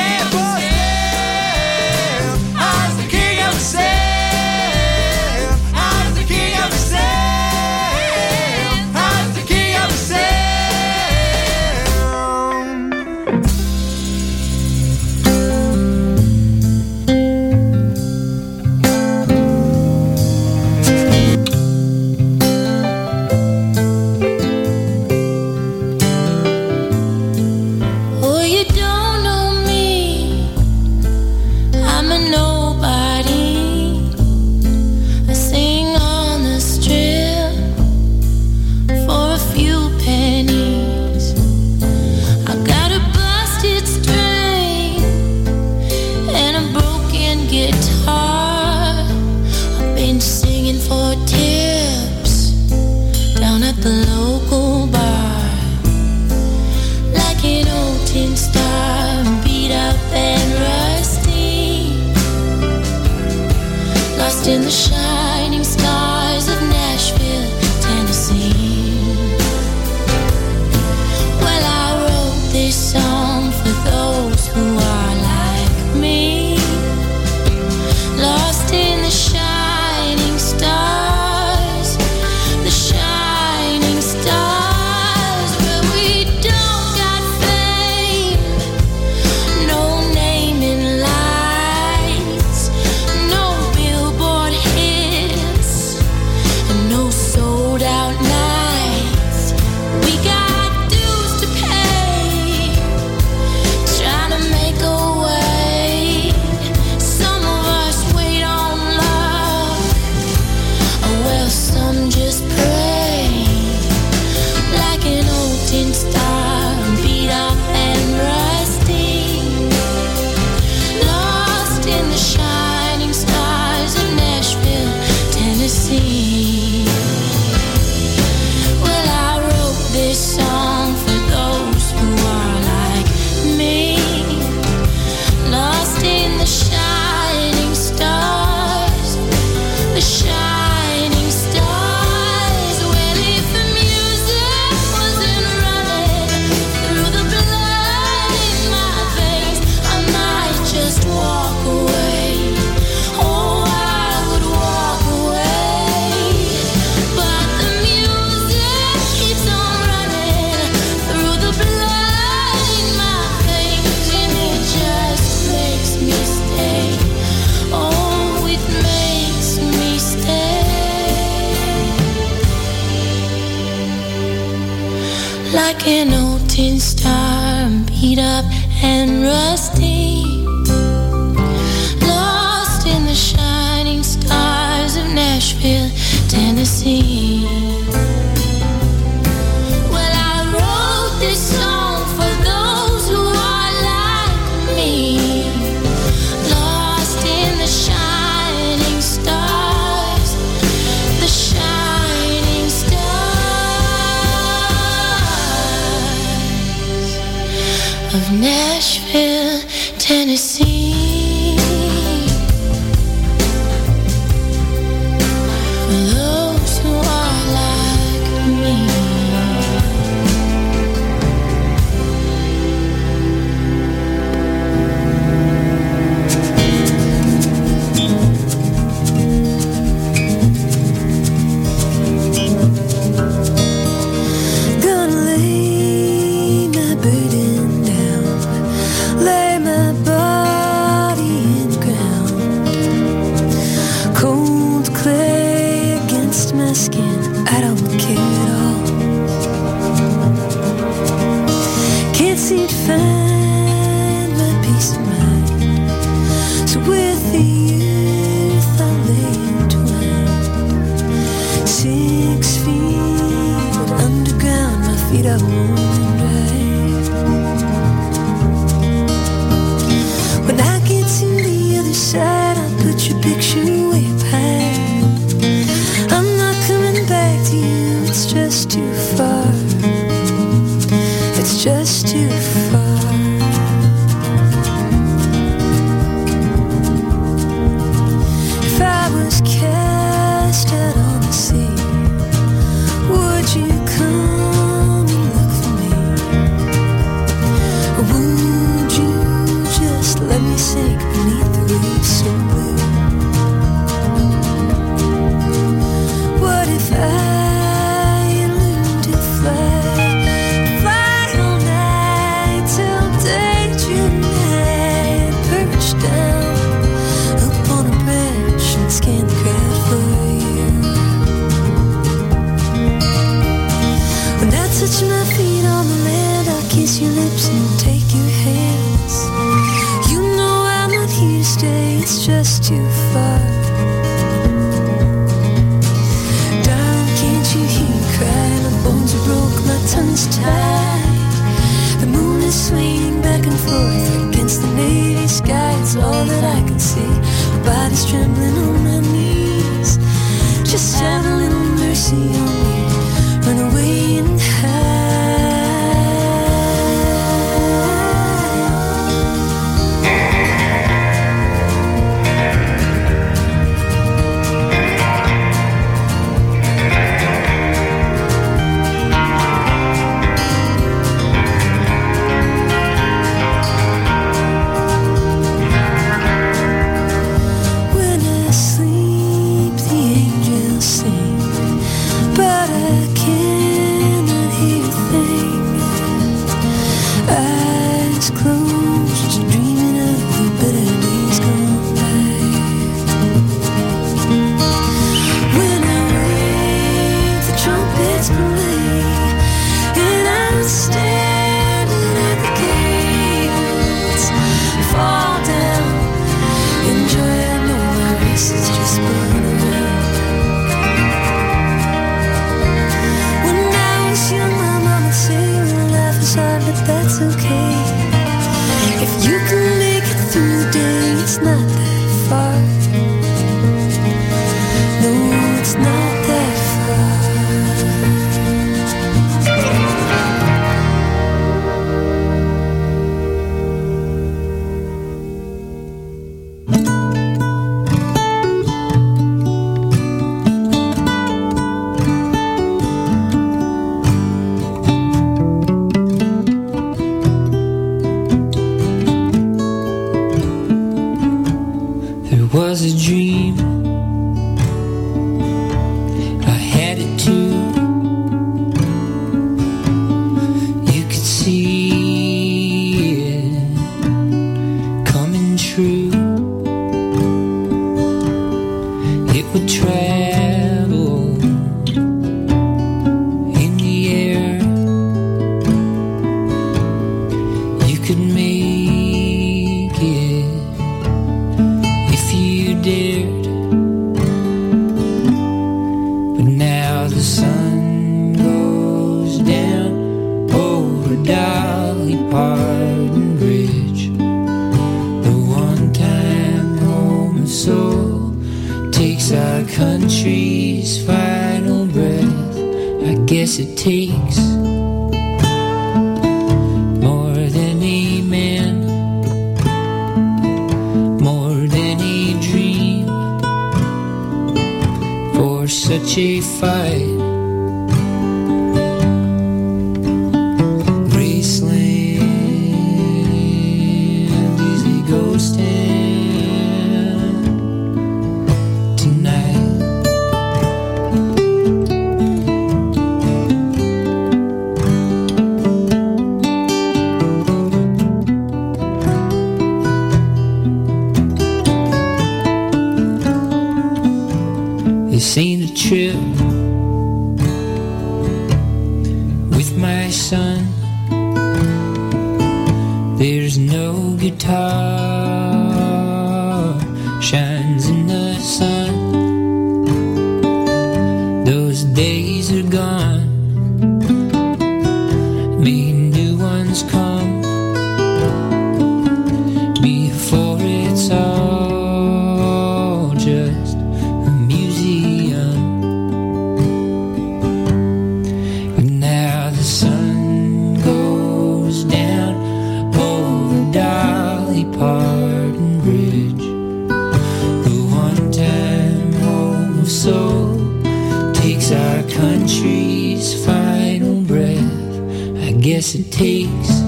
Guess 595.61 595.95
it 595.95 596.11
takes 596.11 596.81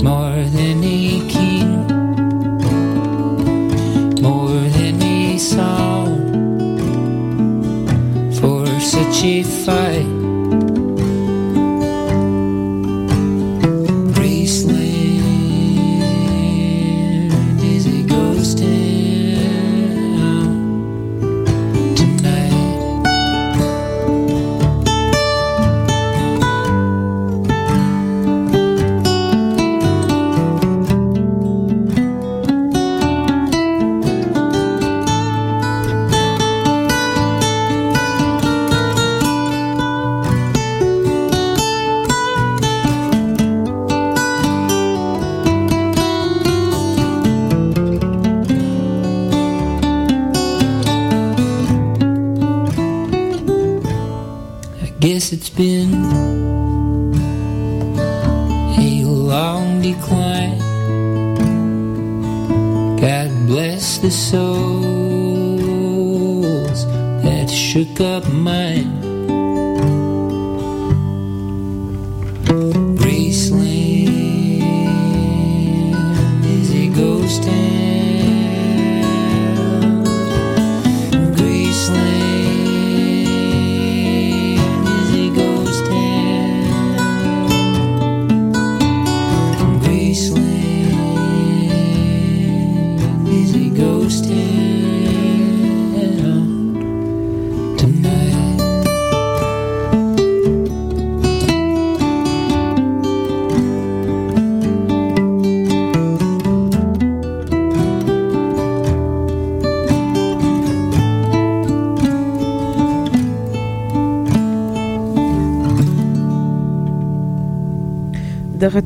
more 0.00 0.44
than 0.54 0.84
a 0.84 1.28
king, 1.28 1.86
more 4.22 4.60
than 4.78 5.02
a 5.02 5.38
song 5.38 6.16
for 8.32 8.64
such 8.78 9.24
a 9.24 9.42
fight. 9.42 10.19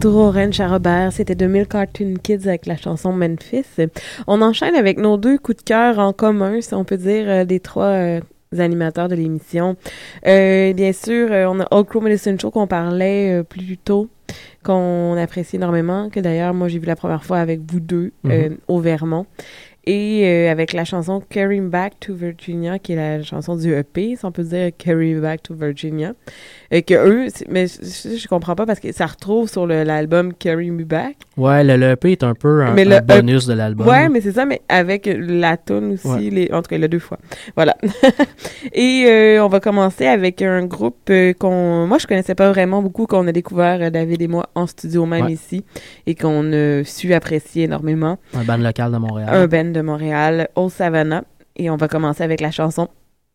Retour 0.05 0.21
au 0.21 0.31
ranch 0.31 0.61
à 0.61 0.69
Robert, 0.69 1.13
c'était 1.15 1.35
2000 1.35 1.67
Cartoon 1.67 2.15
Kids 2.23 2.47
avec 2.47 2.67
la 2.67 2.77
chanson 2.77 3.11
Memphis. 3.13 3.65
On 4.27 4.43
enchaîne 4.43 4.75
avec 4.75 4.99
nos 4.99 5.17
deux 5.17 5.39
coups 5.39 5.57
de 5.59 5.63
cœur 5.63 5.99
en 5.99 6.13
commun, 6.13 6.61
si 6.61 6.75
on 6.75 6.85
peut 6.85 6.99
dire, 6.99 7.25
euh, 7.27 7.45
des 7.47 7.59
trois 7.59 7.87
euh, 7.87 8.21
animateurs 8.59 9.09
de 9.09 9.15
l'émission. 9.15 9.77
Euh, 10.27 10.75
bien 10.75 10.93
sûr, 10.93 11.31
on 11.31 11.59
a 11.59 11.67
Old 11.71 11.87
Crow 11.87 12.03
Medicine 12.03 12.39
Show 12.39 12.51
qu'on 12.51 12.67
parlait 12.67 13.41
euh, 13.41 13.43
plus 13.45 13.79
tôt, 13.79 14.11
qu'on 14.63 15.17
apprécie 15.17 15.57
énormément, 15.57 16.11
que 16.11 16.21
d'ailleurs, 16.21 16.53
moi, 16.53 16.69
j'ai 16.69 16.81
vu 16.81 16.87
la 16.87 16.97
première 16.97 17.25
fois 17.25 17.39
avec 17.39 17.61
vous 17.67 17.81
deux 17.81 18.13
Mhm. 18.25 18.59
au 18.69 18.81
Vermont. 18.81 19.25
Et 19.87 20.23
euh, 20.25 20.51
avec 20.51 20.73
la 20.73 20.85
chanson 20.85 21.21
Carry 21.29 21.61
Me 21.61 21.69
Back 21.69 21.95
to 22.01 22.15
Virginia, 22.15 22.79
qui 22.79 22.93
est 22.95 22.97
la 22.97 23.23
chanson 23.23 23.55
du 23.57 23.75
EP, 23.75 24.17
si 24.17 24.25
on 24.25 24.33
peut 24.33 24.43
dire 24.43 24.71
Carry 24.79 25.15
Me 25.15 25.21
Back 25.21 25.43
to 25.43 25.55
Virginia. 25.55 26.13
Et 26.71 26.83
que 26.83 26.95
eux, 26.95 27.29
mais 27.51 27.67
je, 27.67 28.17
je 28.17 28.27
comprends 28.29 28.55
pas 28.55 28.65
parce 28.67 28.81
que 28.81 28.91
ça 28.93 29.07
retrouve 29.07 29.49
sur 29.49 29.67
l'album 29.67 30.33
Carry 30.33 30.71
Me 30.71 30.85
Back. 30.85 31.17
Ouais, 31.37 31.63
le, 31.63 31.77
le 31.77 31.91
EP 31.91 32.13
est 32.13 32.23
un 32.25 32.35
peu 32.35 32.63
un, 32.63 32.73
Mais 32.73 32.87
un 32.87 33.01
le- 33.01 33.07
bonus 33.07 33.47
de 33.47 33.53
l'album. 33.55 33.87
Ouais, 33.87 34.09
mais 34.09 34.21
c'est 34.21 34.33
ça, 34.33 34.47
mais 34.47 34.63
avec 34.69 35.09
la 35.19 35.57
tune 35.57 35.93
aussi, 35.93 36.09
Ouais. 36.09 36.21
les, 36.31 36.51
en 36.53 36.63
tout 36.63 36.69
cas, 36.71 36.79
l'a 36.79 36.89
deux 36.89 36.99
fois. 36.99 37.19
Voilà. 37.55 37.77
Et 38.73 39.05
euh, 39.07 39.45
on 39.45 39.49
va 39.49 39.61
commencer 39.61 40.07
avec 40.07 40.41
un 40.43 40.65
groupe 40.65 40.97
euh, 41.11 41.33
qu'on, 41.35 41.87
moi, 41.87 41.99
je 41.99 42.07
connaissais 42.07 42.35
pas 42.35 42.51
vraiment 42.51 42.83
beaucoup, 42.83 43.07
qu'on 43.07 43.27
a 43.29 43.33
découvert, 43.33 43.91
David 43.91 44.23
et 44.23 44.29
moi, 44.29 44.49
en 44.55 44.67
studio 44.67 45.05
même 45.07 45.27
Ouais. 45.27 45.33
ici, 45.33 45.65
et 46.07 46.15
qu'on 46.15 46.53
a 46.53 46.85
su 46.85 47.13
apprécier 47.15 47.65
énormément. 47.65 48.19
Un 48.35 48.45
band 48.45 48.57
local 48.59 48.93
de 48.93 48.99
Montréal. 48.99 49.29
Un 49.33 49.47
band 49.47 49.74
de 49.75 49.83
Montréal, 49.83 50.49
Old 50.55 50.73
Savannah. 50.73 51.25
Et 51.57 51.69
on 51.69 51.77
va 51.77 51.89
commencer 51.89 52.23
avec 52.23 52.41
la 52.41 52.51
chanson 52.51 52.89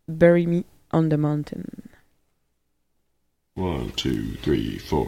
Bury 0.08 0.46
Me 0.46 0.62
on 0.92 1.08
the 1.08 1.14
Mountain. 1.14 1.62
One, 3.56 3.90
two, 3.96 4.36
three, 4.42 4.78
four. 4.78 5.06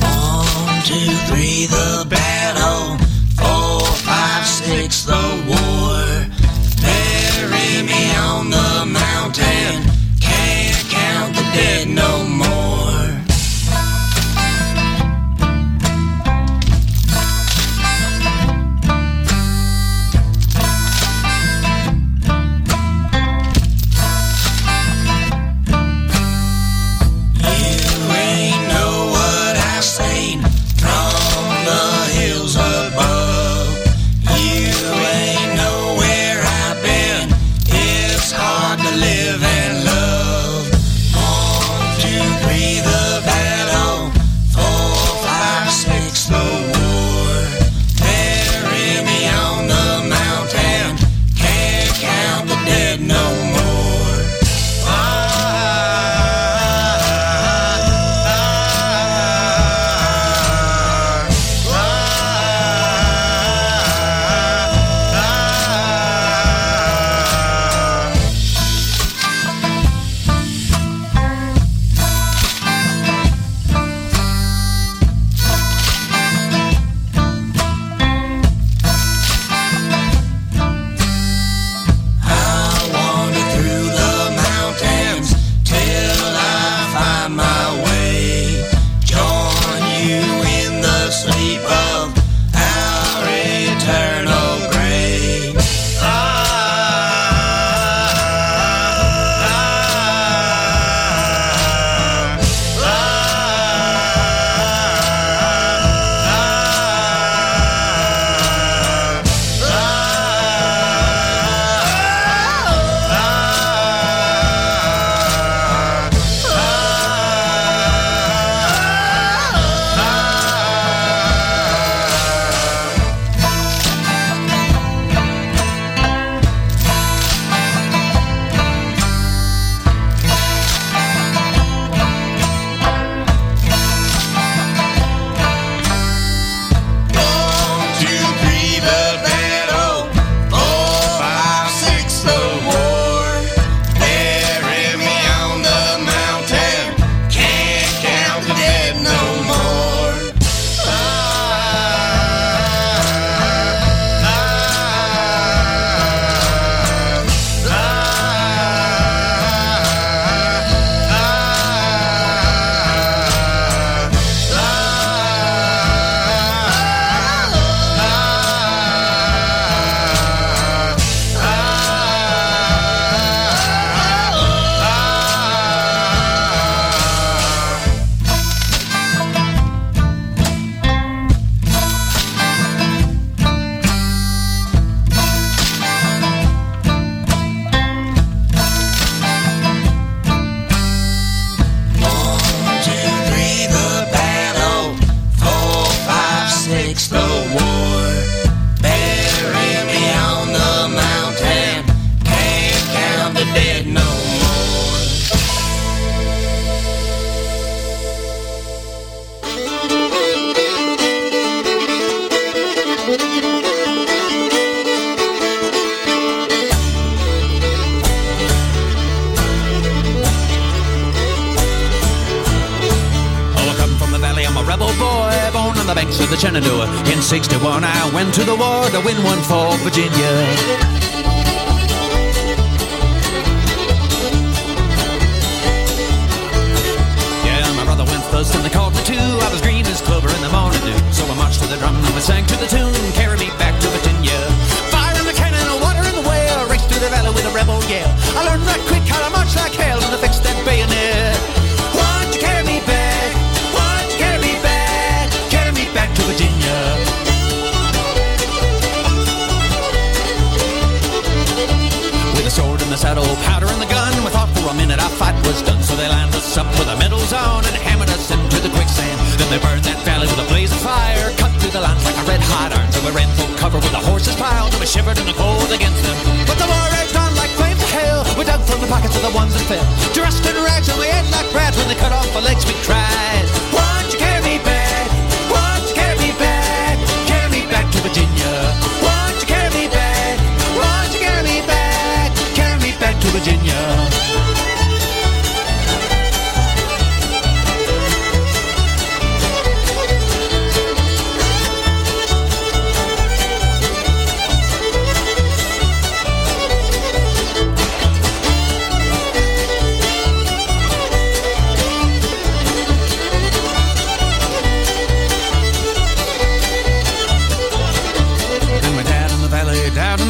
One, 0.00 0.82
two, 0.84 1.14
three, 1.28 1.66
the 1.66 2.06
battle. 2.08 2.98
Four, 3.36 3.80
five, 4.04 4.46
six, 4.46 5.04
the 5.04 5.44
war. 5.48 6.17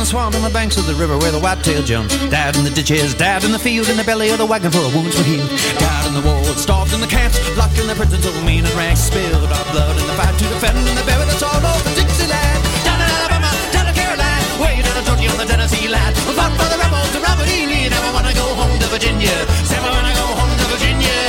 Swamp, 0.08 0.34
on 0.34 0.40
the 0.40 0.48
banks 0.48 0.80
of 0.80 0.86
the 0.86 0.94
river 0.96 1.18
where 1.20 1.30
the 1.30 1.38
whitetail 1.38 1.84
jumps. 1.84 2.16
Died 2.32 2.56
in 2.56 2.64
the 2.64 2.72
ditches, 2.72 3.12
died 3.12 3.44
in 3.44 3.52
the 3.52 3.58
field, 3.58 3.92
in 3.92 3.96
the 4.00 4.04
belly 4.04 4.30
of 4.30 4.38
the 4.38 4.46
wagon 4.46 4.72
for 4.72 4.80
a 4.80 4.88
wounds 4.96 5.12
were 5.20 5.28
healed. 5.28 5.50
Died 5.76 6.06
in 6.08 6.14
the 6.16 6.24
wars, 6.24 6.56
starved 6.56 6.96
in 6.96 7.00
the 7.04 7.06
camps, 7.06 7.36
locked 7.60 7.76
in 7.76 7.86
the 7.86 7.94
prisons 7.94 8.24
of 8.24 8.32
mean 8.42 8.64
and 8.64 8.72
rags. 8.72 9.04
Spilled 9.04 9.36
our 9.36 9.66
blood 9.68 9.96
in 10.00 10.06
the 10.08 10.16
fight 10.16 10.32
to 10.32 10.44
defend, 10.48 10.80
and 10.80 10.96
they 10.96 11.04
buried 11.04 11.28
us 11.28 11.44
all 11.44 11.60
over 11.60 11.92
Dixieland. 11.92 12.60
Down 12.88 12.96
in 13.04 13.10
Alabama, 13.20 13.52
down 13.68 13.84
in 13.84 13.94
Carolina, 13.94 14.48
way 14.56 14.80
down 14.80 14.96
in 14.96 15.04
Georgia 15.04 15.28
on 15.28 15.38
the 15.44 15.44
Tennessee 15.44 15.88
line. 15.92 16.16
We 16.24 16.32
fought 16.32 16.56
for 16.56 16.68
the 16.72 16.80
rebels, 16.80 17.12
to 17.12 17.20
Robert 17.20 17.48
E. 17.52 17.68
Lee. 17.68 17.92
Never 17.92 18.10
wanna 18.16 18.32
go 18.32 18.48
home 18.56 18.80
to 18.80 18.88
Virginia. 18.88 19.36
Never 19.68 19.92
wanna 19.92 20.16
go 20.16 20.26
home 20.40 20.54
to 20.56 20.66
Virginia. 20.72 21.20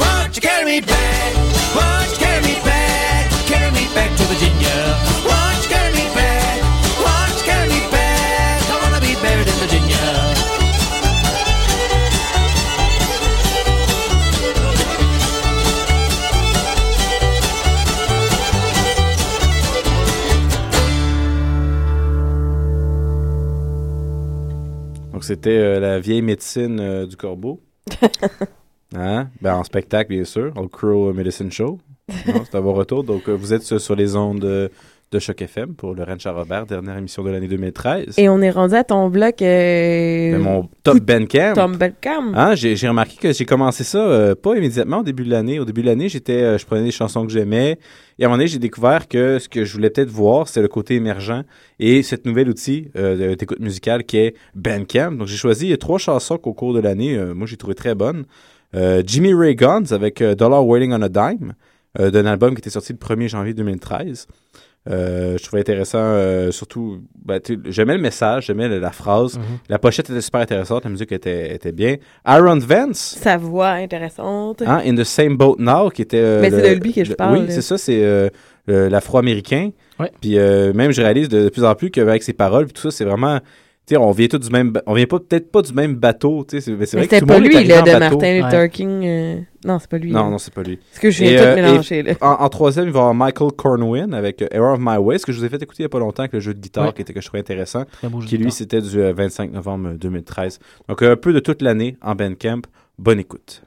Won't 0.00 0.32
you 0.32 0.40
carry 0.40 0.64
me 0.64 0.80
back? 0.80 1.41
C'était 25.32 25.56
euh, 25.56 25.80
la 25.80 25.98
vieille 25.98 26.20
médecine 26.20 26.78
euh, 26.78 27.06
du 27.06 27.16
corbeau. 27.16 27.60
Hein? 28.94 29.30
Ben, 29.40 29.54
en 29.54 29.64
spectacle, 29.64 30.10
bien 30.10 30.24
sûr, 30.24 30.52
au 30.54 30.68
Crow 30.68 31.14
Medicine 31.14 31.50
Show. 31.50 31.78
C'est 32.10 32.54
à 32.54 32.60
vos 32.60 32.74
retours. 32.74 33.04
Donc, 33.04 33.26
euh, 33.26 33.32
vous 33.32 33.54
êtes 33.54 33.62
sur, 33.62 33.96
les 33.96 34.16
ondes 34.16 34.70
de 35.12 35.18
Choc 35.18 35.42
FM 35.42 35.74
pour 35.74 35.94
le 35.94 36.02
Ranch 36.04 36.24
à 36.24 36.32
Robert, 36.32 36.64
dernière 36.64 36.96
émission 36.96 37.22
de 37.22 37.28
l'année 37.28 37.46
2013. 37.46 38.14
Et 38.16 38.30
on 38.30 38.40
est 38.40 38.50
rendu 38.50 38.74
à 38.74 38.82
ton 38.82 39.10
bloc. 39.10 39.42
Euh... 39.42 40.32
C'est 40.32 40.38
mon 40.38 40.70
top 40.82 41.00
Bandcamp. 41.00 41.52
Tom 41.54 41.76
Belcam. 41.76 42.32
Hein, 42.34 42.54
j'ai 42.54 42.76
j'ai 42.76 42.88
remarqué 42.88 43.16
que 43.18 43.32
j'ai 43.32 43.44
commencé 43.44 43.84
ça 43.84 43.98
euh, 43.98 44.34
pas 44.34 44.56
immédiatement 44.56 45.00
au 45.00 45.02
début 45.02 45.24
de 45.24 45.30
l'année. 45.30 45.60
Au 45.60 45.66
début 45.66 45.82
de 45.82 45.86
l'année, 45.86 46.08
j'étais, 46.08 46.42
euh, 46.42 46.56
je 46.56 46.64
prenais 46.64 46.84
des 46.84 46.90
chansons 46.90 47.26
que 47.26 47.32
j'aimais. 47.32 47.78
Et 48.18 48.24
à 48.24 48.26
un 48.26 48.28
moment 48.30 48.38
donné, 48.38 48.48
j'ai 48.48 48.58
découvert 48.58 49.06
que 49.06 49.38
ce 49.38 49.50
que 49.50 49.66
je 49.66 49.72
voulais 49.74 49.90
peut-être 49.90 50.08
voir, 50.08 50.48
c'était 50.48 50.62
le 50.62 50.68
côté 50.68 50.94
émergent 50.94 51.44
et 51.78 52.02
cet 52.02 52.24
nouvel 52.24 52.48
outil 52.48 52.88
euh, 52.96 53.36
d'écoute 53.36 53.60
musicale 53.60 54.04
qui 54.04 54.16
est 54.16 54.34
Bandcamp. 54.54 55.12
Donc, 55.12 55.26
j'ai 55.26 55.36
choisi 55.36 55.76
trois 55.76 55.98
chansons 55.98 56.38
qu'au 56.38 56.54
cours 56.54 56.72
de 56.72 56.80
l'année, 56.80 57.18
moi, 57.34 57.46
j'ai 57.46 57.58
trouvé 57.58 57.74
très 57.74 57.94
bonnes. 57.94 58.24
Jimmy 59.04 59.34
Ray 59.34 59.54
Guns 59.54 59.84
avec 59.90 60.22
Dollar 60.22 60.66
Waiting 60.66 60.94
on 60.94 61.02
a 61.02 61.10
Dime, 61.10 61.52
d'un 61.98 62.24
album 62.24 62.54
qui 62.54 62.60
était 62.60 62.70
sorti 62.70 62.94
le 62.94 62.98
1er 62.98 63.28
janvier 63.28 63.52
2013. 63.52 64.26
Euh, 64.90 65.38
je 65.38 65.44
trouvais 65.44 65.60
intéressant, 65.60 65.98
euh, 66.00 66.50
surtout, 66.50 67.02
ben, 67.24 67.40
j'aimais 67.66 67.94
le 67.94 68.00
message, 68.00 68.46
j'aimais 68.46 68.68
la, 68.68 68.78
la 68.80 68.90
phrase. 68.90 69.38
Mhm. 69.38 69.44
La 69.68 69.78
pochette 69.78 70.10
était 70.10 70.20
super 70.20 70.40
intéressante, 70.40 70.82
la 70.84 70.90
musique 70.90 71.12
était, 71.12 71.54
était 71.54 71.70
bien. 71.70 71.96
Aaron 72.24 72.58
Vance, 72.58 73.16
Sa 73.20 73.36
voix 73.36 73.68
intéressante. 73.68 74.62
hein, 74.62 74.80
In 74.84 74.96
the 74.96 75.04
Same 75.04 75.36
Boat 75.36 75.56
Now, 75.60 75.90
qui 75.90 76.02
était... 76.02 76.16
euh, 76.18 76.40
Mais 76.40 76.50
le- 76.50 76.60
c'est 76.60 76.74
de 76.76 76.82
lui 76.82 76.92
que 76.92 77.04
je 77.04 77.10
le- 77.10 77.16
parle, 77.16 77.38
Oui, 77.38 77.44
c'est 77.48 77.62
ça, 77.62 77.78
c'est 77.78 78.02
euh, 78.02 78.28
le- 78.66 78.88
l'afro-américain. 78.88 79.70
Ouais. 80.00 80.10
Puis 80.20 80.36
euh, 80.36 80.72
même, 80.72 80.90
je 80.90 81.00
réalise 81.00 81.28
de, 81.28 81.44
de 81.44 81.48
plus 81.48 81.64
en 81.64 81.76
plus 81.76 81.90
qu'avec 81.92 82.22
ses 82.24 82.32
paroles, 82.32 82.64
puis 82.64 82.72
tout 82.72 82.82
ça, 82.82 82.90
c'est 82.90 83.04
vraiment... 83.04 83.38
Tu 83.84 83.94
sais, 83.94 84.00
on 84.00 84.12
vient 84.12 84.28
tous 84.28 84.38
du 84.38 84.48
même... 84.50 84.72
On 84.86 84.94
vient 84.94 85.06
pas 85.06 85.18
peut-être 85.18 85.50
pas 85.50 85.60
du 85.60 85.72
même 85.72 85.96
bateau, 85.96 86.44
tu 86.48 86.60
sais. 86.60 86.60
c'est- 86.60 86.70
vrai 86.72 86.84
que 86.84 86.90
c'était 87.00 87.18
le 87.20 87.26
pas 87.26 87.38
lui, 87.40 87.56
en 87.56 87.62
de 87.62 87.66
bateau. 87.90 87.98
Martin 87.98 88.34
Luther 88.34 88.58
Ouais. 88.60 88.68
King. 88.68 89.04
euh, 89.04 89.40
Non, 89.64 89.78
c'est 89.80 89.90
pas 89.90 89.98
lui. 89.98 90.12
Non, 90.12 90.22
là. 90.24 90.30
non, 90.30 90.38
c'est 90.38 90.54
pas 90.54 90.62
lui. 90.62 90.76
Parce 90.76 91.00
que 91.00 91.10
je 91.10 91.24
viens 91.24 91.36
tout 91.36 91.42
euh, 91.44 91.54
mélanger, 91.56 92.02
là. 92.04 92.12
En, 92.20 92.44
en 92.44 92.48
troisième, 92.48 92.84
il 92.86 92.92
va 92.92 92.98
y 93.00 93.02
avoir 93.02 93.14
Michael 93.14 93.50
Cornwin 93.56 94.14
avec 94.14 94.40
euh, 94.40 94.46
Error 94.52 94.74
of 94.74 94.78
My 94.80 94.98
Ways, 94.98 95.18
que 95.18 95.32
je 95.32 95.38
vous 95.40 95.44
ai 95.44 95.48
fait 95.48 95.60
écouter 95.60 95.80
il 95.80 95.82
y 95.82 95.86
a 95.86 95.88
pas 95.88 95.98
longtemps 95.98 96.22
avec 96.22 96.32
le 96.34 96.38
jeu 96.38 96.54
de 96.54 96.60
guitare 96.60 96.86
Ouais. 96.86 96.92
qui 96.92 97.02
était 97.02 97.12
que 97.12 97.20
je 97.20 97.26
trouvais 97.26 97.40
intéressant, 97.40 97.84
Très 97.98 98.08
beau 98.08 98.20
jeu 98.20 98.28
qui 98.28 98.38
lui 98.38 98.52
c'était 98.52 98.80
du 98.80 99.00
euh, 99.00 99.12
25 99.14 99.50
novembre 99.52 99.94
2013. 99.94 100.60
Donc 100.88 101.02
un 101.02 101.16
peu 101.16 101.32
de 101.32 101.40
toute 101.40 101.60
l'année 101.60 101.96
en 102.02 102.14
Bandcamp. 102.14 102.62
Bonne 103.00 103.18
écoute. 103.18 103.62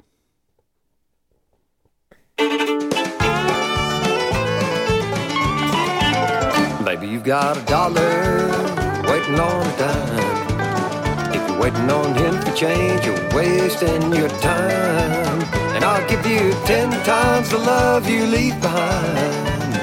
Baby, 6.85 7.07
you've 7.07 7.23
got 7.23 7.57
a 7.57 7.65
dollar 7.65 8.84
waiting 9.25 9.39
on 9.39 9.65
a 9.65 9.77
dime. 9.77 11.33
If 11.33 11.49
you're 11.49 11.59
waiting 11.59 11.89
on 11.89 12.15
him 12.15 12.41
for 12.41 12.51
change, 12.55 13.05
you're 13.05 13.29
wasting 13.35 14.13
your 14.13 14.29
time. 14.29 15.41
And 15.73 15.83
I'll 15.83 16.07
give 16.07 16.25
you 16.27 16.51
ten 16.65 16.91
times 17.03 17.49
the 17.49 17.57
love 17.57 18.07
you 18.07 18.25
leave 18.25 18.59
behind. 18.61 19.73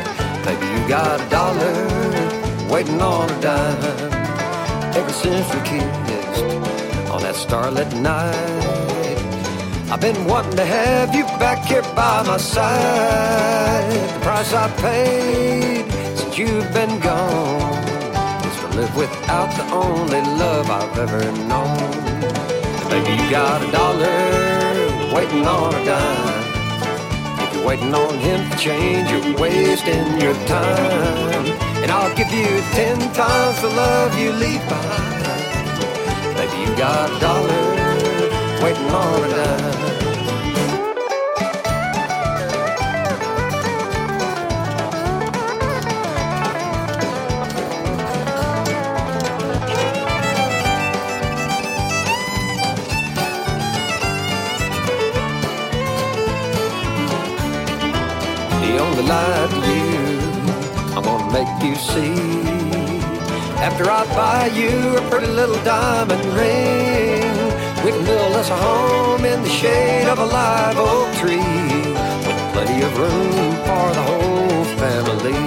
Maybe 0.46 0.66
you 0.66 0.88
got 0.88 1.20
a 1.20 1.28
dollar 1.28 2.68
waiting 2.70 3.00
on 3.00 3.30
a 3.30 3.40
dime. 3.40 4.12
Ever 4.94 5.12
since 5.12 5.46
we 5.54 5.60
kissed 5.62 6.44
on 7.10 7.22
that 7.22 7.34
starlit 7.34 7.92
night, 7.96 9.18
I've 9.90 10.00
been 10.00 10.24
wanting 10.26 10.56
to 10.56 10.64
have 10.64 11.14
you 11.14 11.24
back 11.38 11.66
here 11.66 11.82
by 11.94 12.22
my 12.26 12.36
side. 12.36 13.92
The 14.14 14.20
price 14.20 14.52
I 14.54 14.68
paid 14.80 15.90
since 16.16 16.38
you've 16.38 16.72
been 16.72 17.00
gone 17.00 17.81
to 17.81 17.81
live 18.74 18.96
without 18.96 19.50
the 19.56 19.64
only 19.72 20.20
love 20.20 20.70
I've 20.70 20.98
ever 20.98 21.24
known. 21.46 21.76
Baby, 22.88 23.22
you 23.22 23.30
got 23.30 23.62
a 23.62 23.70
dollar 23.70 25.14
waiting 25.14 25.46
on 25.46 25.74
a 25.74 25.84
dime. 25.84 27.42
If 27.42 27.54
you're 27.54 27.66
waiting 27.66 27.94
on 27.94 28.18
him 28.18 28.50
to 28.50 28.56
change, 28.56 29.10
you're 29.10 29.36
wasting 29.36 30.20
your 30.20 30.34
time. 30.46 31.46
And 31.82 31.90
I'll 31.90 32.14
give 32.16 32.32
you 32.32 32.60
ten 32.72 32.98
times 33.12 33.60
the 33.60 33.68
love 33.68 34.18
you 34.18 34.32
leave 34.32 34.64
behind. 34.68 36.36
Baby, 36.36 36.70
you 36.70 36.76
got 36.76 37.10
a 37.10 37.20
dollar 37.20 38.62
waiting 38.62 38.90
on 38.90 39.24
a 39.24 39.28
dime. 39.28 39.91
He 59.02 59.10
only 59.10 59.10
lied 59.10 59.50
to 59.50 59.70
you 59.70 60.02
make 61.32 61.62
you 61.62 61.74
see. 61.74 62.14
After 63.58 63.90
I 63.90 64.04
buy 64.14 64.46
you 64.48 64.96
a 64.96 65.02
pretty 65.10 65.28
little 65.28 65.60
diamond 65.64 66.24
ring, 66.34 67.22
we 67.84 67.90
can 67.90 68.04
build 68.04 68.34
us 68.36 68.50
a 68.50 68.56
home 68.56 69.24
in 69.24 69.42
the 69.42 69.48
shade 69.48 70.08
of 70.08 70.18
a 70.18 70.26
live 70.26 70.76
oak 70.78 71.08
tree 71.16 71.38
with 72.26 72.40
plenty 72.52 72.82
of 72.82 72.92
room 72.98 73.52
for 73.66 73.86
the 73.98 74.04
whole 74.10 74.64
family. 74.82 75.42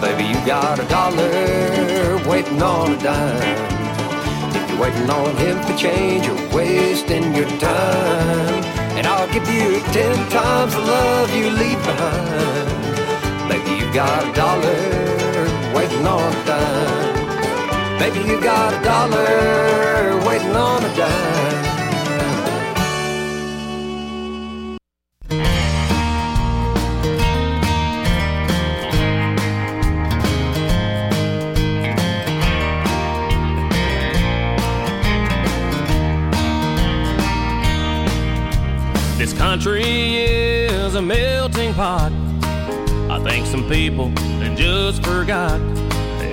Baby, 0.00 0.24
you 0.32 0.46
got 0.46 0.78
a 0.78 0.86
dollar 0.88 2.18
waiting 2.28 2.62
on 2.62 2.92
a 2.92 2.98
dime. 2.98 4.54
If 4.56 4.70
you're 4.70 4.80
waiting 4.80 5.10
on 5.10 5.36
him 5.36 5.62
for 5.62 5.76
change, 5.76 6.26
you're 6.26 6.54
wasting 6.54 7.34
your 7.34 7.48
time. 7.58 8.73
And 9.04 9.12
I'll 9.12 9.30
give 9.30 9.46
you 9.50 9.80
ten 9.92 10.16
times 10.30 10.72
the 10.72 10.80
love 10.80 11.28
you 11.36 11.50
leave 11.50 11.78
behind. 11.84 13.48
Maybe 13.50 13.72
you 13.78 13.92
got 13.92 14.26
a 14.26 14.32
dollar 14.32 15.74
waiting 15.74 16.06
on 16.06 16.32
a 16.32 16.44
dime. 16.46 17.98
Baby, 17.98 18.26
you 18.26 18.40
got 18.40 18.72
a 18.72 18.82
dollar 18.82 20.26
waiting 20.26 20.56
on 20.56 20.84
a 20.84 20.96
dime. 20.96 21.73
People 43.68 44.08
have 44.08 44.58
just 44.58 45.02
forgot 45.04 45.60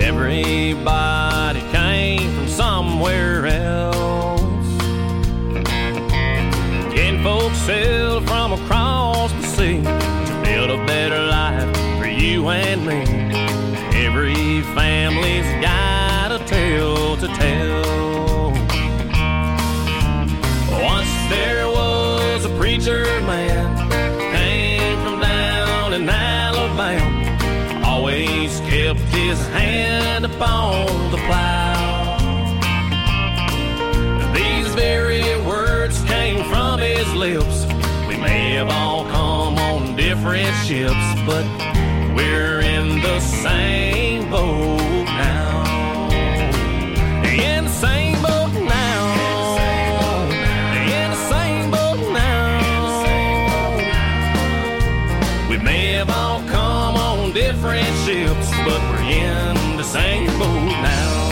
everybody 0.01 1.61
came 1.71 2.33
from 2.35 2.47
somewhere 2.47 3.45
else. 3.45 4.77
Can 6.93 7.23
folks 7.23 7.57
sail 7.59 8.21
from 8.21 8.53
across 8.53 9.31
the 9.33 9.43
sea 9.43 9.81
to 9.81 10.41
build 10.43 10.71
a 10.71 10.85
better 10.85 11.25
life 11.27 11.99
for 11.99 12.07
you 12.07 12.49
and 12.49 12.85
me? 12.85 13.01
Every 14.05 14.61
family's 14.73 15.45
got 15.63 16.31
a 16.31 16.39
tale 16.45 17.15
to 17.17 17.27
tell. 17.27 18.51
Once 20.83 21.09
there 21.29 21.67
was 21.67 22.45
a 22.45 22.49
preacher 22.57 23.20
hand 29.51 30.25
upon 30.25 31.11
the 31.11 31.17
plow. 31.17 32.17
These 34.33 34.67
very 34.75 35.23
words 35.45 36.01
came 36.03 36.43
from 36.49 36.79
his 36.79 37.07
lips. 37.13 37.65
We 38.07 38.15
may 38.17 38.53
have 38.55 38.69
all 38.69 39.05
come 39.05 39.57
on 39.57 39.95
different 39.95 40.55
ships, 40.65 41.05
but 41.25 41.45
we're 42.15 42.61
in 42.61 43.01
the 43.01 43.19
same 43.19 44.29
boat 44.29 45.05
now. 45.05 46.09
In 47.25 47.65
the 47.65 47.71
same 47.71 48.21
boat 48.21 48.53
now. 48.53 49.01
In 50.99 51.11
the 51.11 51.21
same 51.29 51.71
boat 51.71 51.99
now. 52.13 52.39
We 55.49 55.57
may 55.57 55.93
have 55.93 56.09
all 56.09 56.41
come 56.49 56.95
on 56.95 57.33
different 57.33 57.87
ships, 58.05 58.49
but 58.65 58.81
we're 58.89 59.00
same 59.91 60.27
boat 60.39 60.47
now. 60.47 61.31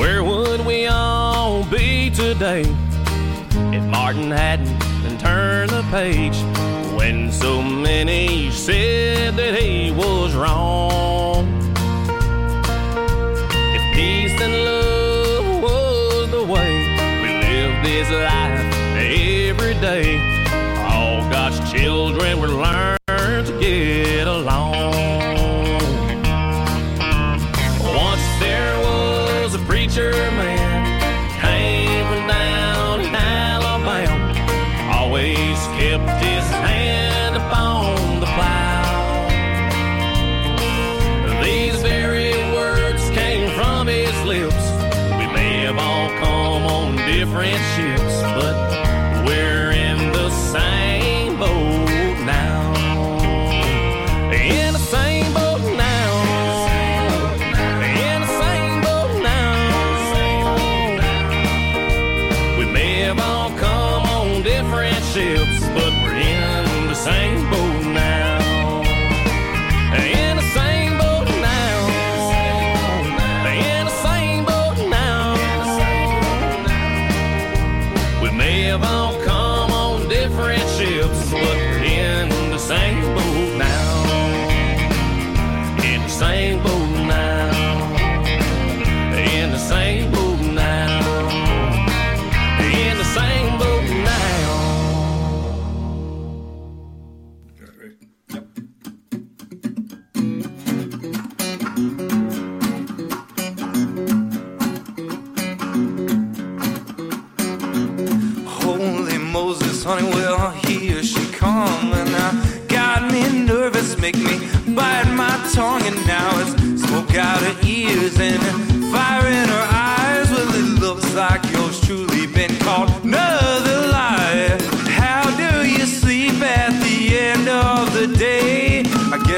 Where 0.00 0.24
would 0.24 0.66
we 0.66 0.86
all 0.88 1.62
be 1.66 2.10
today 2.10 2.62
if 3.72 3.84
Martin 3.84 4.32
hadn't 4.32 4.76
been 5.04 5.16
turned 5.18 5.70
the 5.70 5.84
page 5.92 6.36
when 6.98 7.30
so 7.30 7.62
many 7.62 8.50
said 8.50 9.36
that 9.36 9.54
he 9.60 9.92
was 9.92 10.34
wrong? 10.34 11.46
If 13.76 13.94
peace 13.94 14.40
and 14.40 14.64
love 14.64 14.73
children 21.74 22.38
were 22.38 22.48
learning. 22.48 22.83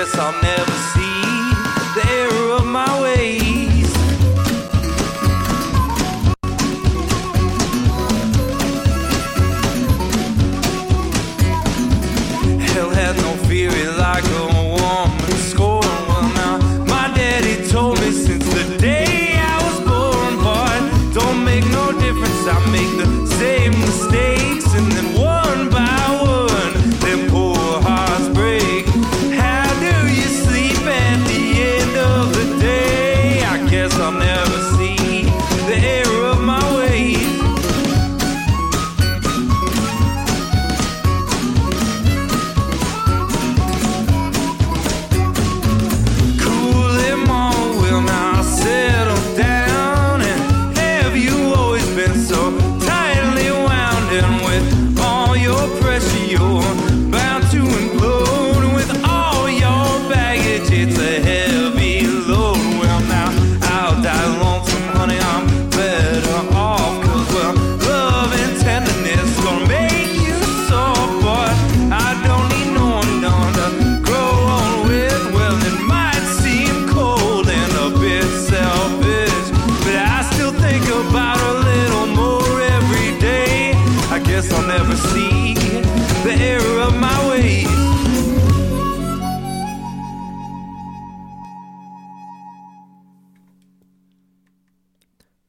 Guess 0.06 0.18
I'll 0.18 0.40
never 0.42 0.85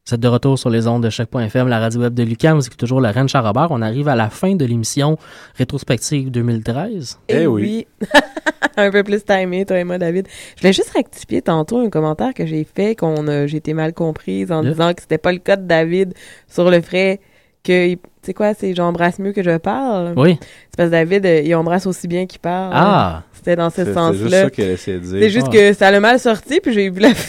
Vous 0.08 0.14
êtes 0.16 0.22
de 0.22 0.28
retour 0.30 0.58
sur 0.58 0.70
les 0.70 0.88
ondes 0.88 1.04
de 1.04 1.10
choc.fm, 1.10 1.68
la 1.68 1.80
radio 1.80 2.00
web 2.00 2.14
de 2.14 2.24
Lucas. 2.24 2.54
Vous 2.54 2.62
écoutez 2.66 2.78
toujours 2.78 3.02
le 3.02 3.10
Rennes 3.10 3.28
Charrobert. 3.28 3.68
On 3.72 3.82
arrive 3.82 4.08
à 4.08 4.16
la 4.16 4.30
fin 4.30 4.56
de 4.56 4.64
l'émission 4.64 5.18
rétrospective 5.56 6.32
2013. 6.32 7.20
Eh 7.28 7.46
oui. 7.46 7.88
un 8.78 8.90
peu 8.90 9.04
plus 9.04 9.26
timé, 9.26 9.66
toi 9.66 9.78
et 9.78 9.84
moi, 9.84 9.98
David. 9.98 10.28
Je 10.56 10.62
voulais 10.62 10.72
juste 10.72 10.92
rectifier 10.92 11.42
tantôt 11.42 11.80
un 11.80 11.90
commentaire 11.90 12.34
que 12.34 12.46
j'ai 12.46 12.64
fait, 12.64 12.96
qu'on 12.96 13.28
a, 13.28 13.48
j'ai 13.48 13.58
été 13.58 13.74
mal 13.74 13.92
comprise 13.94 14.50
en 14.50 14.64
disant 14.64 14.94
que 14.94 15.02
c'était 15.02 15.18
pas 15.18 15.34
le 15.34 15.40
cas 15.40 15.58
de 15.58 15.68
David 15.68 16.14
sur 16.48 16.72
le 16.72 16.80
fait 16.80 17.20
que, 17.66 17.96
tu 17.96 18.00
sais 18.22 18.34
quoi, 18.34 18.54
c'est 18.54 18.74
j'embrasse 18.74 19.20
mieux 19.20 19.34
que 19.34 19.44
je 19.44 19.58
parle. 19.58 20.14
Oui. 20.16 20.38
C'est 20.42 20.78
parce 20.78 20.88
que 20.88 20.92
David, 20.92 21.26
euh, 21.26 21.42
il 21.44 21.54
embrasse 21.54 21.86
aussi 21.86 22.08
bien 22.08 22.26
qu'il 22.28 22.40
parle. 22.40 22.72
Ah. 22.74 23.24
C'était 23.34 23.58
dans 23.58 23.70
ce 23.70 23.76
C'est- 23.78 23.86
c'est 23.88 23.94
sens-là. 23.94 24.14
juste 24.22 24.32
ça 24.32 24.50
qu'elle 24.52 24.70
essayait 24.72 25.00
de 25.00 25.04
dire. 25.04 25.18
C'est 25.22 25.30
juste 25.30 25.48
Ah. 25.50 25.54
que 25.54 25.74
ça 25.74 25.88
a 25.88 25.92
le 25.92 26.00
mal 26.00 26.18
sorti, 26.18 26.62
puis 26.62 26.72
j'ai 26.74 26.90
vu 26.90 27.02
la 27.02 27.10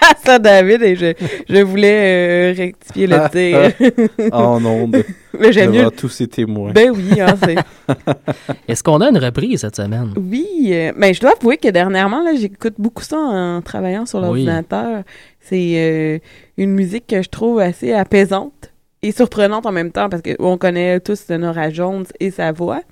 à 0.26 0.38
David 0.38 0.82
et 0.82 0.96
je, 0.96 1.12
je 1.48 1.62
voulais 1.62 2.52
euh, 2.52 2.54
rectifier 2.56 3.06
le 3.06 3.28
tir. 3.30 3.92
en 4.32 4.64
onde. 4.64 5.02
Mais 5.38 5.52
j'aime 5.52 5.72
mieux. 5.72 5.90
tous 5.90 6.08
ces 6.08 6.26
témoins. 6.26 6.72
Ben 6.72 6.90
oui, 6.90 7.20
hein, 7.20 7.34
c'est. 7.42 7.56
Est-ce 8.68 8.82
qu'on 8.82 9.00
a 9.00 9.08
une 9.08 9.18
reprise 9.18 9.60
cette 9.60 9.76
semaine? 9.76 10.12
Oui, 10.16 10.46
euh, 10.72 10.92
ben 10.96 11.14
je 11.14 11.20
dois 11.20 11.32
avouer 11.38 11.56
que 11.56 11.68
dernièrement, 11.68 12.22
là, 12.22 12.32
j'écoute 12.34 12.74
beaucoup 12.78 13.02
ça 13.02 13.16
en 13.18 13.62
travaillant 13.62 14.06
sur 14.06 14.18
Oui. 14.20 14.24
l'ordinateur. 14.26 15.02
C'est 15.40 15.72
euh, 15.76 16.18
une 16.58 16.72
musique 16.72 17.06
que 17.06 17.22
je 17.22 17.28
trouve 17.28 17.60
assez 17.60 17.92
apaisante 17.92 18.72
et 19.02 19.12
surprenante 19.12 19.64
en 19.66 19.72
même 19.72 19.90
temps 19.92 20.08
parce 20.08 20.22
qu'on 20.22 20.58
connaît 20.58 21.00
tous 21.00 21.28
Nora 21.30 21.70
Jones 21.70 22.04
et 22.20 22.30
sa 22.30 22.52
voix, 22.52 22.82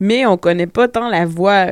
mais 0.00 0.24
on 0.24 0.36
connaît 0.38 0.66
pas 0.66 0.88
tant 0.88 1.08
la 1.10 1.26
voix 1.26 1.66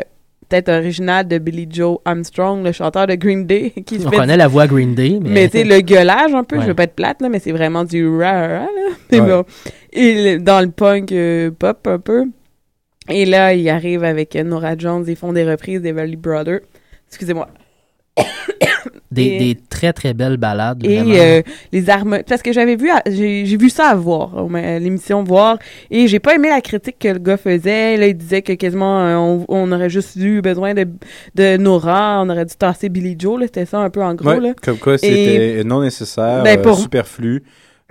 peut-être 0.48 0.68
originale 0.70 1.26
de 1.28 1.38
Billy 1.38 1.66
Joe 1.70 1.98
Armstrong, 2.04 2.64
le 2.64 2.72
chanteur 2.72 3.06
de 3.06 3.14
Green 3.14 3.46
Day. 3.46 3.70
Qui 3.86 3.98
On 4.04 4.10
fait 4.10 4.16
connaît 4.16 4.32
du- 4.34 4.38
la 4.38 4.48
voix 4.48 4.66
Green 4.66 4.94
Day, 4.94 5.18
mais... 5.22 5.30
mais 5.30 5.48
tu 5.48 5.58
sais, 5.58 5.64
le 5.64 5.80
gueulage 5.82 6.32
un 6.34 6.44
peu, 6.44 6.56
Ouais. 6.56 6.62
je 6.62 6.68
veux 6.68 6.74
pas 6.74 6.84
être 6.84 6.94
plate, 6.94 7.20
là, 7.22 7.28
mais 7.28 7.38
c'est 7.38 7.52
vraiment 7.52 7.84
du 7.84 8.08
ra 8.08 8.32
ra, 8.32 8.48
là. 8.48 8.68
Mais 9.12 9.20
Ouais. 9.20 9.26
bon. 9.28 9.44
Et 9.92 10.38
dans 10.38 10.60
le 10.60 10.70
punk 10.70 11.12
euh, 11.12 11.50
pop 11.50 11.86
un 11.86 11.98
peu. 11.98 12.24
Et 13.10 13.24
là, 13.24 13.54
il 13.54 13.68
arrive 13.70 14.04
avec 14.04 14.36
euh, 14.36 14.42
Nora 14.42 14.76
Jones, 14.76 15.04
ils 15.08 15.16
font 15.16 15.32
des 15.32 15.44
reprises 15.48 15.80
des 15.80 15.92
Valley 15.92 16.16
Brothers. 16.16 16.60
Excusez-moi. 17.08 17.48
Des, 19.10 19.22
Et- 19.24 19.38
des 19.38 19.54
très 19.70 19.92
très 19.92 20.12
belles 20.14 20.36
balades. 20.36 20.84
Et 20.84 20.96
vraiment. 20.98 21.14
euh, 21.16 21.42
les 21.72 21.88
harmonies. 21.88 22.22
Parce 22.28 22.42
que 22.42 22.52
j'avais 22.52 22.76
vu, 22.76 22.90
à- 22.90 23.02
j'ai 23.06 23.44
vu 23.56 23.70
ça 23.70 23.86
à 23.88 23.94
voir, 23.94 24.46
l'émission 24.80 25.22
Voir. 25.24 25.58
Et 25.90 26.08
j'ai 26.08 26.18
pas 26.18 26.34
aimé 26.34 26.48
la 26.50 26.60
critique 26.60 26.98
que 26.98 27.08
le 27.08 27.18
gars 27.18 27.36
faisait. 27.38 27.96
Là, 27.96 28.06
il 28.08 28.16
disait 28.16 28.42
que 28.42 28.52
quasiment 28.52 29.00
euh, 29.00 29.16
on, 29.16 29.44
on 29.48 29.72
aurait 29.72 29.90
juste 29.90 30.16
eu 30.16 30.40
besoin 30.42 30.74
de, 30.74 30.86
de 31.34 31.56
Nora, 31.56 32.20
on 32.22 32.28
aurait 32.28 32.44
dû 32.44 32.54
tasser 32.54 32.88
Billy 32.88 33.16
Joe. 33.18 33.40
là. 33.40 33.46
C'était 33.46 33.66
ça 33.66 33.78
un 33.78 33.90
peu 33.90 34.02
en 34.02 34.14
gros. 34.14 34.28
Ouais, 34.28 34.40
là. 34.40 34.52
Comme 34.62 34.78
quoi, 34.78 34.98
c'était 34.98 35.62
non 35.64 35.80
nécessaire, 35.82 36.42
Ben, 36.42 36.58
euh, 36.64 36.74
superflu, 36.74 37.42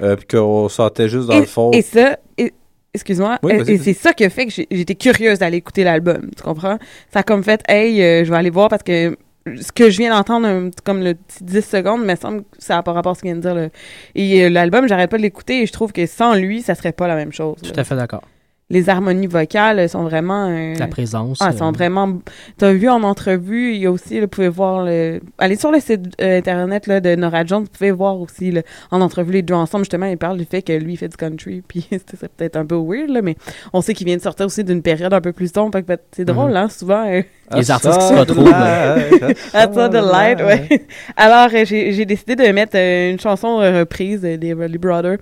euh, 0.02 0.16
puis 0.16 0.28
qu'on 0.38 0.70
sortait 0.70 1.10
juste 1.10 1.28
dans 1.28 1.38
et, 1.38 1.40
le 1.40 1.46
fond. 1.46 1.72
Et 1.72 1.82
ça, 1.82 2.18
et- 2.38 2.54
excuse-moi, 2.94 3.40
Oui, 3.44 3.54
et- 3.68 3.78
c'est 3.80 3.94
ça 3.94 4.14
qui 4.14 4.24
a 4.24 4.30
fait 4.30 4.46
que 4.46 4.52
j'étais 4.72 4.96
curieuse 4.96 5.40
d'aller 5.40 5.58
écouter 5.58 5.84
l'album, 5.84 6.30
tu 6.36 6.44
comprends? 6.44 6.78
Ça 7.12 7.20
a 7.20 7.24
comme 7.24 7.44
fait, 7.44 7.62
hey, 7.68 8.02
euh, 8.02 8.24
je 8.24 8.30
vais 8.32 8.38
aller 8.38 8.50
voir 8.52 8.70
parce 8.70 8.84
que 8.84 9.16
ce 9.62 9.72
que 9.72 9.90
je 9.90 9.98
viens 9.98 10.16
d'entendre, 10.16 10.72
comme 10.84 11.04
le 11.04 11.16
petit 11.16 11.44
10 11.44 11.62
secondes, 11.62 12.06
me 12.06 12.16
semble 12.16 12.42
que 12.42 12.48
ça 12.60 12.76
n'a 12.76 12.84
pas 12.84 12.94
rapport 12.94 13.14
à 13.14 13.16
ce 13.16 13.22
qu'il 13.22 13.30
vient 13.30 13.38
de 13.38 13.42
dire. 13.42 13.56
Là. 13.56 13.70
Et 14.16 14.44
euh, 14.44 14.50
l'album, 14.50 14.88
j'arrête 14.88 15.10
pas 15.10 15.18
de 15.18 15.22
l'écouter 15.22 15.62
et 15.62 15.66
je 15.66 15.72
trouve 15.72 15.92
que 15.92 16.06
sans 16.06 16.36
lui, 16.36 16.62
ça 16.62 16.76
serait 16.76 16.92
pas 16.92 17.08
la 17.08 17.16
même 17.16 17.32
chose. 17.32 17.58
Tout 17.62 17.80
à 17.80 17.84
fait 17.84 17.96
d'accord. 17.96 18.24
Les 18.70 18.90
harmonies 18.90 19.28
vocales 19.28 19.88
sont 19.88 20.04
vraiment... 20.04 20.50
euh, 20.50 20.76
La 20.78 20.88
présence. 20.88 21.38
Ah, 21.42 21.52
euh, 21.54 21.58
sont 21.58 21.72
vraiment... 21.72 22.18
T'as 22.58 22.74
vu 22.74 22.90
en 22.90 23.02
entrevue, 23.04 23.74
il 23.74 23.78
y 23.82 23.86
a 23.86 23.92
aussi, 23.92 24.16
là, 24.16 24.22
vous 24.24 24.28
pouvez 24.28 24.50
voir... 24.50 24.84
Le... 24.84 25.22
Allez 25.38 25.56
sur 25.56 25.72
le 25.72 25.80
site 25.80 26.02
euh, 26.20 26.40
internet 26.40 26.86
là, 26.86 27.00
de 27.00 27.16
Nora 27.16 27.46
Jones, 27.46 27.64
vous 27.64 27.70
pouvez 27.70 27.92
voir 27.92 28.20
aussi 28.20 28.52
là, 28.52 28.64
en 28.92 29.00
entrevue 29.00 29.32
les 29.32 29.42
deux 29.42 29.54
ensemble. 29.54 29.86
Justement, 29.86 30.08
il 30.08 30.18
parle 30.18 30.38
du 30.38 30.44
fait 30.44 30.62
que 30.62 30.74
lui, 30.74 30.94
il 30.94 30.98
fait 30.98 31.08
du 31.08 31.16
country, 31.16 31.64
puis 31.68 31.88
c'est 31.90 32.28
peut-être 32.36 32.58
un 32.58 32.66
peu 32.66 32.76
weird, 32.76 33.10
là, 33.10 33.22
mais 33.22 33.38
on 33.72 33.80
sait 33.82 33.94
qu'il 33.94 34.06
vient 34.06 34.18
de 34.18 34.22
sortir 34.22 34.46
aussi 34.48 34.66
d'une 34.66 34.82
période 34.82 35.14
un 35.14 35.22
peu 35.22 35.32
plus 35.32 35.50
sombre. 35.54 35.72
fait 35.72 35.84
que 35.84 35.88
peut- 35.88 36.00
C'est 36.12 36.26
drôle, 36.26 36.50
Mhm. 36.52 36.58
hein, 36.58 36.68
souvent... 36.70 37.08
euh, 37.10 37.22
Les 37.56 37.72
artistes 37.72 37.98
qui 38.00 38.06
se 38.08 38.14
retrouvent. 38.16 38.44
de 38.48 40.12
light, 40.12 40.42
ouais. 40.42 40.86
Alors, 41.16 41.50
euh, 41.54 41.64
j'ai 41.64 41.94
j'ai 41.94 42.06
décidé 42.06 42.36
de 42.36 42.44
mettre 42.52 42.76
euh, 42.76 43.12
une 43.12 43.20
chanson 43.20 43.62
euh, 43.62 43.80
reprise 43.80 44.22
euh, 44.26 44.36
des 44.36 44.50
Everly 44.50 44.78
Brothers 44.78 45.20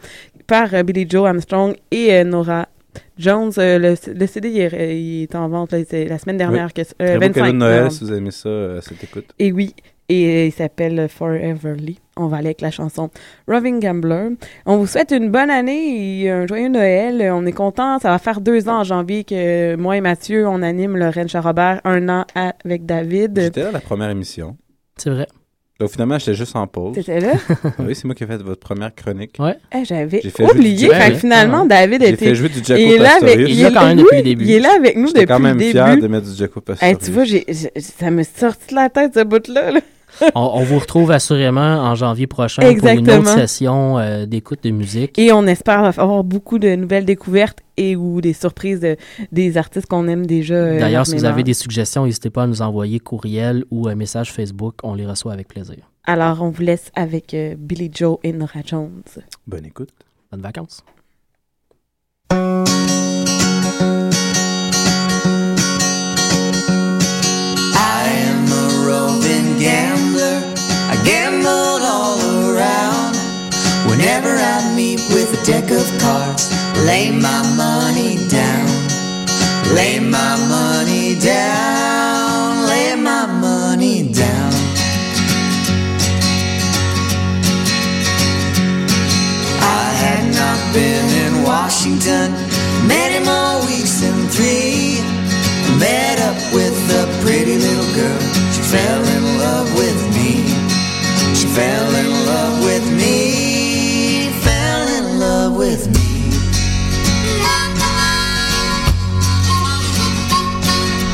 par 0.47 0.73
euh, 0.73 0.81
Billy 0.81 1.05
Joe 1.07 1.27
Armstrong 1.27 1.75
et 1.91 2.11
euh, 2.13 2.23
Nora 2.23 2.67
Jones. 3.17 3.51
Euh, 3.57 3.77
le, 3.79 3.95
le 4.13 4.27
CD, 4.27 4.49
il 4.49 4.59
est, 4.61 4.99
il 4.99 5.23
est 5.23 5.35
en 5.35 5.47
vente 5.47 5.71
là, 5.71 5.79
c'est 5.89 6.05
la 6.05 6.17
semaine 6.17 6.37
dernière. 6.37 6.67
Oui. 6.67 6.73
Que, 6.73 6.81
Très 6.93 7.11
euh, 7.11 7.13
beau 7.15 7.21
25 7.21 7.33
cadeau 7.33 7.51
de 7.51 7.57
Noël, 7.57 7.75
novembre. 7.77 7.91
si 7.91 8.03
vous 8.03 8.13
aimez 8.13 8.31
ça, 8.31 8.49
euh, 8.49 8.81
cette 8.81 9.03
écoute. 9.03 9.25
Et 9.39 9.51
oui, 9.51 9.73
et 10.09 10.25
euh, 10.27 10.45
il 10.45 10.51
s'appelle 10.51 11.07
Foreverly. 11.09 11.99
On 12.17 12.27
va 12.27 12.37
aller 12.37 12.47
avec 12.47 12.61
la 12.61 12.71
chanson 12.71 13.09
Roving 13.47 13.81
Gambler. 13.81 14.29
On 14.65 14.77
vous 14.77 14.87
souhaite 14.87 15.11
une 15.11 15.29
bonne 15.31 15.49
année 15.49 16.21
et 16.21 16.29
un 16.29 16.47
joyeux 16.47 16.69
Noël. 16.69 17.29
On 17.33 17.45
est 17.45 17.51
content. 17.51 17.99
Ça 17.99 18.09
va 18.09 18.19
faire 18.19 18.39
deux 18.39 18.69
ans 18.69 18.79
en 18.79 18.83
janvier 18.83 19.23
que 19.25 19.75
moi 19.75 19.97
et 19.97 20.01
Mathieu, 20.01 20.47
on 20.47 20.61
anime 20.61 20.95
le 20.95 21.09
Rennes 21.09 21.27
Charrobert 21.27 21.81
un 21.83 22.07
an 22.07 22.25
avec 22.63 22.85
David. 22.85 23.37
J'étais 23.39 23.63
là 23.63 23.69
à 23.69 23.71
la 23.73 23.81
première 23.81 24.09
émission. 24.09 24.55
C'est 24.97 25.09
vrai. 25.09 25.27
Donc 25.77 25.89
finalement, 25.89 26.17
j'étais 26.17 26.35
juste 26.35 26.55
en 26.55 26.65
pause. 26.67 26.95
T'étais 26.95 27.19
là? 27.19 27.33
oui, 27.79 27.93
c'est 27.95 28.05
moi 28.05 28.15
qui 28.15 28.23
ai 28.23 28.27
fait 28.27 28.37
votre 28.41 28.61
première 28.61 28.95
chronique. 28.95 29.35
Ouais. 29.39 29.57
Eh, 29.75 29.83
J'avais 29.83 30.21
J'ai 30.23 30.43
oublié. 30.45 30.89
Fait 30.89 31.11
que 31.11 31.17
finalement, 31.17 31.65
David 31.65 32.01
J'ai 32.01 32.09
était. 32.09 32.25
fait 32.27 32.35
jouer 32.35 32.47
du 32.47 32.63
Jaco 32.63 32.79
il 32.81 32.91
est 32.93 32.97
là 32.97 33.09
avec, 33.15 33.21
Pastorius. 33.23 33.49
il 33.49 33.59
Il 33.59 33.65
est 33.65 33.73
quand 33.73 33.85
même 33.85 33.97
depuis 33.97 34.17
le 34.17 34.23
début. 34.23 34.45
Il 34.45 34.51
est 34.51 34.59
là 34.61 34.69
avec 34.77 34.95
nous 34.95 35.07
J'étais 35.07 35.19
depuis 35.21 35.33
quand 35.33 35.39
même 35.41 35.53
le 35.57 35.59
début. 35.59 35.71
fier 35.71 35.97
de 35.97 36.07
mettre 36.07 36.29
du 36.31 36.35
Jaco 36.37 36.59
Hey, 36.61 36.63
Pastorius. 36.65 36.97
tu 37.03 37.11
vois, 37.11 37.23
j'ai, 37.25 37.43
j'ai- 37.49 37.81
ça 37.81 38.09
me 38.09 38.23
sorti 38.23 38.67
de 38.69 38.75
la 38.75 38.89
tête 38.89 39.11
ce 39.15 39.23
bout-là. 39.23 39.71
là. 39.71 39.81
on, 40.35 40.41
on 40.55 40.63
vous 40.63 40.79
retrouve 40.79 41.11
assurément 41.11 41.61
en 41.61 41.95
janvier 41.95 42.27
prochain 42.27 42.61
pour 42.75 42.87
une 42.89 43.09
autre 43.09 43.27
session 43.27 43.97
euh, 43.99 44.25
d'écoute 44.25 44.63
de 44.63 44.71
musique. 44.71 45.17
Et 45.19 45.31
on 45.31 45.45
espère 45.47 45.83
avoir 45.85 46.23
beaucoup 46.23 46.59
de 46.59 46.75
nouvelles 46.75 47.05
découvertes 47.05 47.59
et 47.77 47.95
ou 47.95 48.21
des 48.21 48.33
surprises 48.33 48.79
de- 48.79 48.95
des 49.31 49.57
artistes 49.57 49.87
qu'on 49.87 50.07
aime 50.07 50.25
déjà. 50.25 50.53
euh, 50.55 50.79
D'ailleurs, 50.79 51.05
si 51.05 51.15
vous 51.15 51.25
avez 51.25 51.43
des 51.43 51.53
suggestions, 51.53 52.05
n'hésitez 52.05 52.29
pas 52.29 52.43
à 52.43 52.47
nous 52.47 52.61
envoyer 52.61 52.99
courriel 52.99 53.65
ou 53.71 53.87
un 53.87 53.95
message 53.95 54.31
Facebook. 54.31 54.75
On 54.83 54.93
les 54.93 55.05
reçoit 55.05 55.33
avec 55.33 55.47
plaisir. 55.47 55.77
Alors, 56.05 56.41
on 56.41 56.49
vous 56.51 56.61
laisse 56.61 56.91
avec 56.95 57.33
euh, 57.33 57.55
Billy 57.57 57.89
Joe 57.93 58.17
et 58.23 58.31
Nora 58.31 58.59
Jones. 58.65 59.01
Bonne 59.47 59.65
écoute. 59.65 59.89
Bonnes 60.31 60.41
vacances. 60.41 60.83
I 67.77 68.07
am 68.29 68.47
a 68.51 68.85
roving 68.87 69.59
gambler. 69.59 69.94
Deck 75.45 75.69
of 75.69 75.85
cards, 75.99 76.49
lay 76.87 77.11
my 77.11 77.41
money 77.55 78.17
down. 78.29 78.65
Lay 79.75 79.99
my 79.99 80.33
money 80.49 81.19
down. 81.19 82.67
Lay 82.67 82.95
my 82.95 83.27
money 83.27 84.11
down. 84.11 84.53
I 89.61 89.85
had 90.03 90.23
not 90.33 90.59
been 90.73 91.07
in 91.25 91.43
Washington 91.43 92.31
many 92.87 93.19
more 93.23 93.59
weeks 93.69 94.01
than 94.01 94.17
three. 94.33 94.97
Met 95.77 96.17
up 96.29 96.39
with 96.55 96.77
a 97.01 97.05
pretty 97.21 97.57
little 97.57 97.91
girl. 97.93 98.21
She 98.53 98.61
fell 98.73 99.03
in 99.15 99.23
love 99.37 99.69
with 99.77 99.99
me. 100.17 100.31
She 101.37 101.45
fell 101.45 101.89
in 102.01 102.09
love 102.25 102.63
with 102.65 102.85
me. 102.97 103.24
With 105.55 105.87
me. 105.87 106.31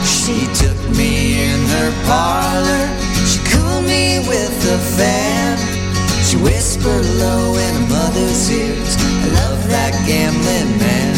She 0.03 0.47
took 0.55 0.79
me 0.97 1.43
in 1.43 1.59
her 1.67 1.91
parlor. 2.07 2.87
She 3.27 3.39
cooled 3.51 3.85
me 3.85 4.19
with 4.27 4.65
a 4.65 4.79
fan. 4.97 5.57
She 6.25 6.37
whispered 6.37 7.05
low 7.19 7.53
in 7.53 7.73
her 7.75 7.87
mother's 7.87 8.49
ears. 8.49 8.95
I 8.97 9.27
love 9.39 9.67
that 9.69 9.93
gambling 10.07 10.77
man. 10.79 11.13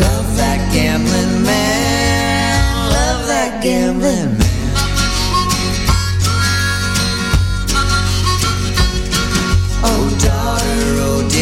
Love 0.00 0.36
that 0.36 0.72
gambling 0.72 1.42
man. 1.42 2.90
Love 2.92 3.26
that 3.26 3.60
gambling 3.64 4.38
man. 4.38 4.52
Oh, 9.84 10.18
oh, 10.24 10.61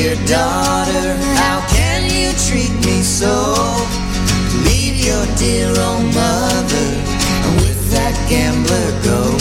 dear 0.02 0.16
daughter, 0.27 1.14
how 1.36 1.60
can 1.68 2.05
you 2.05 2.32
treat 2.48 2.72
me 2.86 3.02
so? 3.02 3.35
Leave 4.64 4.97
your 5.05 5.27
dear 5.36 5.68
old 5.68 6.06
mother 6.14 6.89
and 7.44 7.60
with 7.60 7.90
that 7.90 8.16
gambler 8.31 8.90
go. 9.05 9.39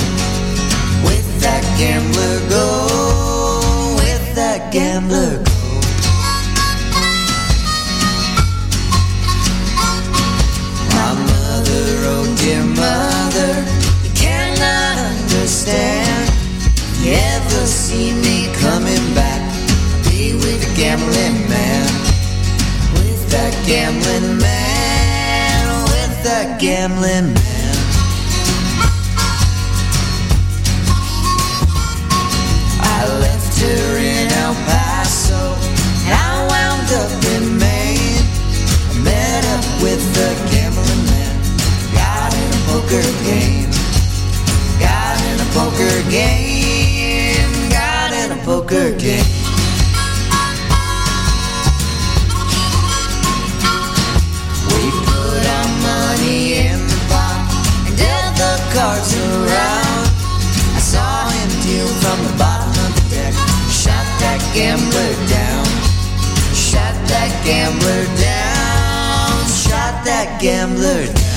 gambler. 70.40 71.28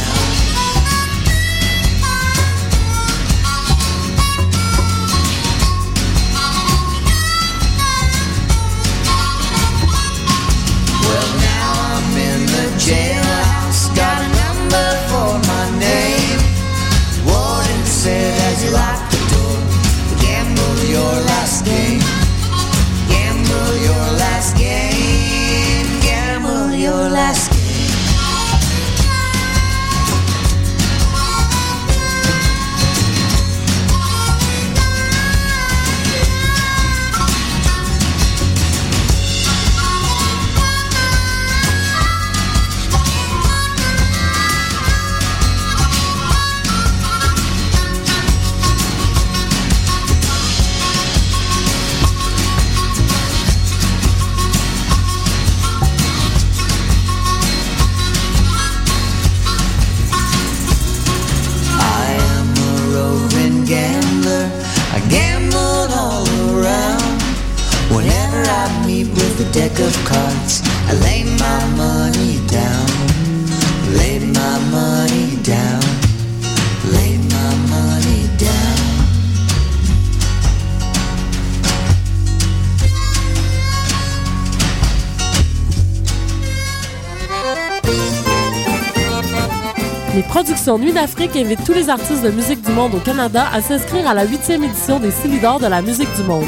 Nuit 90.78 90.93
d'Afrique 90.93 91.36
invite 91.36 91.65
tous 91.65 91.74
les 91.74 91.90
artistes 91.90 92.23
de 92.23 92.31
musique 92.31 92.62
du 92.62 92.73
monde 92.73 92.94
au 92.94 92.99
Canada 92.99 93.47
à 93.53 93.61
s'inscrire 93.61 94.09
à 94.09 94.15
la 94.15 94.27
8e 94.27 94.65
édition 94.65 94.99
des 94.99 95.11
Silidors 95.11 95.61
de 95.61 95.66
la 95.66 95.82
musique 95.82 96.12
du 96.16 96.23
monde. 96.23 96.47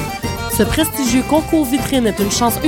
Ce 0.56 0.62
prestigieux 0.62 1.22
concours 1.28 1.64
vitrine 1.64 2.06
est 2.06 2.18
une 2.18 2.30
chance 2.30 2.54
unique 2.58 2.62